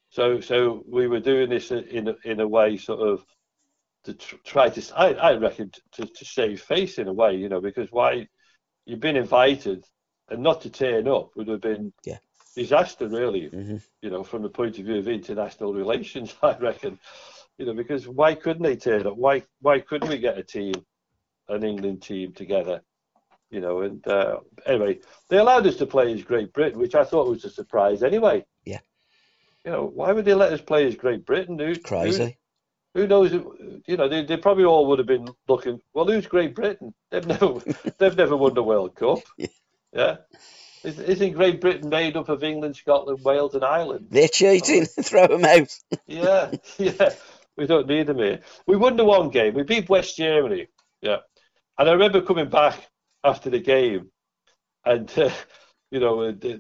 [0.10, 3.26] So so we were doing this in a, in a way sort of
[4.04, 7.62] to try to I, I reckon to, to save face in a way, you know,
[7.62, 8.28] because why
[8.86, 9.86] you've been invited
[10.30, 12.18] and not to turn up would have been yeah.
[12.56, 13.78] disaster really, mm-hmm.
[14.02, 17.00] you know, from the point of view of international relations, I reckon.
[17.58, 19.16] You know, because why couldn't they turn up?
[19.16, 20.74] Why why couldn't we get a team,
[21.48, 22.82] an England team together?
[23.54, 25.00] you know, and uh, anyway,
[25.30, 28.44] they allowed us to play as Great Britain, which I thought was a surprise anyway.
[28.66, 28.80] Yeah.
[29.64, 31.60] You know, why would they let us play as Great Britain?
[31.60, 32.40] Who, Crazy.
[32.96, 33.32] Who, who, knows?
[33.32, 35.80] You know, they, they probably all would have been looking.
[35.94, 36.96] Well, who's Great Britain?
[37.12, 37.60] They've never
[38.00, 39.20] they've never won the World Cup.
[39.38, 39.48] Yeah.
[39.94, 40.16] yeah.
[40.84, 44.08] Isn't Great Britain made up of England, Scotland, Wales, and Ireland?
[44.10, 44.88] They're cheating.
[44.98, 45.02] Oh.
[45.04, 45.70] Throw them out.
[46.08, 47.12] yeah, yeah.
[47.58, 48.42] We don't need them here.
[48.66, 49.54] We won the one game.
[49.54, 50.68] We beat West Germany.
[51.02, 51.18] Yeah.
[51.78, 52.88] And I remember coming back
[53.24, 54.10] after the game,
[54.86, 55.30] and uh,
[55.92, 56.58] you know the,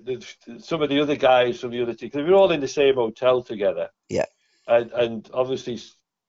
[0.47, 2.61] the, some of the other guys from the other team because we were all in
[2.61, 3.89] the same hotel together.
[4.09, 4.25] Yeah,
[4.67, 5.79] and and obviously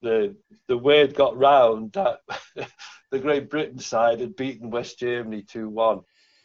[0.03, 0.37] the
[0.69, 2.21] the word got round that
[3.11, 6.01] the Great Britain side had beaten West Germany two one.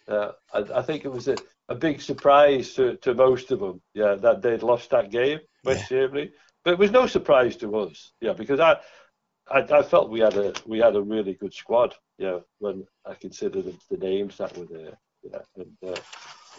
[0.07, 1.37] Uh, I, I, think it was a,
[1.67, 3.79] a big surprise to, to most of them.
[3.93, 5.97] Yeah, that they'd lost that game, West yeah.
[5.97, 6.31] Germany.
[6.69, 8.11] But it was no surprise to us.
[8.21, 8.77] Yeah, because I
[9.49, 11.95] I, I, felt we had a we had a really good squad.
[12.19, 14.99] Yeah, when I considered the, the names that were there.
[15.23, 15.99] Yeah, and, uh,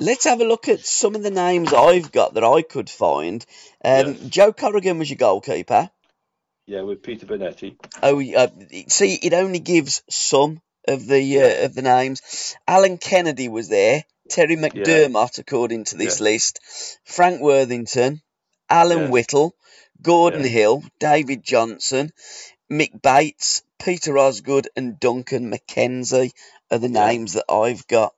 [0.01, 3.47] Let's have a look at some of the names I've got that I could find.
[3.85, 4.29] Um, yeah.
[4.29, 5.89] Joe Corrigan was your goalkeeper.
[6.67, 7.77] Yeah, with Peter Bonetti.
[8.03, 8.49] Oh, uh,
[8.89, 12.57] see, it only gives some of the uh, of the names.
[12.67, 14.05] Alan Kennedy was there.
[14.29, 15.43] Terry McDermott, yeah.
[15.43, 16.25] according to this yeah.
[16.25, 16.59] list.
[17.05, 18.23] Frank Worthington,
[18.71, 19.55] Alan Whittle,
[20.01, 22.13] Gordon Hill, David Johnson,
[22.71, 26.33] Mick Bates, Peter Osgood, and Duncan McKenzie
[26.71, 27.07] are the yeah.
[27.07, 28.15] names that I've got.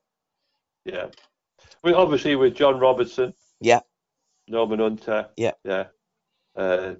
[0.84, 1.06] Yeah.
[1.82, 3.34] We obviously with John Robertson.
[3.60, 3.80] Yeah.
[4.46, 5.28] Norman Hunter.
[5.36, 5.52] Yeah.
[5.64, 5.86] Yeah.
[6.54, 6.94] Uh,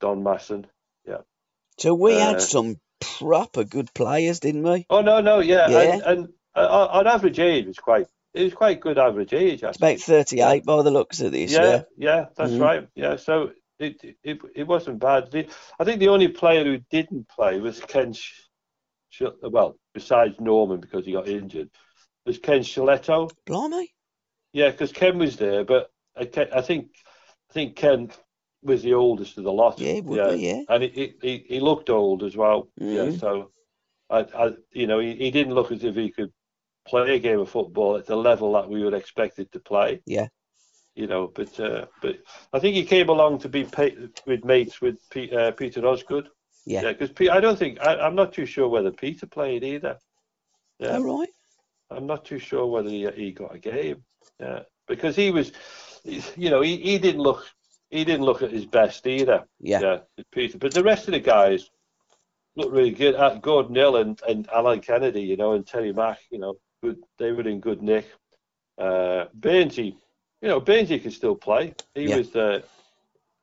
[0.00, 0.66] Don Masson.
[1.06, 1.18] Yeah.
[1.78, 4.86] So we uh, had some proper good players, didn't we?
[4.90, 5.80] Oh no, no, yeah, yeah.
[5.80, 9.62] and, and uh, on average age was quite it was quite good average age.
[9.62, 11.52] It's about thirty eight by the looks of this.
[11.52, 12.62] Yeah, yeah, yeah that's mm-hmm.
[12.62, 12.88] right.
[12.94, 15.30] Yeah, so it, it it wasn't bad.
[15.30, 15.48] The,
[15.78, 18.12] I think the only player who didn't play was Ken.
[18.12, 18.42] Sh-
[19.42, 21.70] well, besides Norman because he got injured,
[22.26, 23.30] was Ken Shellito.
[23.46, 23.88] Blimey.
[24.52, 26.90] Yeah, because Ken was there, but I, I, think
[27.50, 28.10] I think Ken
[28.62, 29.78] was the oldest of the lot.
[29.78, 30.30] Yeah, yeah.
[30.30, 30.60] Be, yeah.
[30.68, 32.68] And he, he he looked old as well.
[32.80, 33.12] Mm-hmm.
[33.12, 33.50] Yeah, so
[34.10, 36.32] I, I you know he, he didn't look as if he could
[36.88, 40.00] play a game of football at the level that we would expect it to play.
[40.06, 40.28] Yeah
[40.98, 41.30] you know.
[41.34, 42.18] But uh, but
[42.52, 43.66] I think he came along to be
[44.26, 46.28] with mates with P- uh, Peter Osgood.
[46.66, 46.92] Yeah.
[46.92, 49.96] Because yeah, I don't think I, am not too sure whether Peter played either.
[50.78, 50.96] Yeah.
[50.96, 51.28] All right.
[51.90, 54.04] I'm not too sure whether he, he got a game.
[54.38, 54.60] Yeah.
[54.86, 55.52] Because he was,
[56.04, 57.46] you know, he, he didn't look
[57.90, 59.44] he didn't look at his best either.
[59.60, 59.80] Yeah.
[59.80, 60.24] Yeah.
[60.32, 61.70] Peter, but the rest of the guys
[62.56, 63.14] looked really good.
[63.14, 66.98] Uh, Gordon Hill and, and Alan Kennedy, you know, and Terry Mack, you know, good,
[67.18, 68.06] they were in good nick.
[68.76, 69.26] Uh,
[70.40, 71.74] you know, Benji can still play.
[71.94, 72.16] He yeah.
[72.16, 72.60] was uh,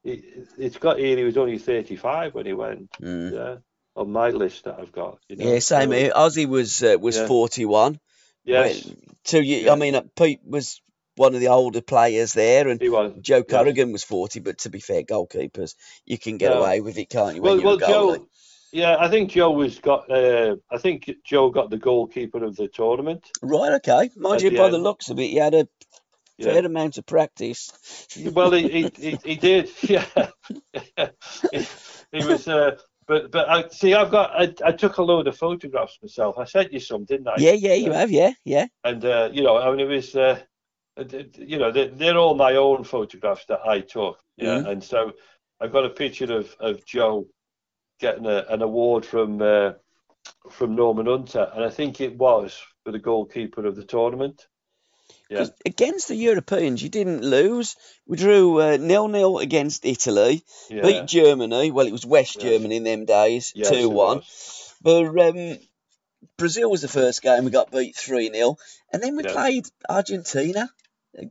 [0.03, 0.24] he,
[0.57, 1.18] it's got here.
[1.18, 2.90] He was only thirty-five when he went.
[3.02, 3.34] Mm.
[3.34, 3.56] Yeah,
[3.95, 5.20] on my list that I've got.
[5.28, 5.53] You know?
[5.53, 6.12] Yeah, same here.
[6.12, 7.28] Ozzy was uh, was yeah.
[7.28, 7.99] forty-one.
[8.45, 8.90] Yes.
[9.26, 9.74] So you, yeah.
[9.74, 10.80] I mean, uh, Pete was
[11.16, 12.80] one of the older players there, and
[13.22, 14.40] Joe Corrigan was forty.
[14.40, 15.76] But to be fair, goalkeepers,
[16.06, 17.41] you can get away with it, can't you?
[17.41, 18.26] Well, well, Joe.
[18.76, 20.11] Yeah, I think Joe was got.
[20.11, 23.26] Uh, I think Joe got the goalkeeper of the tournament.
[23.41, 23.72] Right.
[23.76, 24.10] Okay.
[24.18, 24.73] Mind you, by end.
[24.73, 25.65] the looks of it, he had a
[26.38, 26.52] Yeah.
[26.52, 27.72] fair amount of practice.
[28.34, 29.69] Well, he he, he, he did.
[29.88, 30.06] Yeah,
[31.53, 31.65] he,
[32.11, 32.49] he was.
[32.49, 32.76] Uh,
[33.07, 33.93] but but I see.
[33.93, 34.31] I've got.
[34.31, 36.38] I, I took a load of photographs myself.
[36.38, 37.35] I sent you some, didn't I?
[37.38, 38.68] Yeah, yeah, you have, yeah, yeah.
[38.84, 40.14] And uh, you know, I mean, it was.
[40.18, 40.41] Uh,
[41.38, 44.19] you know, they're, they're all my own photographs that I took.
[44.35, 44.68] Yeah, Mhm.
[44.72, 45.14] and so
[45.61, 47.27] I've got a picture of of Joe
[47.99, 49.73] getting a, an award from uh,
[50.49, 54.47] from Norman Hunter, and I think it was for the goalkeeper of the tournament.
[55.30, 55.47] Yeah.
[55.65, 57.76] against the Europeans, you didn't lose.
[58.07, 60.84] We drew uh, nil nil against Italy, Yeah.
[60.84, 61.72] beat Germany.
[61.72, 62.51] Well, it was West Yeah.
[62.51, 64.22] Germany in them days, Yes, two it one.
[64.81, 65.57] But um,
[66.38, 67.45] Brazil was the first game.
[67.45, 68.57] We got beat three 0
[68.93, 69.31] and then we Yeah.
[69.34, 70.69] played Argentina.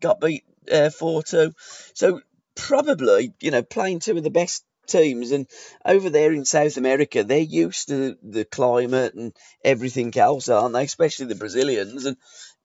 [0.00, 1.52] Got beat uh, four two.
[1.94, 2.20] So
[2.54, 5.46] probably, you know, playing two of the best teams, and
[5.84, 9.32] over there in South America, they're used to the climate and
[9.64, 10.84] everything else, aren't they?
[10.84, 12.16] Especially the Brazilians, and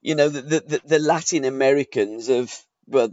[0.02, 2.54] you know, the the, the, the Latin Americans have
[2.88, 3.10] well.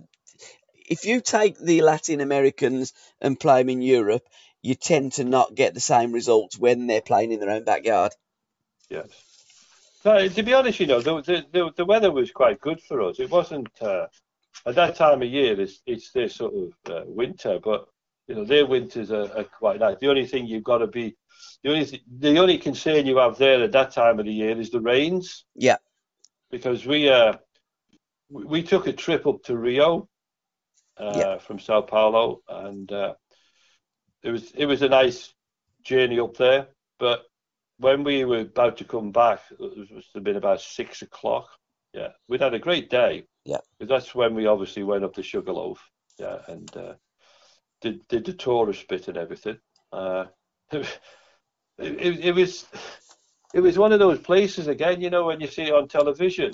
[0.89, 4.23] If you take the Latin Americans and play them in Europe,
[4.63, 8.13] you tend to not get the same results when they're playing in their own backyard.
[8.89, 9.09] Yes.
[10.05, 13.03] No, to be honest, you know, the, the, the, the weather was quite good for
[13.03, 13.19] us.
[13.19, 14.07] It wasn't, uh,
[14.65, 17.89] at that time of year, it's, it's their sort of uh, winter, but,
[18.29, 19.97] you know, their winters are, are quite nice.
[20.01, 21.17] The only thing you've got to be,
[21.63, 24.59] the only, th- the only concern you have there at that time of the year
[24.61, 25.45] is the rains.
[25.55, 25.77] Yeah.
[26.51, 27.35] Because we, uh,
[28.31, 30.09] we, we took a trip up to Rio
[30.99, 31.39] uh, Yeah.
[31.39, 33.15] from Sao Paulo, and uh,
[34.23, 35.33] it was it was a nice
[35.85, 36.69] journey up there.
[36.99, 37.25] But
[37.79, 41.49] when we were about to come back, it must have been about six o'clock.
[41.93, 43.25] Yeah, we'd had a great day.
[43.45, 43.59] Yeah.
[43.79, 45.79] 'Cause that's when we obviously went up to Sugarloaf.
[46.19, 46.95] Yeah, and uh,
[47.81, 49.59] did did the tourist bit and everything.
[49.93, 50.27] Uh,
[50.73, 50.87] it,
[51.79, 52.67] it, it was
[53.55, 55.01] it was one of those places again.
[55.01, 56.53] You know, when you see it on television,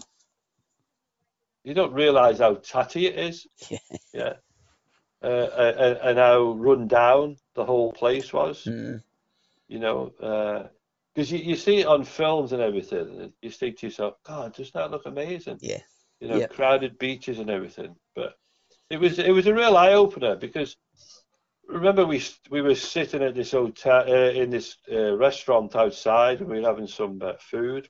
[1.64, 3.46] you don't realise how tatty it is.
[3.70, 3.78] Yeah.
[4.12, 4.32] Yeah.
[5.22, 9.02] Uh, and, and how run down the whole place was Mm.
[9.68, 10.12] you know,
[11.14, 14.52] because you, you see it on films and everything, and you think to yourself, God,
[14.54, 15.58] does that look amazing?
[15.60, 15.78] Yeah.
[16.20, 16.46] You know, Yeah.
[16.48, 17.94] crowded beaches and everything.
[18.16, 18.34] But
[18.92, 20.76] it was it was a real eye opener because
[21.66, 26.48] remember we we were sitting at this hotel uh, in this uh, restaurant outside, and
[26.48, 27.88] we were having some uh, food,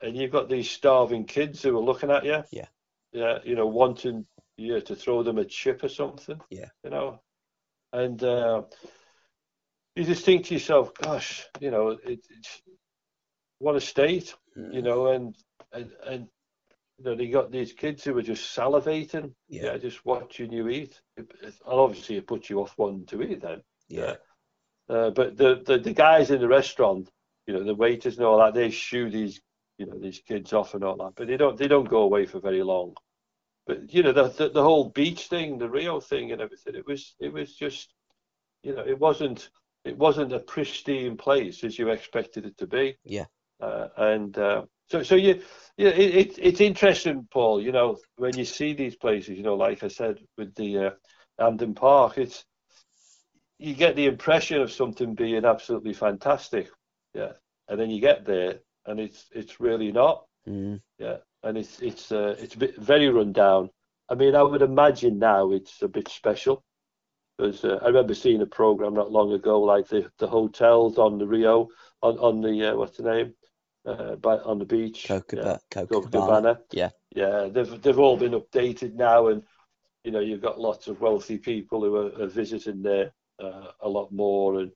[0.00, 2.42] and you've got these starving kids who are looking at you.
[2.50, 2.66] Yeah.
[3.12, 4.24] Yeah, you know, wanting
[4.56, 6.40] you to throw them a chip or something.
[6.50, 6.70] Yeah.
[6.84, 7.20] You know,
[7.92, 8.22] and.
[8.22, 8.62] Uh,
[9.96, 12.62] you just think to yourself, gosh, you know, it, it's
[13.58, 14.74] what a state, Mm.
[14.74, 15.36] you know, and
[15.72, 16.28] and and
[17.00, 19.78] you know, they got these kids who are just salivating, Yeah.
[19.78, 21.00] just watching you eat.
[21.16, 23.62] It, it, obviously, it puts you off wanting to eat then.
[23.88, 24.16] Yeah.
[24.86, 27.08] Uh, but the, the the guys in the restaurant,
[27.46, 29.40] you know, the waiters and all that, they shoo these,
[29.78, 32.26] you know, these kids off and all that, but they don't they don't go away
[32.26, 32.94] for very long.
[33.66, 36.86] But you know, the the, the whole beach thing, the Rio thing, and everything, it
[36.86, 37.94] was it was just,
[38.62, 39.48] you know, it wasn't
[39.84, 42.96] it wasn't a pristine place as you expected it to be.
[43.04, 43.24] Yeah.
[43.58, 45.40] Uh, and uh, so so you
[45.80, 47.60] yeah it, it it's interesting, Paul.
[47.62, 50.90] You know, when you see these places, you know, like I said with the uh,
[51.38, 52.44] Hampden Park, it's
[53.58, 56.68] you get the impression of something being absolutely fantastic,
[57.14, 57.32] yeah,
[57.68, 60.80] and then you get there and it's it's really not, Mm.
[60.98, 63.70] yeah, and it's it's uh, it's a bit very run down.
[64.08, 66.64] I mean, I would imagine now it's a bit special
[67.36, 71.18] because uh, I remember seeing a program not long ago, like the the hotels on
[71.18, 71.68] the Rio
[72.02, 73.34] on on the uh, what's the name,
[73.86, 75.18] uh, by, on the beach, yeah.
[75.20, 76.26] Coca- Coca- Coca Cabana.
[76.26, 76.60] Cabana.
[76.72, 76.90] Yeah.
[77.14, 79.42] Yeah, they've they've all been updated now, and
[80.04, 83.12] you know you've got lots of wealthy people who are, are visiting there
[83.42, 84.70] uh, a lot more, and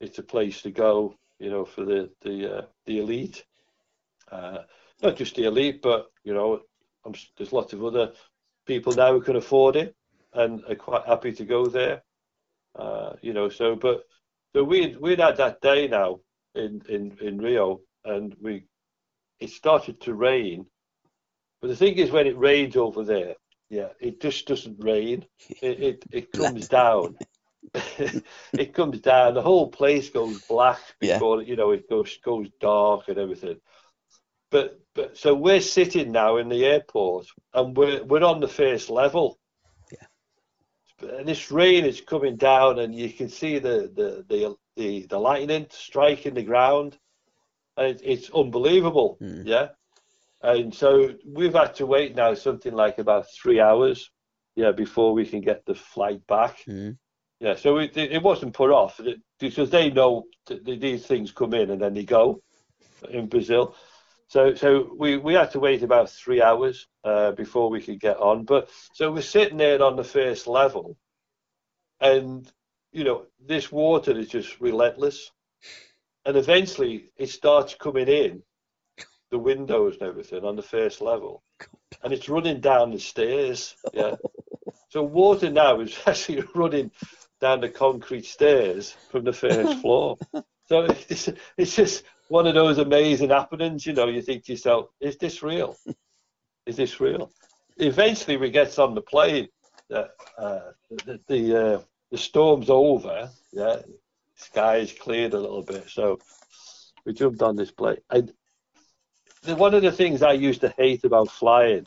[0.00, 3.44] it's a place to go, you know, for the the uh, the elite.
[4.30, 4.58] Uh,
[5.02, 6.60] not just the elite, but you know,
[7.04, 8.12] I'm, there's lots of other
[8.66, 9.96] people now who can afford it
[10.34, 12.02] and are quite happy to go there.
[12.78, 14.04] Uh, you know, so but
[14.54, 16.20] so we we'd had that day now
[16.54, 18.64] in in in Rio, and we
[19.40, 20.66] it started to rain.
[21.60, 23.34] But the thing is, when it rains over there,
[23.68, 25.26] yeah, it just doesn't rain.
[25.62, 27.16] It it, it comes down.
[28.52, 29.34] it comes down.
[29.34, 31.20] The whole place goes black Yeah.
[31.40, 33.60] you know it goes goes dark and everything.
[34.50, 38.90] But but so we're sitting now in the airport and we're we're on the first
[38.90, 39.38] level.
[39.92, 41.08] Yeah.
[41.18, 45.18] And this rain is coming down and you can see the the the the, the
[45.18, 46.98] lightning striking the ground.
[47.80, 49.18] It, it's unbelievable.
[49.20, 49.46] Mm.
[49.46, 49.68] Yeah.
[50.42, 54.10] And so we've had to wait now something like about three hours,
[54.54, 56.58] yeah, before we can get the flight back.
[56.68, 56.96] Mm.
[57.40, 59.00] Yeah, so it, it wasn't put off
[59.38, 62.42] because they know that these things come in and then they go
[63.08, 63.74] in Brazil.
[64.28, 68.18] So so we, we had to wait about three hours uh, before we could get
[68.18, 68.44] on.
[68.44, 70.98] But so we're sitting there on the first level,
[71.98, 72.50] and
[72.92, 75.30] you know this water is just relentless,
[76.24, 78.42] and eventually it starts coming in
[79.30, 81.42] the windows and everything on the first level,
[82.02, 83.76] and it's running down the stairs.
[83.92, 84.16] Yeah.
[84.88, 86.90] So water now is actually running
[87.40, 90.18] down the concrete stairs from the first floor.
[90.66, 93.86] So it's, it's just one of those amazing happenings.
[93.86, 95.76] You know, you think to yourself, is this real?
[96.66, 97.32] Is this real?
[97.78, 99.48] Eventually, we get on the plane.
[99.92, 100.04] Uh,
[100.38, 100.60] uh,
[101.04, 101.80] the the, uh,
[102.12, 103.30] the storm's over.
[103.52, 103.80] Yeah,
[104.40, 105.88] sky is cleared a little bit.
[105.88, 106.18] So
[107.04, 107.98] we jumped on this plane.
[108.10, 108.32] And
[109.42, 111.86] the, one of the things I used to hate about flying,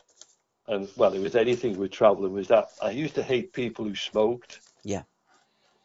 [0.67, 3.95] and well, it was anything with traveling, was that I used to hate people who
[3.95, 4.61] smoked.
[4.84, 5.03] Yeah.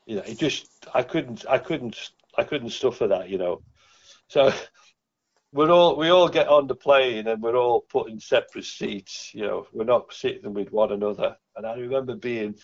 [0.07, 3.29] You know, it just I couldn't I couldn't I couldn't suffer that.
[3.29, 3.63] You know,
[4.29, 4.53] so
[5.53, 9.33] we're all we all get on the plane and we're all put in separate seats.
[9.35, 11.37] You know, we're not sitting with one another.
[11.57, 12.55] And I remember being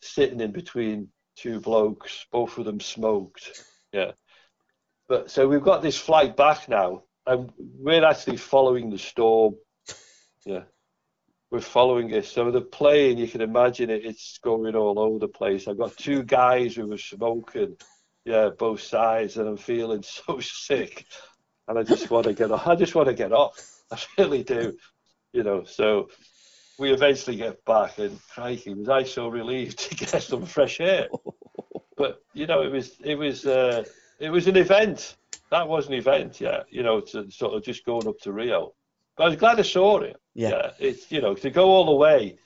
[0.00, 3.64] sitting in between two blokes, both of them smoked.
[3.92, 4.12] Yeah.
[5.08, 9.56] But so we've got this flight back now, and we're actually following the storm.
[10.44, 10.62] Yeah.
[11.50, 12.24] We're following it.
[12.24, 15.68] So the plane, you can imagine it, it's going all over the place.
[15.68, 17.76] I've got two guys who were smoking,
[18.24, 21.06] yeah, both sides, and I'm feeling so sick.
[21.68, 22.66] And I just want to get off.
[22.66, 23.54] I just want to get off.
[23.90, 24.76] I really do.
[25.32, 26.08] You know, so
[26.82, 31.08] we eventually get back, and crikey, was I so relieved to get some fresh air.
[31.96, 33.84] But you know, it was it was uh,
[34.18, 35.16] it was an event.
[35.50, 36.62] That was an event, yeah.
[36.68, 38.72] You know, to sort of just going up to Rio.
[39.16, 40.16] But I was glad I saw it.
[40.34, 40.70] Yeah.
[40.80, 42.38] It's you know to go all the way,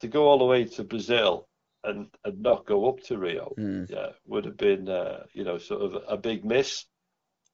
[0.00, 1.48] to go all the way to Brazil
[1.82, 3.90] and and not go up to Rio, Mm.
[3.90, 6.84] yeah, would have been uh, you know sort of a big miss.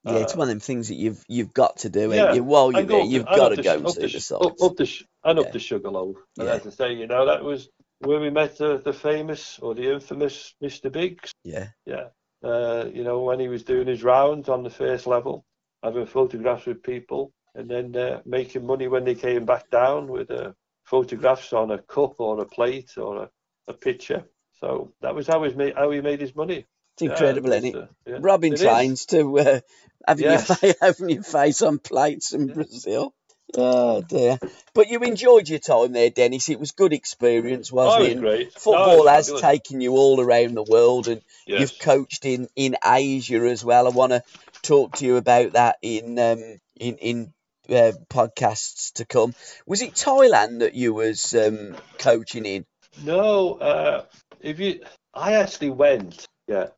[0.04, 2.12] Yeah, it's Uh, one of them things that you've you've got to do.
[2.12, 2.44] Yeah, you?
[2.44, 4.36] While you're there, up you've got to the go sh- and up see the the
[4.36, 5.44] Up, up the and Yeah.
[5.46, 6.16] up the Sugarloaf.
[6.38, 6.54] And Yeah.
[6.54, 7.70] as I say, you know, that was
[8.00, 10.92] where we met the, the famous or the infamous Mr.
[10.92, 11.32] Biggs.
[11.42, 12.08] Yeah, Yeah.
[12.42, 15.46] Uh, you know, when he was doing his rounds on the first level,
[15.82, 20.30] having photographs with people, and then uh, making money when they came back down with
[20.30, 20.52] uh,
[20.84, 23.30] photographs on a cup or a plate or a,
[23.68, 24.24] a picture.
[24.60, 26.66] So that was how, his ma- how he made his money.
[26.94, 27.74] It's incredible, yeah, isn't it?
[27.76, 28.18] it's, uh, yeah.
[28.20, 28.62] Robbing It is.
[28.62, 29.60] trains to uh,
[30.06, 30.58] having your Yes.
[30.58, 33.14] fa- having your face on plates in Brazil.
[33.56, 34.38] Oh dear!
[34.74, 36.48] But you enjoyed your time there, Dennis.
[36.48, 38.14] It was good experience, Oh, wasn't it it?
[38.14, 38.52] was great.
[38.52, 39.42] Football No, has fabulous.
[39.42, 41.60] taken you all around the world, and Yes.
[41.60, 43.86] you've coached in in Asia as well.
[43.86, 44.22] I want to
[44.62, 47.32] talk to you about that in um, in in
[47.68, 49.34] uh, podcasts to come.
[49.66, 52.66] Was it Thailand that you was um, coaching in?
[53.04, 54.04] No, uh,
[54.40, 54.80] if you,
[55.12, 56.68] I actually went, yeah,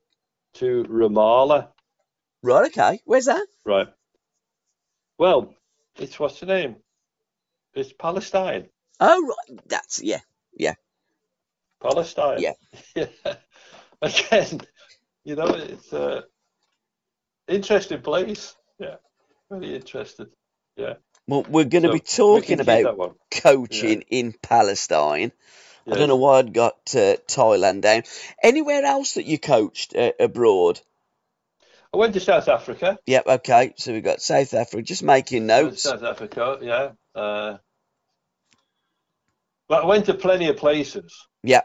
[0.56, 1.68] to Ramallah,
[2.42, 2.66] Right.
[2.66, 3.00] Okay.
[3.04, 3.46] Where's that?
[3.64, 3.88] right.
[5.18, 5.54] Well,
[5.96, 6.76] it's what's the name?
[7.74, 8.68] It's Palestine.
[9.00, 9.60] Oh, right.
[9.66, 10.20] That's yeah.
[10.56, 10.74] Yeah.
[11.82, 12.40] Palestine.
[12.40, 12.52] Yeah.
[12.94, 13.06] yeah.
[14.02, 14.60] Again,
[15.24, 16.24] you know, it's a
[17.48, 18.54] interesting place.
[18.78, 18.96] Yeah,
[19.50, 20.28] very interested.
[20.76, 20.94] Yeah.
[21.26, 25.32] Well, we're going to So be talking can keep that about coaching in Palestine.
[25.88, 28.02] I don't know why I'd got uh, Thailand down.
[28.42, 30.80] Anywhere else that you coached uh, abroad?
[31.94, 32.98] I went to South Africa.
[33.06, 33.26] Yep.
[33.26, 33.74] Okay.
[33.76, 34.82] So we've got South Africa.
[34.82, 35.82] Just making notes.
[35.82, 36.90] South Africa, yeah.
[37.14, 37.58] Uh,
[39.68, 41.14] but I went to plenty of places.
[41.42, 41.62] Yeah.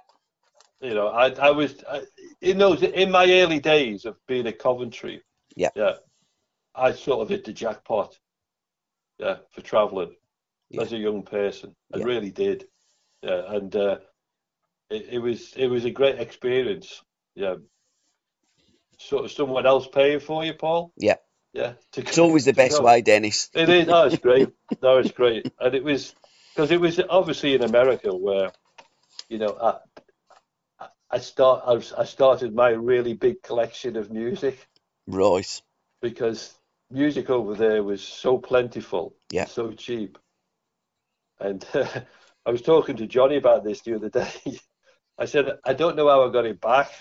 [0.80, 2.02] You know, I I was I,
[2.41, 5.22] in those in my early days of being at Coventry.
[5.56, 5.69] Yeah.
[5.76, 5.95] Yeah.
[6.73, 8.18] I sort of hit the jackpot.
[9.19, 10.15] Yeah, for travelling
[10.69, 10.81] Yeah.
[10.81, 11.76] as a young person.
[11.93, 12.06] I Yeah.
[12.06, 12.65] really did.
[13.22, 13.98] Yeah, and uh,
[14.91, 17.01] it, it was it was a great experience.
[17.35, 17.55] Yeah.
[18.99, 20.91] Sort of someone else paying for you, Paul.
[20.97, 21.15] Yeah.
[21.53, 21.73] Yeah.
[21.93, 23.49] To, It's always the best way, Dennis.
[23.53, 23.88] It is.
[23.88, 24.49] No, it's great.
[24.81, 26.13] No, it's great, and it was
[26.53, 28.51] because it was obviously in America where,
[29.30, 29.57] you know,
[30.80, 34.68] I, I start I, I started my really big collection of music
[35.07, 35.61] Right.
[36.01, 36.53] because
[36.89, 39.45] music over there was so plentiful, Yeah.
[39.45, 40.18] so cheap,
[41.39, 41.65] and
[42.45, 44.30] I was talking to Jonny about this the other day.
[45.17, 46.91] I said I don't know how I got it back.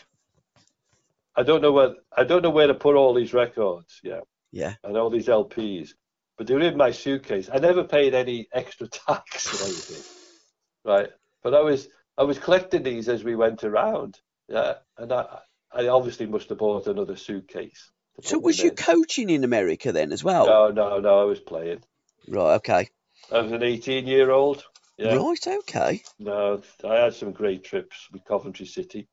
[1.36, 4.00] I don't know where I don't know where to put all these records.
[4.02, 4.20] Yeah
[4.52, 4.74] Yeah.
[4.84, 5.90] and all these LPs,
[6.36, 7.48] but they were in my suitcase.
[7.52, 10.04] I never paid any extra tax or anything,
[10.84, 11.10] right?
[11.42, 11.88] But I was
[12.18, 15.38] I was collecting these as we went around, yeah, and I
[15.72, 17.90] I obviously must have bought another suitcase.
[18.22, 18.76] So was you in.
[18.76, 20.44] coaching in America then as well?
[20.46, 21.20] No, no, no.
[21.20, 21.82] I was playing.
[22.28, 22.54] Right.
[22.56, 22.88] Okay.
[23.32, 24.64] I was an 18 year old.
[25.01, 25.14] Yeah.
[25.16, 25.47] Right.
[25.47, 26.02] Okay.
[26.18, 29.09] No, I had some great trips with Coventry City.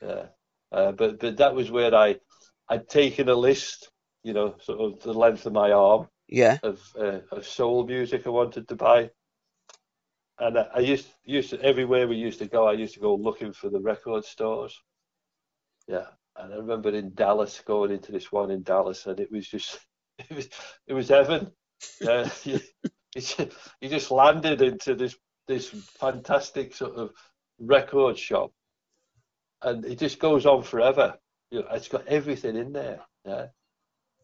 [0.00, 0.26] Yeah,
[0.70, 2.20] uh, but but that was where I
[2.68, 3.90] I'd taken a list,
[4.22, 6.58] you know, sort of the length of my arm, Yeah.
[6.62, 9.10] of uh, of soul music I wanted to buy.
[10.38, 13.14] And I, I used used to, everywhere we used to go, I used to go
[13.16, 14.80] looking for the record stores.
[15.88, 16.06] Yeah,
[16.36, 19.80] and I remember in Dallas going into this one in Dallas, and it was just
[20.18, 20.48] it was
[20.86, 21.50] it was heaven.
[22.00, 22.30] Yeah,
[23.80, 25.16] you just- landed into this
[25.48, 27.10] this fantastic sort of
[27.58, 28.52] record shop,
[29.62, 31.18] and it just goes on forever.
[31.50, 33.00] You know, it's got everything in there.
[33.24, 33.46] Yeah,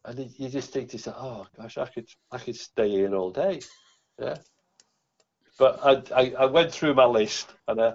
[0.04, 3.14] and it, you just think to yourself, oh gosh, I could I could stay here
[3.14, 3.60] all day.
[4.20, 4.36] Yeah,
[5.58, 7.92] but I I, I went through my list and I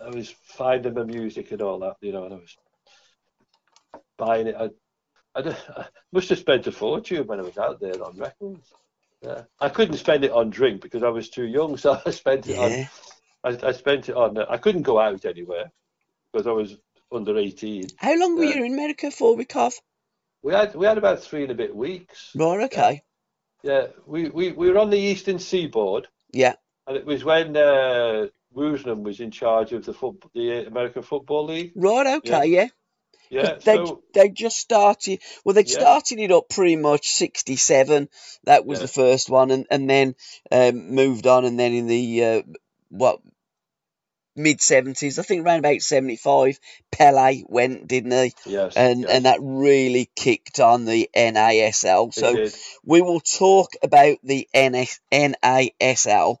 [0.00, 2.56] I was finding the music and all that, you know, and I was
[4.16, 4.56] buying it.
[4.56, 4.70] I
[5.34, 8.72] I must have spent a fortune when I was out there on records.
[9.22, 12.46] Yeah, I couldn't spend it on drink because I was too young, so I spent
[12.48, 12.88] it Yeah.
[13.44, 13.54] on.
[13.62, 14.38] I, I spent it on.
[14.38, 15.70] I couldn't go out anywhere
[16.32, 16.76] because I was
[17.12, 17.84] under eighteen.
[17.96, 19.74] How long were you in America for, Wickoff?
[20.42, 22.30] We had we had about three and a bit weeks.
[22.34, 23.02] Right, okay.
[23.62, 26.54] Yeah, we, we, we were on the eastern seaboard, Yeah.
[26.86, 31.46] and it was when uh, Woosnam was in charge of the foot, the American Football
[31.46, 31.72] League.
[31.74, 32.62] Right, okay, yeah.
[32.62, 32.68] Yeah,
[33.64, 35.78] they so they just started well they'd Yeah.
[35.78, 38.08] started it up pretty much 67
[38.44, 38.84] that was Yeah.
[38.86, 40.14] the first one and and then
[40.50, 42.42] um, moved on and then in the uh,
[42.90, 43.20] what
[44.38, 46.58] mid 70s i think around about 75
[46.92, 52.14] pele went didn't he yes, and yes, and that really kicked on the nasl it
[52.14, 52.54] so did.
[52.84, 56.36] we will talk about the NS, NASL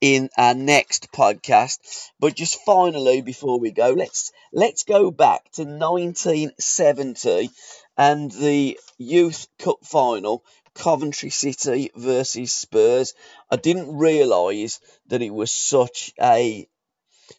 [0.00, 1.78] in our next podcast.
[2.20, 7.50] But just finally, before we go, let's let's go back to 1970
[7.96, 10.44] and the Youth Cup final,
[10.74, 13.14] Coventry City versus Spurs.
[13.50, 16.68] I didn't realise that it was such a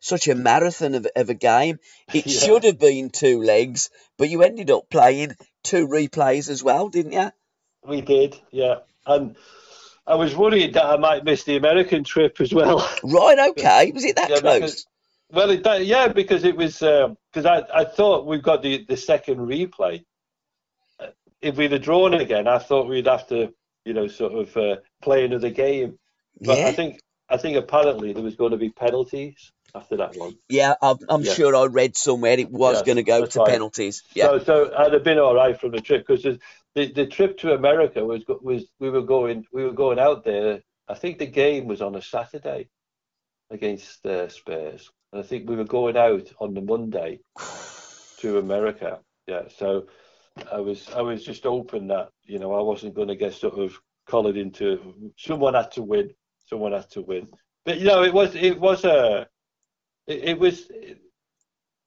[0.01, 1.79] such a marathon of, of a game.
[2.13, 2.39] It Yeah.
[2.39, 7.13] should have been two legs, but you ended up playing two replays as well, didn't
[7.13, 7.31] you?
[7.85, 8.79] we did, yeah.
[9.05, 9.35] And
[10.09, 12.79] I was worried that I might miss the American trip as well.
[13.03, 13.91] Right, okay.
[13.91, 14.59] Was it that Yeah, close?
[14.59, 14.85] because-
[15.31, 19.37] well, it, yeah, because it was because I, I thought we've got the, the second
[19.37, 20.03] replay.
[20.99, 21.07] Uh,
[21.39, 23.53] If we'd have drawn again, I thought we'd have to,
[23.85, 25.99] you know, sort of uh, play another game.
[26.41, 26.99] But yeah, I think
[27.29, 30.33] I think apparently there was going to be penalties after that one.
[30.49, 30.73] yeah.
[30.81, 31.33] I'm, I'm Yeah.
[31.35, 33.47] sure I read somewhere it was Yeah, going to go to right.
[33.49, 34.01] penalties.
[34.15, 36.25] Yeah, So, so I'd have been all right from the trip because
[36.75, 40.61] the, the trip to America was was we were going we were going out there.
[40.87, 42.69] I think the game was on a Saturday
[43.51, 47.19] against uh, Spurs, and I think we were going out on the Monday
[48.19, 48.99] to America.
[49.27, 49.87] Yeah, so
[50.51, 53.59] I was I was just hoping that you know I wasn't going to get sort
[53.59, 53.77] of
[54.07, 55.11] collared into.
[55.17, 56.11] Someone had to win.
[56.45, 57.27] Someone had to win.
[57.65, 59.27] But you know, it was it was a
[60.07, 60.71] it, it was.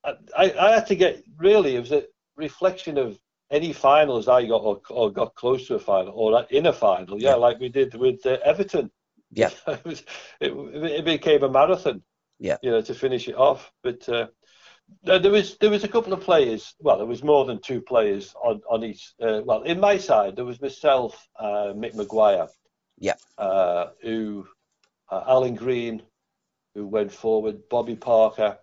[0.05, 1.77] I, I had to get really.
[1.77, 2.05] It was a
[2.37, 3.19] reflection of
[3.53, 7.21] any finals I got or, or got close to a final or in a final.
[7.21, 7.35] Yeah, Yeah.
[7.37, 8.91] like we did with uh, Everton.
[9.31, 9.51] Yeah.
[9.69, 10.03] it was.
[10.41, 12.03] It, it became a marathon.
[12.39, 12.57] Yeah.
[12.63, 14.09] You know, to finish it off, but.
[14.09, 14.27] Uh,
[15.05, 16.75] there was there was a couple of players.
[16.81, 19.15] Well, there was more than two players on on each.
[19.23, 22.49] Uh, well, in my side, there was myself, uh, Mick McGuire.
[22.99, 23.15] Yeah.
[23.39, 24.47] Uh, who,
[25.11, 26.03] uh, Alan Green,
[26.75, 27.69] who went forward.
[27.71, 28.59] Bobby Parker,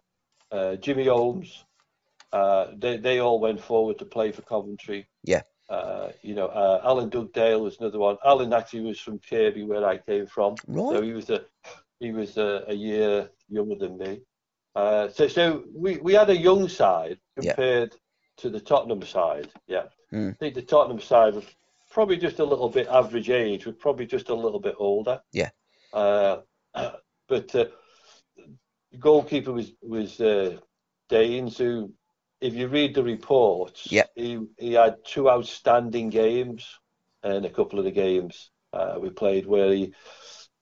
[0.51, 1.65] uh, Jimmy Holmes.
[2.31, 5.07] Uh, they they all went forward to play for Coventry.
[5.23, 5.41] Yeah.
[5.69, 8.17] Uh, you know, uh, Alan Dugdale was another one.
[8.25, 10.55] Alan actually was from Kirkby, where I came from.
[10.67, 10.95] Right.
[10.95, 11.41] So he was a
[11.99, 14.21] he was a, a year younger than me.
[14.75, 17.53] Uh, so so we, we had a young side Yeah.
[17.53, 17.95] compared
[18.37, 19.49] to the Tottenham side.
[19.67, 20.29] Yeah, Hmm.
[20.29, 21.45] I think the Tottenham side was
[21.91, 23.65] probably just a little bit average age.
[23.65, 25.19] We're probably just a little bit older.
[25.33, 25.49] Yeah.
[25.93, 26.37] Uh,
[26.73, 27.65] but uh,
[28.91, 30.57] the goalkeeper was was uh,
[31.11, 31.91] Daines, who,
[32.41, 34.05] if you read the reports, Yeah.
[34.15, 36.79] he he had two outstanding games
[37.23, 39.93] and a couple of the games uh, we played where he,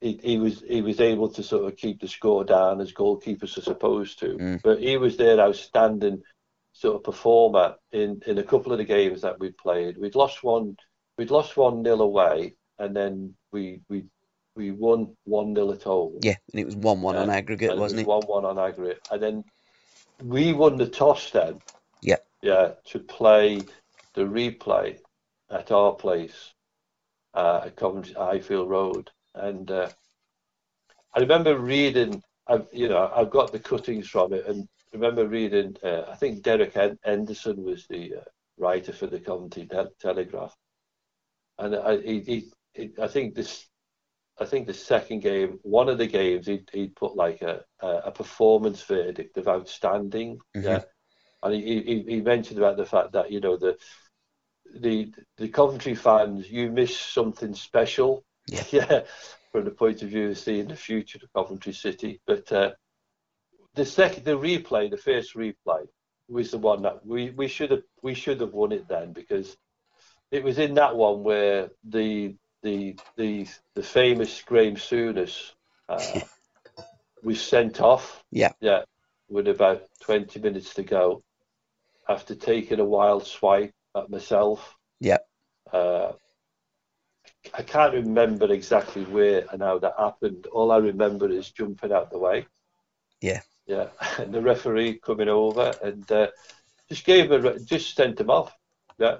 [0.01, 3.57] he he was he was able to sort of keep the score down as goalkeepers
[3.57, 4.37] are supposed to.
[4.37, 4.61] Mm.
[4.63, 6.23] But he was their outstanding
[6.73, 9.97] sort of performer in in a couple of the games that we played.
[9.97, 10.77] We'd lost one
[11.17, 14.05] we'd lost one nil away, and then we we
[14.55, 16.17] we won one nil at home.
[16.21, 18.07] Yeah, and it was one one on aggregate, wasn't it?
[18.07, 19.43] was one one on aggregate, and then
[20.23, 21.61] we won the toss then.
[22.01, 22.17] Yeah.
[22.41, 23.61] Yeah, to play
[24.13, 24.99] the replay
[25.49, 26.53] at our place
[27.33, 29.89] uh, at Coventry Highfield Road, and uh,
[31.15, 32.21] I remember reading.
[32.47, 35.75] I've you know I've got the cuttings from it, and remember reading.
[35.83, 38.23] Uh, I think Derek Hen- Henderson was the uh,
[38.57, 40.55] writer for the Coventry Tel- Telegraph,
[41.59, 43.67] and I he, he, he I think this
[44.39, 47.87] I think the second game, one of the games, he he put like a a,
[48.05, 50.39] a performance verdict of outstanding.
[50.55, 50.63] Mhm.
[50.63, 50.83] Yeah,
[51.43, 53.77] and he, he he mentioned about the fact that you know the
[54.79, 58.23] the the Coventry fans, you miss something special.
[58.47, 58.63] Yeah.
[58.71, 59.01] yeah,
[59.51, 62.21] from the point of view of seeing the future of Coventry City.
[62.25, 62.71] But uh,
[63.73, 65.85] the second, the replay, the first replay,
[66.29, 69.55] was the one that we, we should have we should have won it then because
[70.31, 75.51] it was in that one where the the the the famous Graham Souness
[75.89, 76.21] uh,
[77.23, 78.23] was sent off.
[78.31, 78.51] Yeah.
[78.59, 78.83] Yeah,
[79.29, 81.23] with about twenty minutes to go,
[82.09, 84.75] after taking a wild swipe at myself.
[84.99, 85.17] Yeah.
[85.71, 86.13] Uh,
[87.53, 90.47] I can't remember exactly where and how that happened.
[90.47, 92.45] All I remember is jumping out the way.
[93.21, 93.41] Yeah.
[93.65, 96.27] Yeah, and the referee coming over and uh,
[96.89, 98.55] just gave him a, just sent him off.
[98.97, 99.17] Yeah,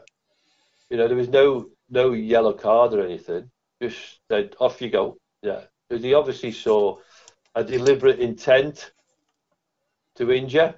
[0.90, 3.50] you know there was no no yellow card or anything.
[3.82, 5.18] Just said off you go.
[5.42, 7.00] Yeah, because he obviously saw
[7.56, 8.92] a deliberate intent
[10.16, 10.76] to injure.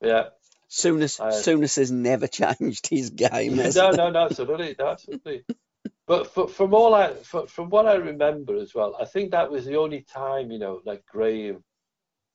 [0.00, 0.28] Yeah,
[0.74, 3.56] Souness, Uh, Souness has never changed his game.
[3.56, 5.44] no, no, no, absolutely, no, absolutely.
[6.06, 9.50] But for, from all I, for, from what I remember as well, I think that
[9.50, 11.62] was the only time you know, like Graham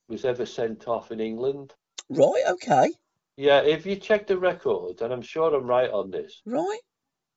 [0.08, 1.72] was ever sent off in England.
[2.08, 2.90] Right, okay,
[3.36, 6.80] Yeah, if you check the records, and I'm sure I'm right on this, right.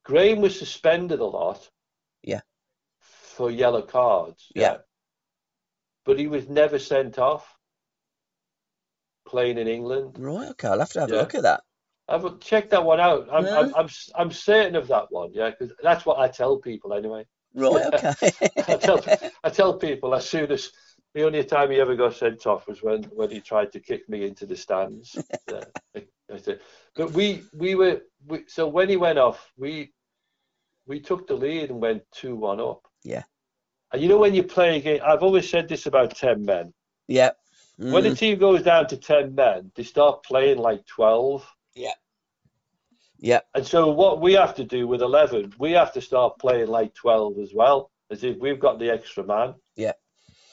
[0.03, 1.69] Graham was suspended a lot.
[2.23, 2.41] Yeah.
[2.99, 4.51] For yellow cards.
[4.55, 4.77] Yeah.
[6.05, 7.57] But he was never sent off
[9.25, 10.17] playing in England.
[10.19, 10.67] Right, okay.
[10.67, 11.61] I'll have to have a look at that.
[12.09, 13.29] I've checked that one out.
[13.31, 13.59] I'm, Yeah.
[13.59, 15.31] I'm, I'm, I'm certain of that one.
[15.33, 17.25] Yeah, because that's what I tell people anyway.
[17.55, 18.31] Right, okay.
[18.67, 19.01] I tell,
[19.45, 20.71] I tell people as soon as
[21.13, 24.09] the only time he ever got sent off was when, when he tried to kick
[24.09, 25.15] me into the stands.
[25.49, 26.07] Yeah, I- I said-
[26.95, 29.91] but we we were we, so when he went off, we
[30.87, 32.87] we took the lead and went two one up.
[33.03, 33.23] Yeah.
[33.91, 36.73] And you know when you play a game, I've always said this about ten men.
[37.07, 37.31] yeah.
[37.77, 41.45] When a Mm, team goes down to ten men, they start playing like twelve.
[41.75, 41.93] yeah.
[43.19, 43.39] Yeah.
[43.55, 46.93] And so what we have to do with 11, we have to start playing like
[46.93, 49.55] 12 as well, as if we've got the extra man.
[49.77, 49.93] Yeah.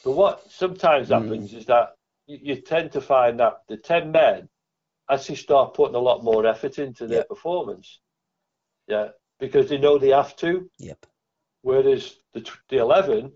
[0.04, 1.14] But what sometimes Mm.
[1.22, 4.48] happens is that you, you tend to find that the 10 men
[5.10, 7.24] actually start putting a lot more effort into their Yeah.
[7.28, 8.00] performance.
[8.86, 9.08] Yeah.
[9.38, 10.70] Because they know they have to.
[10.78, 11.06] Yep.
[11.62, 13.32] Whereas the, the 11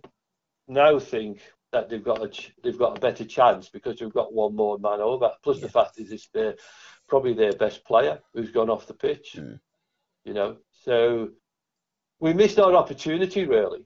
[0.69, 1.41] now think
[1.73, 4.79] that they've got a ch- they've got a better chance because they've got one more
[4.79, 5.33] man over.
[5.43, 6.55] Plus the fact is it's their
[7.09, 9.37] probably their best player who's gone off the pitch.
[9.37, 9.61] Mm.
[10.25, 11.31] You know, so
[12.21, 13.85] we missed our opportunity really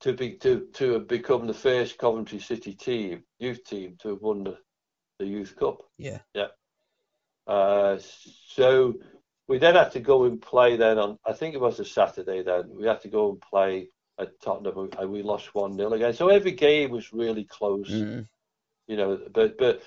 [0.00, 4.20] to be to to have become the first Coventry City team, youth team, to have
[4.20, 4.58] won the,
[5.18, 5.82] the Youth Cup.
[5.98, 6.18] Yeah.
[6.34, 6.48] Yeah.
[7.46, 7.98] Uh,
[8.48, 8.94] so
[9.48, 12.42] we then had to go and play then on I think it was a Saturday
[12.42, 16.14] then we had to go and play at Tottenham and we lost one 0 again.
[16.14, 18.26] So every game was really close, Mm,
[18.86, 19.20] you know.
[19.32, 19.82] But but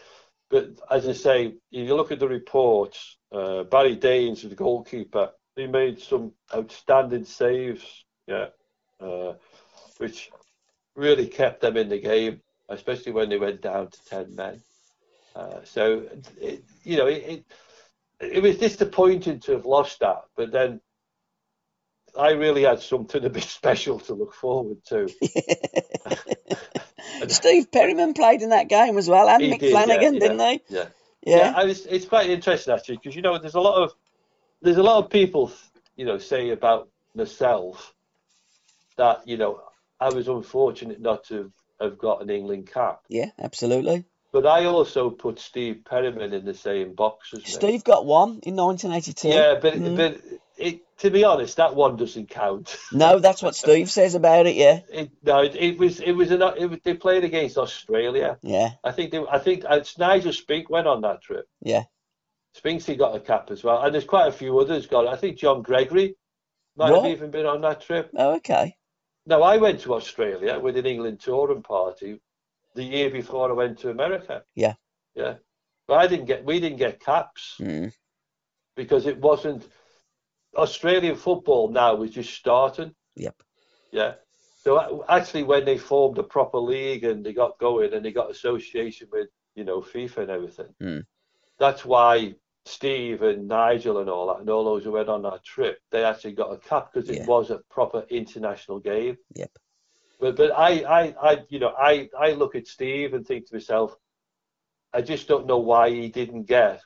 [0.49, 5.31] but as I say, if you look at the reports, uh, Barry Daines, the goalkeeper,
[5.55, 8.47] he made some outstanding saves, yeah,
[8.99, 9.33] uh,
[9.97, 10.29] which
[10.95, 14.61] really kept them in the game, especially when they went down to ten men.
[15.39, 16.03] Uh, so
[16.41, 17.45] it, you know it, it
[18.19, 20.81] it was disappointing to have lost that, but then
[22.17, 25.07] I really had something a bit special to look forward to.
[27.29, 30.37] Steve Perryman played in that game as well, and He Mick did, Flanagan, yeah, didn't
[30.37, 30.61] they?
[30.67, 30.85] Yeah.
[31.25, 31.53] Yeah.
[31.55, 33.93] I was, it's quite interesting actually because you know there's a lot of
[34.61, 35.51] there's a lot of people
[35.95, 37.93] you know say about myself
[38.97, 39.61] that you know
[39.99, 41.51] I was unfortunate not to have,
[41.81, 44.05] have got an England cap, Yeah, absolutely.
[44.31, 47.45] But I also put Steve Perryman in the same box as me.
[47.45, 49.27] Steve got one in 1982.
[49.29, 49.95] Yeah, but Mm.
[49.97, 50.21] but
[50.57, 52.75] it, to be honest, that one doesn't count.
[52.91, 54.55] No, that's what Steve says about it.
[54.55, 54.81] Yeah.
[54.91, 58.37] It, no, it, it was it was an it was, they played against Australia.
[58.41, 58.71] Yeah.
[58.83, 61.47] I think they, I think uh, Nigel Spink went on that trip.
[61.61, 61.83] Yeah.
[62.57, 65.05] Spinksy got a cap as well, and there's quite a few others got.
[65.05, 65.09] it.
[65.09, 66.15] I think John Gregory
[66.75, 67.03] might Right.
[67.03, 68.09] have even been on that trip.
[68.15, 68.75] Oh, okay.
[69.25, 72.19] No, I went to Australia with an England touring party
[72.79, 74.43] the year before I went to America.
[74.55, 74.75] Yeah.
[75.15, 75.35] Yeah,
[75.87, 77.91] but I didn't get we didn't get caps Mm.
[78.75, 79.61] because it wasn't
[80.55, 82.91] Australian football now was just starting.
[83.15, 83.35] Yep.
[83.91, 84.13] Yeah.
[84.63, 88.31] So actually, when they formed a proper league and they got going and they got
[88.31, 91.05] association with you know FIFA and everything, Mm.
[91.57, 92.35] that's why
[92.65, 96.03] Steve and Nigel and all that and all those who went on that trip, they
[96.03, 97.25] actually got a cap because it Yeah.
[97.25, 99.17] was a proper international game.
[99.35, 99.51] Yep.
[100.19, 103.55] But but I, I I you know I I look at Steve and think to
[103.55, 103.95] myself,
[104.93, 106.81] I just don't know why he didn't get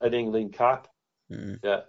[0.00, 0.88] an England cap.
[1.30, 1.58] Mm.
[1.62, 1.80] Yeah.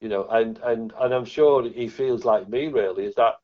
[0.00, 3.34] You know, and, and, and I'm sure he feels like me really, is that,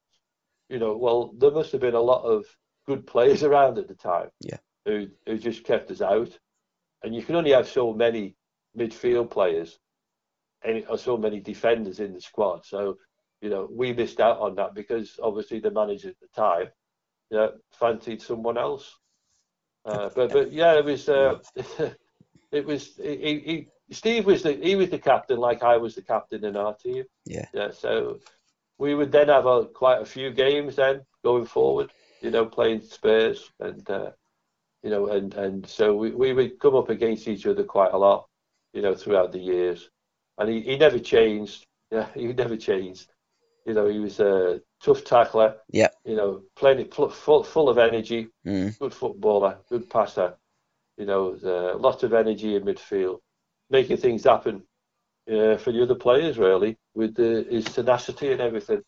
[0.69, 2.45] you know, well, there must have been a lot of
[2.87, 4.29] good players around at the time.
[4.41, 4.59] Yeah.
[4.87, 6.39] Who who just kept us out.
[7.03, 8.37] And you can only have so many
[8.79, 9.79] midfield players
[10.89, 12.65] or so many defenders in the squad.
[12.65, 12.99] So
[13.45, 16.69] you know we missed out on that because obviously the manager at the time
[17.31, 18.97] yeah fancied someone else.
[19.85, 21.39] Uh, but but yeah, it was uh,
[22.53, 26.03] it was he, he, Steve was the he was the captain like I was the
[26.03, 27.05] captain in our team.
[27.27, 27.47] Yeah.
[27.53, 27.71] Yeah.
[27.71, 28.19] So
[28.79, 31.93] we would then have a, quite a few games then going forward.
[32.23, 34.13] You know, playing Spurs and uh,
[34.83, 37.99] you know and and so we, we would come up against each other quite a
[37.99, 38.27] lot.
[38.73, 39.91] You know, throughout the years,
[40.39, 41.67] and he, he never changed.
[41.91, 43.14] Yeah, he never changed.
[43.65, 45.57] You know, he was a tough tackler.
[45.71, 45.89] Yeah.
[46.05, 48.29] You know, plenty full full of energy.
[48.47, 48.79] Mm.
[48.79, 50.35] Good footballer, good passer.
[50.97, 53.21] You know, uh, lots of energy in midfield,
[53.71, 54.63] making things happen
[55.31, 58.83] uh, for the other players really with the, his tenacity and everything.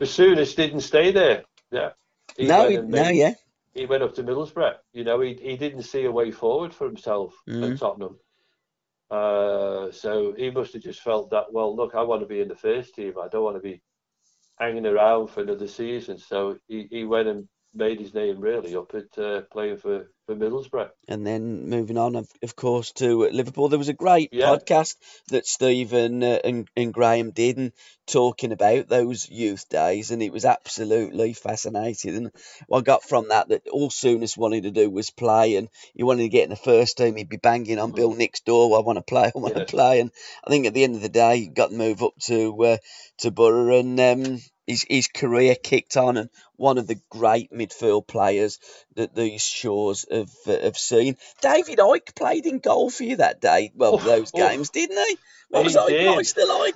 [0.00, 1.44] Basounis didn't stay there.
[1.70, 1.90] Yeah.
[2.36, 3.34] He no, he, no, yeah.
[3.74, 4.74] he went up to Middlesbrough.
[4.92, 7.72] You know, he he didn't see a way forward for himself Mhm.
[7.72, 8.18] at Tottenham.
[9.10, 11.52] Uh, so he must have just felt that.
[11.52, 13.14] Well, look, I want to be in the first team.
[13.22, 13.80] I don't want to be
[14.58, 16.18] hanging around for another season.
[16.18, 20.34] So he, he went and made his name really up at uh, playing for for
[20.34, 20.90] Middlesbrough.
[21.08, 23.68] And then moving on, of, of course, to Liverpool.
[23.68, 24.46] There was a great Yeah.
[24.46, 24.96] podcast
[25.28, 27.72] that Stephen and, uh, and and Graham did, and
[28.08, 32.16] talking about those youth days, and it was absolutely fascinating.
[32.16, 32.32] And
[32.66, 36.02] what I got from that that all Souness wanted to do was play, and he
[36.02, 37.14] wanted to get in the first team.
[37.14, 38.76] He'd be banging on Bill Nick's door.
[38.76, 39.30] I want to play.
[39.32, 39.66] I want to Yeah.
[39.66, 40.00] play.
[40.00, 40.10] And
[40.44, 42.76] I think at the end of the day, he got the move up to uh,
[43.18, 48.06] to Borough, and um, his his career kicked on, and one of the great midfield
[48.06, 48.58] players
[48.94, 51.16] that these shores have uh, have seen.
[51.40, 53.72] David Icke played in goal for you that day.
[53.74, 54.38] Well, Oh, those oh.
[54.48, 55.18] games, didn't he?
[55.50, 56.06] What was He did.
[56.16, 56.74] like still like?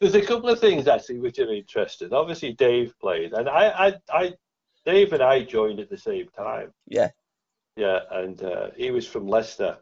[0.00, 2.12] There's a couple of things actually which are interesting.
[2.12, 4.34] Obviously, Dave played, and I, I, I
[4.84, 6.72] Dave and I joined at the same time.
[6.88, 7.10] Yeah.
[7.76, 9.78] Yeah, and uh, he was from Leicester,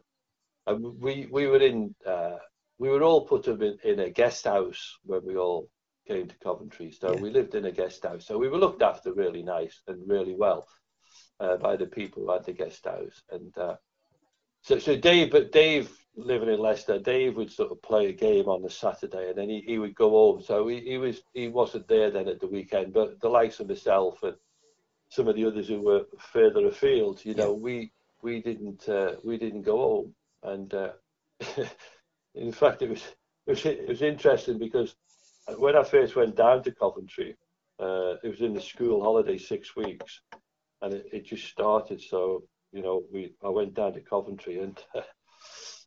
[0.67, 2.37] and we we were in uh,
[2.79, 5.69] we were all put up in, in a guest house when we all
[6.07, 6.91] came to Coventry.
[6.91, 7.17] So Yeah.
[7.17, 8.25] we lived in a guest house.
[8.25, 10.67] So we were looked after really nice and really well
[11.39, 13.23] uh, by the people who had the guest house.
[13.31, 13.75] And uh,
[14.61, 18.47] so so Dave, but Dave living in Leicester, Dave would sort of play a game
[18.47, 20.41] on the Saturday, and then he, he would go home.
[20.41, 22.93] So he, he was he wasn't there then at the weekend.
[22.93, 24.35] But the likes of myself and
[25.09, 27.91] some of the others who were further afield, you know, we
[28.21, 30.91] we didn't uh, we didn't go home, and uh,
[32.39, 33.03] in fact, it was
[33.47, 34.95] it was it was interesting because
[35.57, 37.35] when I first went down to Coventry,
[37.79, 40.21] uh, it was in the school holiday six weeks,
[40.81, 42.01] and it, it just started.
[42.01, 44.77] So you know, we I went down to Coventry and.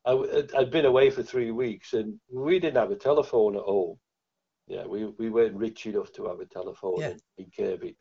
[0.05, 3.99] I, I'd been away for three weeks and we didn't have a telephone at home.
[4.67, 7.11] Yeah, we, we weren't rich enough to have a telephone Yeah.
[7.11, 7.97] in, in Kirkby.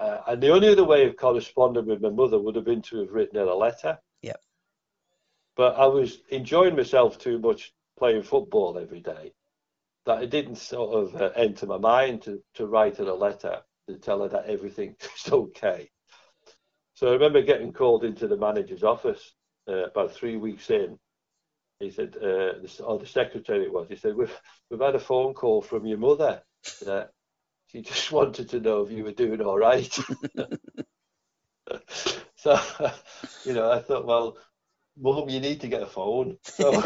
[0.00, 3.00] Uh, and the only other way of corresponding with my mother would have been to
[3.00, 3.98] have written her a letter.
[5.60, 9.34] But I was enjoying myself too much playing football every day
[10.06, 13.60] that it didn't sort of uh, enter my mind to, to write her a letter
[13.86, 15.90] to tell her that everything was okay.
[16.94, 19.34] So I remember getting called into the manager's office
[19.68, 20.98] uh, about three weeks in.
[21.78, 24.34] He said, uh, the, or the secretary it was, he said, we've,
[24.70, 26.40] we've had a phone call from your mother.
[26.86, 27.04] Uh,
[27.66, 29.92] she just wanted to know if you were doing all right.
[32.34, 32.58] so,
[33.44, 34.38] you know, I thought, well,
[34.98, 36.36] mum, you need to get a phone.
[36.44, 36.82] So,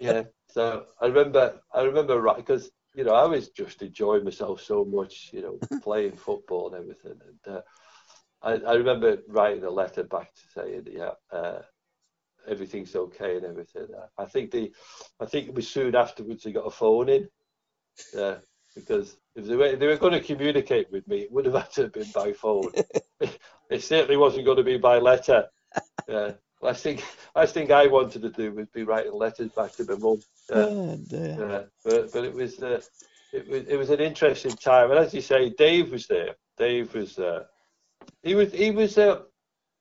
[0.00, 0.22] yeah.
[0.48, 4.84] So I remember, I remember right because you know I was just enjoying myself so
[4.84, 7.20] much, you know, playing football and everything.
[7.26, 7.60] And uh,
[8.42, 11.60] I, I remember writing a letter back to saying, yeah, uh,
[12.48, 13.88] everything's okay and everything.
[14.16, 14.72] I think the,
[15.20, 17.28] I think it was soon afterwards they got a phone in.
[18.14, 18.36] Yeah,
[18.74, 21.54] because if they were, if they were going to communicate with me, it would have
[21.54, 22.72] had to have been by phone.
[23.20, 25.46] it certainly wasn't going to be by letter.
[26.08, 26.32] Yeah.
[26.60, 27.00] Last thing,
[27.36, 30.20] last thing I wanted to do was be writing letters back to my mum.
[30.50, 30.96] Yeah.
[31.08, 31.36] Dear.
[31.38, 32.80] Yeah, but but it was uh,
[33.32, 36.34] it was it was an interesting time, and as you say, Dave was there.
[36.56, 37.44] Dave was uh,
[38.22, 39.22] he was he was uh,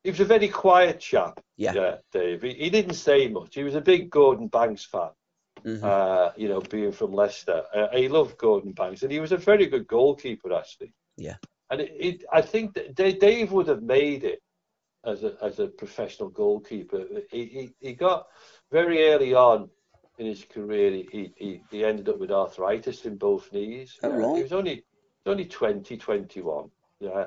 [0.04, 1.40] he was a very quiet chap.
[1.56, 1.98] Yeah.
[2.12, 2.44] Dave.
[2.44, 3.56] He, he didn't say much.
[3.56, 5.10] He was a big Gordon Banks fan.
[5.66, 5.84] Mhm.
[5.84, 9.38] Uh, you know, being from Leicester, uh, he loved Gordon Banks, and he was a
[9.38, 10.94] very good goalkeeper actually.
[11.18, 11.38] Yeah.
[11.72, 14.42] And it, it, I think that Dave would have made it
[15.08, 17.06] as a as a professional goalkeeper.
[17.32, 18.28] He he, he got
[18.72, 19.70] very early on
[20.20, 20.92] in his career.
[20.92, 23.98] He, he he ended up with arthritis in both knees.
[24.04, 24.36] Oh, Yeah, right.
[24.38, 26.70] He was only he was only 20, 21.
[27.00, 27.26] Yeah,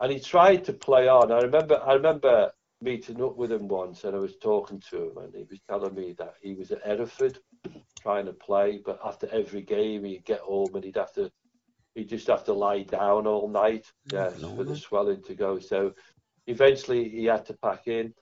[0.00, 1.32] and he tried to play on.
[1.32, 2.52] I remember I remember
[2.82, 5.94] meeting up with him once, and I was talking to him, and he was telling
[5.94, 7.38] me that he was at Hereford
[8.00, 11.30] trying to play, but after every game he'd get home and he'd have to
[11.94, 15.58] he'd just have to lie down all night, yeah, for the swelling to go.
[15.58, 15.94] So
[16.46, 18.14] eventually he had to pack in.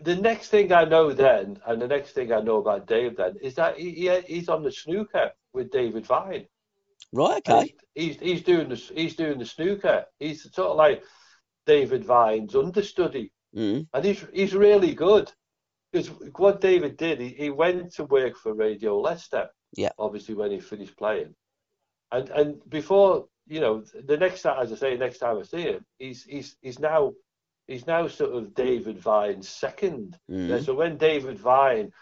[0.00, 3.36] the next thing I know then, and the next thing I know about Dave then,
[3.42, 6.46] is that he, he he's on the snooker with David Vine.
[7.12, 7.42] Right.
[7.48, 7.74] Okay.
[7.94, 10.04] He's, he's he's doing the he's doing the snooker.
[10.18, 11.02] He's sort of like
[11.66, 13.86] David Vine's understudy, Mm.
[13.94, 15.32] and he's he's really good.
[15.90, 19.48] Because what David did, he, he went to work for Radio Leicester.
[19.74, 19.92] Yeah.
[19.98, 21.34] Obviously, when he finished playing,
[22.12, 25.62] and and before you know, the next time, as I say, next time I see
[25.62, 27.14] him, he's he's he's now
[27.68, 30.18] he's now sort of David Vine's second.
[30.28, 30.48] Mm.
[30.48, 31.92] Yeah, so when David Vine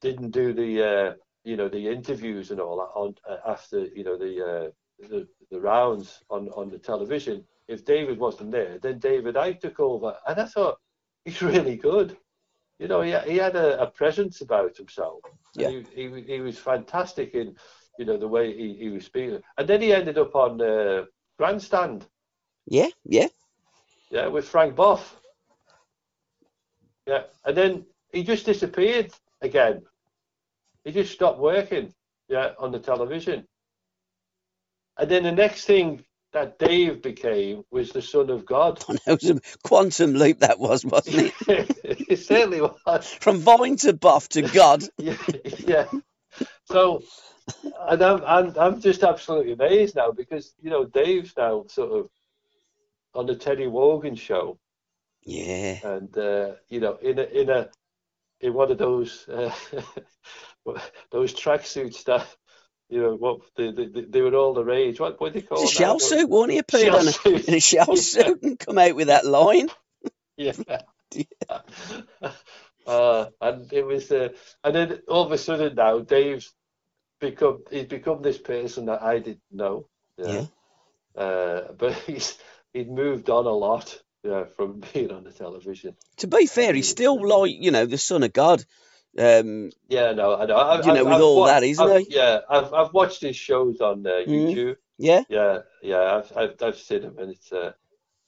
[0.00, 1.14] didn't do the uh,
[1.44, 5.28] you know the interviews and all that on uh, after you know the, uh, the
[5.50, 10.16] the rounds on on the television, if David wasn't there, then David Icke took over,
[10.26, 10.78] and I thought
[11.24, 12.16] he's really good.
[12.78, 15.20] You know, he he had a, a presence about himself.
[15.54, 15.70] Yeah.
[15.70, 17.56] He, he he was fantastic in
[17.98, 21.04] you know the way he, he was speaking, and then he ended up on uh,
[21.38, 22.06] grandstand.
[22.66, 22.88] Yeah.
[23.04, 23.28] Yeah.
[24.12, 25.00] Yeah, with Frank Bough.
[27.06, 29.10] Yeah, and then he just disappeared
[29.40, 29.82] again.
[30.84, 31.92] He just stopped working.
[32.28, 33.46] Yeah, on the television.
[34.98, 38.84] And then the next thing that Dave became was the son of God.
[38.88, 40.40] Oh, That was a quantum leap.
[40.40, 41.76] That was, wasn't it?
[42.10, 43.08] it certainly was.
[43.20, 44.84] From Vine to Bough to God.
[44.98, 45.16] Yeah,
[45.66, 45.86] yeah.
[46.66, 47.02] So,
[47.88, 52.10] and I'm, I'm I'm just absolutely amazed now because you know Dave's now sort of
[53.14, 54.58] on the Terry Wogan show.
[55.24, 55.78] Yeah.
[55.84, 57.68] and uh, you know, in a in a
[58.40, 59.54] in one of those uh,
[61.10, 62.26] those tracksuits that
[62.88, 65.00] you know what they, they, they were all the rage.
[65.00, 65.68] What what do they call them?
[65.68, 66.58] shell suit, won't he?
[66.58, 67.48] Appeared Shell on a, suit.
[67.48, 67.94] in a shell Yeah.
[67.94, 69.68] suit and come out with that line.
[70.36, 70.52] Yeah.
[72.86, 74.30] uh, and it was, uh,
[74.64, 76.52] and then all of a sudden now, Dave's
[77.20, 79.88] become he's become this person that I didn't know.
[80.18, 80.46] Yeah.
[81.16, 82.36] Uh, but he's
[82.72, 84.00] he'd moved on a lot.
[84.24, 85.96] Yeah, from being on the television.
[86.18, 88.64] To be fair, he's still like, you know, the son of God.
[89.18, 90.56] Um, Yeah, no, I know.
[90.56, 92.14] I've, You know, with all wa- that, isn't I've- he?
[92.14, 94.54] Yeah, I've I've watched his shows on uh, Mhm.
[94.54, 94.76] YouTube.
[94.96, 95.22] yeah.
[95.28, 97.72] Yeah, yeah, I've, I've I've seen him, and it's uh,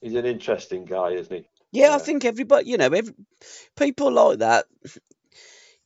[0.00, 1.48] he's an interesting guy, isn't he?
[1.70, 3.14] Yeah, I think everybody, you know, every,
[3.76, 4.66] people like that.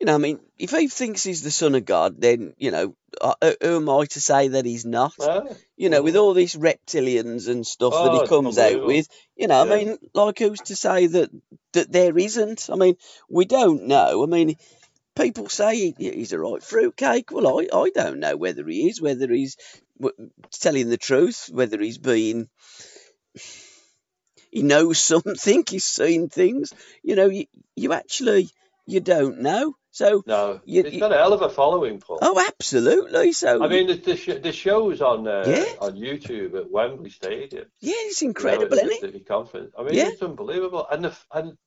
[0.00, 2.94] You know, I mean, if he thinks he's the son of God, then you know,
[3.20, 5.14] uh, who am I to say that he's not?
[5.76, 9.48] You know, with all these reptilians and stuff that Oh, he comes out with, you
[9.48, 11.30] know, I mean, like who's to say that
[11.72, 12.68] that there isn't?
[12.70, 12.96] I mean,
[13.28, 14.22] we don't know.
[14.22, 14.56] I mean,
[15.16, 17.32] people say he, he's a right fruitcake.
[17.32, 19.56] Well, I, I don't know whether he is, whether he's
[20.52, 22.48] telling the truth, whether he's being
[24.50, 26.72] he knows something, he's seen things.
[27.02, 28.50] You know, you, you actually
[28.86, 29.74] you don't know.
[29.98, 32.20] So, no, You- he's you- got a hell of a following, Paul.
[32.22, 33.32] oh, absolutely.
[33.32, 35.64] So, I mean, the the, sh- the shows on uh, Yeah.
[35.86, 37.66] on YouTube at Wembley Stadium.
[37.80, 39.26] yeah, it's you know, incredible, isn't it?
[39.26, 39.72] conference.
[39.76, 40.08] I mean, Yeah.
[40.12, 41.58] it's unbelievable, and the, and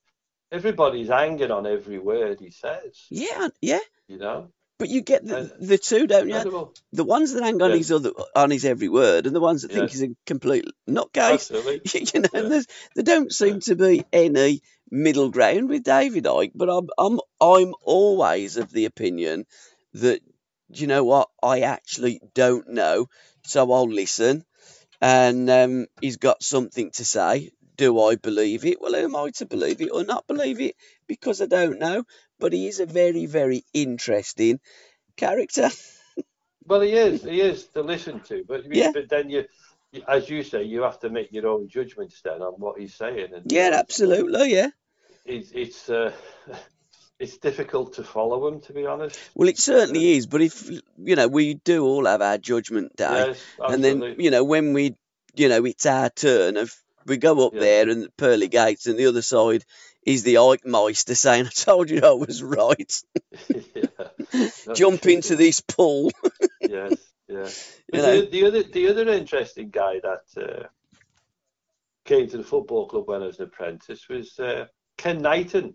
[0.52, 2.94] everybody's hanging on every word he says.
[3.10, 3.80] Yeah, yeah.
[4.08, 6.36] You know, But you get the, And- the two, don't you?
[6.36, 6.74] incredible.
[6.92, 7.78] The ones that hang on Yeah.
[7.78, 11.34] his other on his every word, and the ones that think he's a complete nutcase.
[11.52, 12.08] Absolutely.
[12.14, 12.62] you know,
[12.96, 14.62] there don't seem to be any
[14.92, 16.52] middle ground with David Icke.
[16.56, 19.46] But I'm I'm I'm always of the opinion
[19.94, 20.22] that
[20.70, 23.08] you know what I actually don't know,
[23.46, 24.44] so I'll listen.
[25.02, 27.52] And um, he's got something to say.
[27.78, 28.80] Do I believe it?
[28.82, 30.76] Well, who am I to believe it or not believe it?
[31.08, 32.04] Because I don't know.
[32.40, 34.60] But he is a very, very interesting
[35.18, 35.70] character.
[36.68, 37.24] Well, he is.
[37.24, 38.92] He is to listen to, but Yeah.
[38.94, 39.46] but then you,
[40.08, 43.34] as you say, you have to make your own judgments then on what he's saying.
[43.34, 44.54] And Yeah, absolutely.
[44.54, 44.70] Yeah.
[45.26, 46.12] It's it's uh,
[47.20, 49.20] it's difficult to follow him, to be honest.
[49.36, 50.28] Well, it certainly is.
[50.28, 53.28] But if you know, we do all have our judgment day.
[53.28, 54.96] Yes, and then you know when we
[55.36, 56.74] you know it's our turn of
[57.06, 57.60] we go up Yeah.
[57.62, 59.64] there and the pearly gates and the other side
[60.06, 63.02] is the Icke Meister saying I told you I was right
[63.76, 64.08] yeah.
[64.74, 66.12] jump into this pool
[66.68, 66.94] yes,
[67.28, 67.50] yeah.
[67.92, 68.22] You But know.
[68.22, 70.68] the, the other the other interesting guy that uh,
[72.06, 74.66] came to the football club when I was an apprentice was uh,
[75.02, 75.74] Ken Knighton.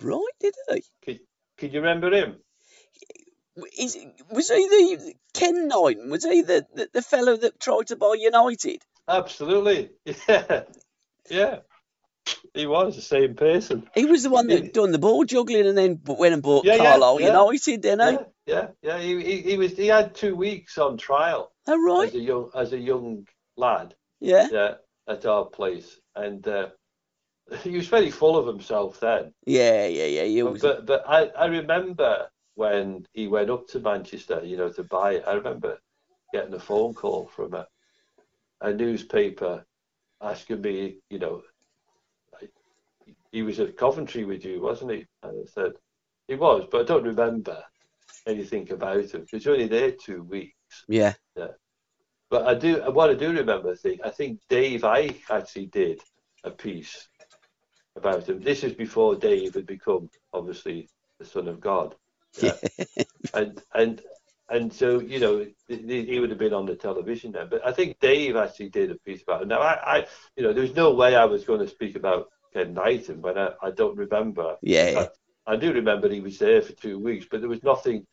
[0.00, 1.18] right did he Can,
[1.58, 2.36] can you remember him?
[3.78, 3.96] is,
[4.30, 8.14] was he the Ken Knighton was he the, the, the fellow that tried to buy
[8.16, 9.90] United Absolutely.
[10.28, 10.62] Yeah.
[11.30, 11.58] Yeah.
[12.54, 13.88] He was the same person.
[13.94, 14.70] he was the one that Yeah.
[14.72, 17.26] done the ball juggling and then went and bought Yeah, yeah, Carlisle yeah.
[17.28, 18.98] United didn't he Yeah, yeah, yeah.
[19.00, 22.50] He, he, he was he had two weeks on trial oh right as a young
[22.54, 23.26] as a young
[23.56, 23.94] lad.
[24.20, 24.74] yeah Yeah,
[25.08, 26.68] at our place, and uh,
[27.62, 29.32] he was very full of himself then.
[29.46, 33.80] yeah yeah yeah he was But but I, I remember when he went up to
[33.80, 35.24] Manchester, you know, to buy it.
[35.26, 35.78] I remember
[36.32, 37.66] getting a phone call from a
[38.62, 39.64] a newspaper
[40.20, 41.42] asking me, you know,
[43.30, 45.06] he was at Coventry with you, wasn't he?
[45.22, 45.72] And I said,
[46.26, 47.62] he was, but I don't remember
[48.26, 49.26] anything about him.
[49.30, 50.84] He was only there two weeks.
[50.88, 51.12] Yeah.
[51.36, 51.48] Yeah.
[52.30, 56.00] But I do, what I do remember, I think, I think Dave Icke actually did
[56.44, 57.08] a piece
[57.96, 58.40] about him.
[58.40, 61.94] This is before Dave had become, obviously, the son of God.
[62.40, 62.54] Yeah.
[63.34, 64.02] and, and,
[64.48, 67.48] and so, you know, he would have been on the television then.
[67.50, 69.48] But I think Dave actually did a piece about him.
[69.48, 70.06] Now, I, I
[70.36, 73.50] you know, there's no way I was going to speak about Ken Knighton, but I,
[73.62, 74.56] I don't remember.
[74.62, 75.06] Yeah.
[75.46, 78.06] I, I do remember he was there for two weeks, but there was nothing,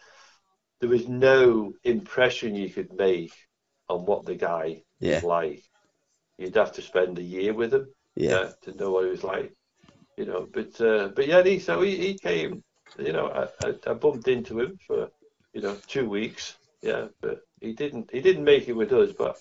[0.80, 3.34] there was no impression you could make
[3.90, 5.16] on what the guy Yeah.
[5.16, 5.64] was like.
[6.38, 8.36] You'd have to spend a year with him Yeah.
[8.36, 9.54] Uh, to know what he was like.
[10.18, 12.64] You know, but uh, but yeah, he, so he, he came.
[13.00, 15.10] You know, I, I, I bumped into him for
[15.54, 16.58] you know two weeks.
[16.82, 19.12] Yeah, but he didn't he didn't make it with us.
[19.12, 19.40] But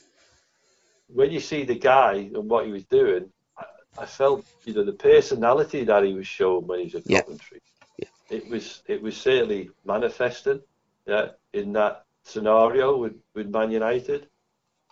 [1.08, 3.64] when you see the guy and what he was doing, I,
[3.98, 7.20] I felt you know the personality that he was showing when he was at Yeah.
[7.20, 7.60] Coventry.
[7.98, 8.08] Yeah.
[8.30, 10.62] It was it was certainly manifested.
[11.06, 14.28] Yeah, in that scenario with with Man United.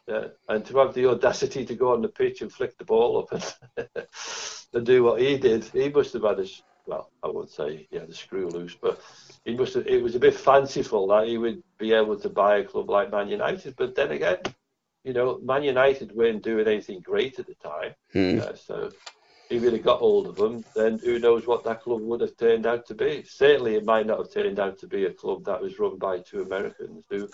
[0.09, 3.19] Yeah, and to have the audacity to go on the pitch and flick the ball
[3.19, 3.87] up and,
[4.75, 7.87] and do what he did, he must have had a s- well, I won't say
[7.91, 9.01] he had a screw loose, but
[9.45, 9.87] he must have.
[9.87, 13.13] It was a bit fanciful that he would be able to buy a club like
[13.13, 13.77] Man United.
[13.77, 14.39] But then again,
[15.05, 17.95] you know, Man United weren't doing anything great at the time.
[18.13, 18.39] Hmm.
[18.39, 18.91] Yeah, so
[19.51, 22.37] if he'd have got hold of them, then who knows what that club would have
[22.37, 23.23] turned out to be.
[23.25, 26.19] Certainly, it might not have turned out to be a club that was run by
[26.21, 27.29] two Americans who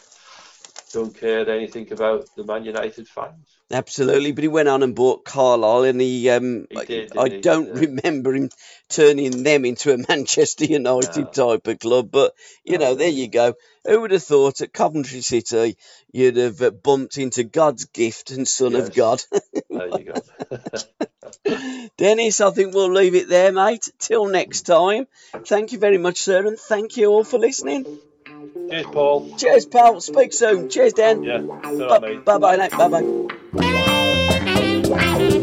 [0.92, 3.56] don't care anything about the Man United fans.
[3.70, 7.40] Absolutely, but he went on and bought Carlisle, and he, um, He did, I, he?
[7.40, 7.80] don't Yeah.
[7.80, 8.50] remember him
[8.88, 11.56] turning them into a Manchester United No.
[11.56, 12.10] type of club.
[12.12, 12.32] But
[12.64, 13.54] you know, there you go.
[13.84, 15.76] Who would have thought at Coventry City
[16.12, 19.20] you'd have uh, bumped into God's gift and Son of God?
[19.68, 20.22] There you go.
[21.98, 23.88] Dennis, I think we'll leave it there, mate.
[23.98, 25.06] Till next time.
[25.44, 27.84] Thank you very much, sir, and thank you all for listening.
[28.68, 29.36] Cheers, Paul.
[29.36, 30.01] Cheers, pal.
[30.01, 30.68] Speak soon.
[30.68, 31.22] Cheers, Dan.
[31.22, 31.38] Yeah,
[32.01, 32.24] mate.
[32.24, 32.72] Bye bye, mate.
[32.72, 32.88] Bye
[35.28, 35.43] bye.